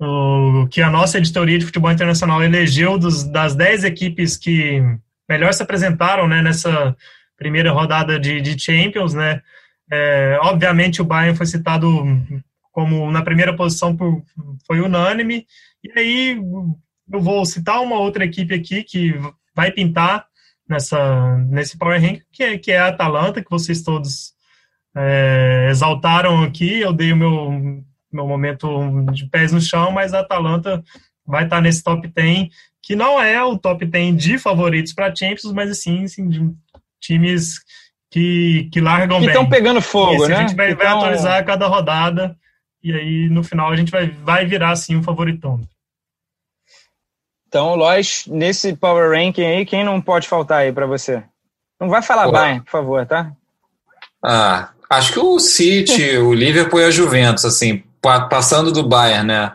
o 0.00 0.66
que 0.68 0.80
a 0.80 0.88
nossa 0.88 1.18
editoria 1.18 1.58
de 1.58 1.66
futebol 1.66 1.92
internacional 1.92 2.42
elegeu 2.42 2.96
dos, 2.96 3.24
das 3.24 3.54
10 3.54 3.84
equipes 3.84 4.38
que 4.38 4.82
melhor 5.28 5.52
se 5.52 5.62
apresentaram 5.62 6.26
né, 6.26 6.40
nessa 6.40 6.96
primeira 7.36 7.70
rodada 7.70 8.18
de, 8.18 8.40
de 8.40 8.58
Champions. 8.58 9.12
Né? 9.12 9.42
É, 9.92 10.38
obviamente 10.40 11.02
o 11.02 11.04
Bayern 11.04 11.36
foi 11.36 11.44
citado 11.44 11.86
como 12.72 13.10
na 13.10 13.20
primeira 13.20 13.54
posição 13.54 13.94
por, 13.94 14.22
foi 14.66 14.80
unânime, 14.80 15.46
e 15.84 15.98
aí 15.98 16.40
eu 17.12 17.20
vou 17.20 17.44
citar 17.44 17.82
uma 17.82 17.98
outra 17.98 18.24
equipe 18.24 18.54
aqui 18.54 18.82
que 18.82 19.14
vai 19.54 19.70
pintar 19.70 20.24
nessa, 20.70 21.36
nesse 21.48 21.76
Power 21.76 22.00
Rank, 22.00 22.22
que 22.32 22.42
é, 22.44 22.56
que 22.58 22.70
é 22.70 22.78
a 22.78 22.88
Atalanta, 22.88 23.42
que 23.42 23.50
vocês 23.50 23.82
todos 23.82 24.32
é, 24.96 25.66
exaltaram 25.68 26.44
aqui. 26.44 26.80
Eu 26.80 26.92
dei 26.92 27.12
o 27.12 27.16
meu, 27.16 27.82
meu 28.12 28.26
momento 28.26 29.04
de 29.12 29.26
pés 29.26 29.50
no 29.50 29.60
chão, 29.60 29.90
mas 29.90 30.14
a 30.14 30.20
Atalanta 30.20 30.82
vai 31.26 31.44
estar 31.44 31.60
nesse 31.60 31.82
top 31.82 32.06
10, 32.06 32.48
que 32.80 32.94
não 32.94 33.20
é 33.20 33.42
o 33.42 33.58
top 33.58 33.84
10 33.84 34.16
de 34.16 34.38
favoritos 34.38 34.92
para 34.92 35.14
Champions, 35.14 35.52
mas 35.52 35.70
assim, 35.70 36.04
assim 36.04 36.28
de 36.28 36.50
times 37.00 37.58
que, 38.10 38.68
que 38.72 38.80
largam 38.80 39.18
que 39.18 39.26
bem. 39.26 39.34
estão 39.34 39.48
pegando 39.48 39.82
fogo, 39.82 40.22
Esse, 40.22 40.28
né? 40.28 40.36
A 40.36 40.40
gente 40.42 40.56
vai, 40.56 40.74
vai 40.74 40.86
atualizar 40.86 41.44
cada 41.44 41.66
rodada 41.66 42.36
e 42.82 42.92
aí 42.92 43.28
no 43.28 43.42
final 43.42 43.70
a 43.70 43.76
gente 43.76 43.90
vai, 43.90 44.08
vai 44.08 44.46
virar 44.46 44.70
assim 44.70 44.96
um 44.96 45.02
favoritão. 45.02 45.60
Então, 47.50 47.74
Lois, 47.74 48.22
nesse 48.28 48.76
Power 48.76 49.10
Ranking 49.10 49.44
aí, 49.44 49.66
quem 49.66 49.82
não 49.82 50.00
pode 50.00 50.28
faltar 50.28 50.58
aí 50.58 50.72
para 50.72 50.86
você? 50.86 51.20
Não 51.80 51.88
vai 51.88 52.00
falar. 52.00 52.30
Bayern, 52.30 52.60
por 52.60 52.70
favor, 52.70 53.04
tá? 53.04 53.32
Ah, 54.24 54.68
acho 54.88 55.14
que 55.14 55.18
o 55.18 55.36
City, 55.40 56.16
o 56.18 56.32
Liverpool 56.32 56.80
e 56.80 56.84
a 56.84 56.90
Juventus, 56.92 57.44
assim, 57.44 57.82
passando 58.30 58.70
do 58.70 58.86
Bayern, 58.86 59.26
né? 59.26 59.52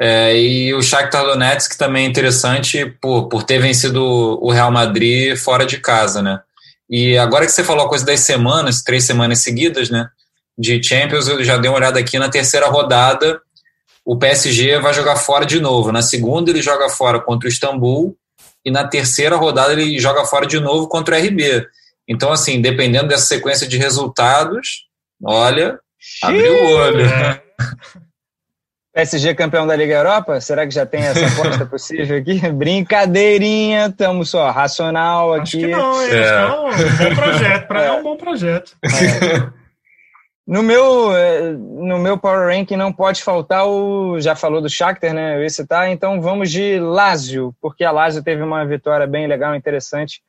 É, 0.00 0.34
e 0.34 0.72
o 0.72 0.82
Shakhtar 0.82 1.26
Donetsk 1.26 1.76
também 1.76 2.06
é 2.06 2.08
interessante 2.08 2.86
por, 3.02 3.28
por 3.28 3.42
ter 3.42 3.58
vencido 3.58 4.02
o 4.02 4.50
Real 4.50 4.72
Madrid 4.72 5.36
fora 5.36 5.66
de 5.66 5.78
casa, 5.78 6.22
né? 6.22 6.40
E 6.88 7.18
agora 7.18 7.44
que 7.44 7.52
você 7.52 7.62
falou 7.62 7.84
a 7.84 7.88
coisa 7.88 8.06
das 8.06 8.20
semanas, 8.20 8.82
três 8.82 9.04
semanas 9.04 9.40
seguidas, 9.40 9.90
né? 9.90 10.08
De 10.56 10.82
Champions, 10.82 11.28
eu 11.28 11.44
já 11.44 11.58
dei 11.58 11.70
uma 11.70 11.76
olhada 11.76 12.00
aqui 12.00 12.18
na 12.18 12.30
terceira 12.30 12.66
rodada 12.68 13.42
o 14.06 14.16
PSG 14.16 14.78
vai 14.78 14.94
jogar 14.94 15.16
fora 15.16 15.44
de 15.44 15.58
novo. 15.58 15.90
Na 15.90 16.00
segunda, 16.00 16.48
ele 16.48 16.62
joga 16.62 16.88
fora 16.88 17.18
contra 17.18 17.48
o 17.48 17.50
Istambul 17.50 18.16
e 18.64 18.70
na 18.70 18.86
terceira 18.86 19.34
rodada 19.34 19.72
ele 19.72 19.98
joga 19.98 20.24
fora 20.24 20.46
de 20.46 20.60
novo 20.60 20.86
contra 20.86 21.16
o 21.16 21.18
RB. 21.18 21.66
Então, 22.08 22.30
assim, 22.30 22.60
dependendo 22.60 23.08
dessa 23.08 23.26
sequência 23.26 23.66
de 23.66 23.76
resultados, 23.76 24.86
olha, 25.24 25.80
abriu 26.22 26.54
o 26.54 26.76
olho. 26.76 27.04
É. 27.04 27.42
PSG 28.94 29.34
campeão 29.34 29.66
da 29.66 29.76
Liga 29.76 29.92
Europa? 29.92 30.40
Será 30.40 30.66
que 30.66 30.72
já 30.72 30.86
tem 30.86 31.02
essa 31.02 31.26
aposta 31.26 31.66
possível 31.66 32.16
aqui? 32.16 32.38
Brincadeirinha, 32.50 33.88
estamos 33.88 34.30
só 34.30 34.50
racional 34.50 35.34
aqui. 35.34 35.42
Acho 35.42 35.58
que 35.58 35.66
não, 35.66 36.00
é. 36.00 36.16
é 36.16 36.46
um 36.46 36.96
bom 36.96 37.14
projeto, 37.14 37.66
para 37.66 37.82
é. 37.82 37.86
é 37.88 37.92
um 37.92 38.02
bom 38.02 38.16
projeto. 38.16 38.76
É. 38.84 39.50
No 40.46 40.62
meu, 40.62 41.16
eh, 41.16 41.50
no 41.50 41.98
meu 41.98 42.16
Power 42.16 42.54
Ranking 42.54 42.76
não 42.76 42.92
pode 42.92 43.20
faltar 43.20 43.66
o. 43.66 44.20
Já 44.20 44.36
falou 44.36 44.62
do 44.62 44.68
Shakhtar, 44.68 45.12
né? 45.12 45.36
Eu 45.36 45.42
ia 45.42 45.50
citar, 45.50 45.90
então 45.90 46.20
vamos 46.20 46.52
de 46.52 46.78
Lazio, 46.78 47.52
porque 47.60 47.82
a 47.82 47.90
Lazio 47.90 48.22
teve 48.22 48.42
uma 48.42 48.64
vitória 48.64 49.08
bem 49.08 49.26
legal, 49.26 49.56
interessante. 49.56 50.22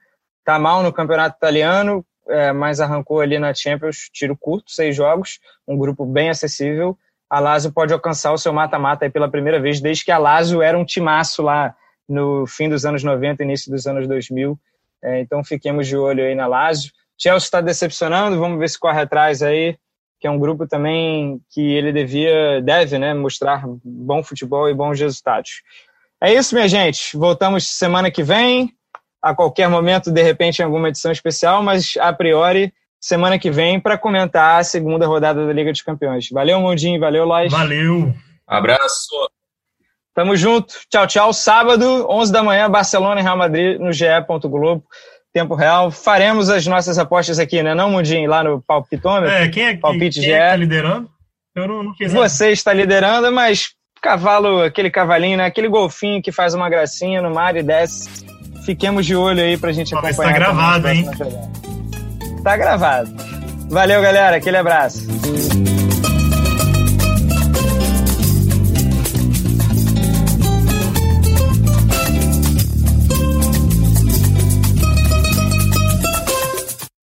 Tá 0.43 0.57
mal 0.57 0.81
no 0.81 0.91
campeonato 0.91 1.37
italiano, 1.37 2.03
é, 2.27 2.51
mas 2.51 2.79
arrancou 2.79 3.19
ali 3.19 3.37
na 3.37 3.53
Champions, 3.53 4.09
tiro 4.11 4.35
curto, 4.35 4.71
seis 4.71 4.95
jogos, 4.95 5.39
um 5.67 5.77
grupo 5.77 6.03
bem 6.03 6.31
acessível. 6.31 6.97
A 7.29 7.39
Lazio 7.39 7.71
pode 7.71 7.93
alcançar 7.93 8.31
o 8.31 8.37
seu 8.39 8.51
mata-mata 8.51 9.07
pela 9.11 9.29
primeira 9.29 9.59
vez, 9.59 9.79
desde 9.79 10.03
que 10.03 10.11
a 10.11 10.17
Lazio 10.17 10.63
era 10.63 10.77
um 10.77 10.85
timaço 10.85 11.43
lá 11.43 11.75
no 12.09 12.47
fim 12.47 12.69
dos 12.69 12.85
anos 12.85 13.03
90, 13.03 13.43
início 13.43 13.71
dos 13.71 13.85
anos 13.85 14.07
2000. 14.07 14.57
É, 15.03 15.19
então 15.19 15.43
fiquemos 15.43 15.85
de 15.85 15.95
olho 15.95 16.23
aí 16.23 16.33
na 16.33 16.47
Lazio. 16.47 16.91
Chelsea 17.15 17.45
está 17.45 17.61
decepcionando, 17.61 18.39
vamos 18.39 18.57
ver 18.57 18.69
se 18.69 18.79
corre 18.79 19.01
atrás 19.01 19.43
aí 19.43 19.77
que 20.19 20.27
é 20.27 20.31
um 20.31 20.39
grupo 20.39 20.67
também 20.67 21.39
que 21.49 21.61
ele 21.61 21.91
devia, 21.91 22.61
deve, 22.61 22.97
né, 22.97 23.13
mostrar 23.13 23.63
bom 23.83 24.23
futebol 24.23 24.69
e 24.69 24.73
bons 24.73 24.99
resultados. 24.99 25.61
É 26.21 26.33
isso, 26.33 26.55
minha 26.55 26.67
gente. 26.67 27.15
Voltamos 27.15 27.69
semana 27.69 28.09
que 28.09 28.23
vem, 28.23 28.71
a 29.21 29.35
qualquer 29.35 29.69
momento, 29.69 30.11
de 30.11 30.21
repente, 30.21 30.59
em 30.59 30.65
alguma 30.65 30.89
edição 30.89 31.11
especial, 31.11 31.61
mas 31.61 31.93
a 31.99 32.11
priori, 32.11 32.73
semana 32.99 33.37
que 33.37 33.51
vem, 33.51 33.79
para 33.79 33.97
comentar 33.97 34.59
a 34.59 34.63
segunda 34.63 35.05
rodada 35.05 35.45
da 35.45 35.53
Liga 35.53 35.71
dos 35.71 35.81
Campeões. 35.81 36.29
Valeu, 36.31 36.59
Mundinho. 36.59 36.99
Valeu, 36.99 37.25
Lois. 37.25 37.51
Valeu. 37.51 38.13
Abraço. 38.47 39.29
Tamo 40.15 40.35
junto. 40.35 40.73
Tchau, 40.89 41.05
tchau. 41.05 41.33
Sábado, 41.33 42.07
11 42.09 42.31
da 42.31 42.41
manhã, 42.41 42.69
Barcelona 42.69 43.19
e 43.19 43.23
Real 43.23 43.37
Madrid 43.37 43.79
no 43.79 43.91
ge. 43.91 44.07
Globo 44.41 44.83
tempo 45.33 45.55
real. 45.55 45.91
Faremos 45.91 46.49
as 46.49 46.65
nossas 46.65 46.97
apostas 46.97 47.39
aqui, 47.39 47.61
né? 47.61 47.73
Não, 47.73 47.91
Mundinho, 47.91 48.29
lá 48.29 48.43
no 48.43 48.61
palpitômetro. 48.61 49.29
É, 49.29 49.47
quem 49.47 49.67
é, 49.67 49.77
Palpite 49.77 50.19
quem, 50.19 50.31
é 50.31 50.39
que 50.39 50.49
tá 50.49 50.55
liderando? 50.55 51.09
Eu 51.55 51.67
não, 51.67 51.83
não 51.83 51.93
fiz 51.95 52.13
Você 52.13 52.51
está 52.51 52.73
liderando, 52.73 53.31
mas 53.31 53.69
cavalo, 54.01 54.61
aquele 54.61 54.89
cavalinho, 54.89 55.37
né? 55.37 55.45
Aquele 55.45 55.67
golfinho 55.67 56.21
que 56.21 56.31
faz 56.31 56.53
uma 56.53 56.69
gracinha 56.69 57.21
no 57.21 57.33
mar 57.33 57.55
e 57.55 57.63
desce. 57.63 58.25
Fiquemos 58.65 59.05
de 59.05 59.15
olho 59.15 59.41
aí 59.41 59.57
pra 59.57 59.71
gente 59.71 59.93
acompanhar. 59.93 60.11
Está 60.11 60.31
gravado, 60.31 60.87
hein? 60.89 61.05
Tá 62.43 62.57
gravado. 62.57 63.09
Valeu, 63.69 64.01
galera. 64.01 64.37
Aquele 64.37 64.57
abraço. 64.57 65.07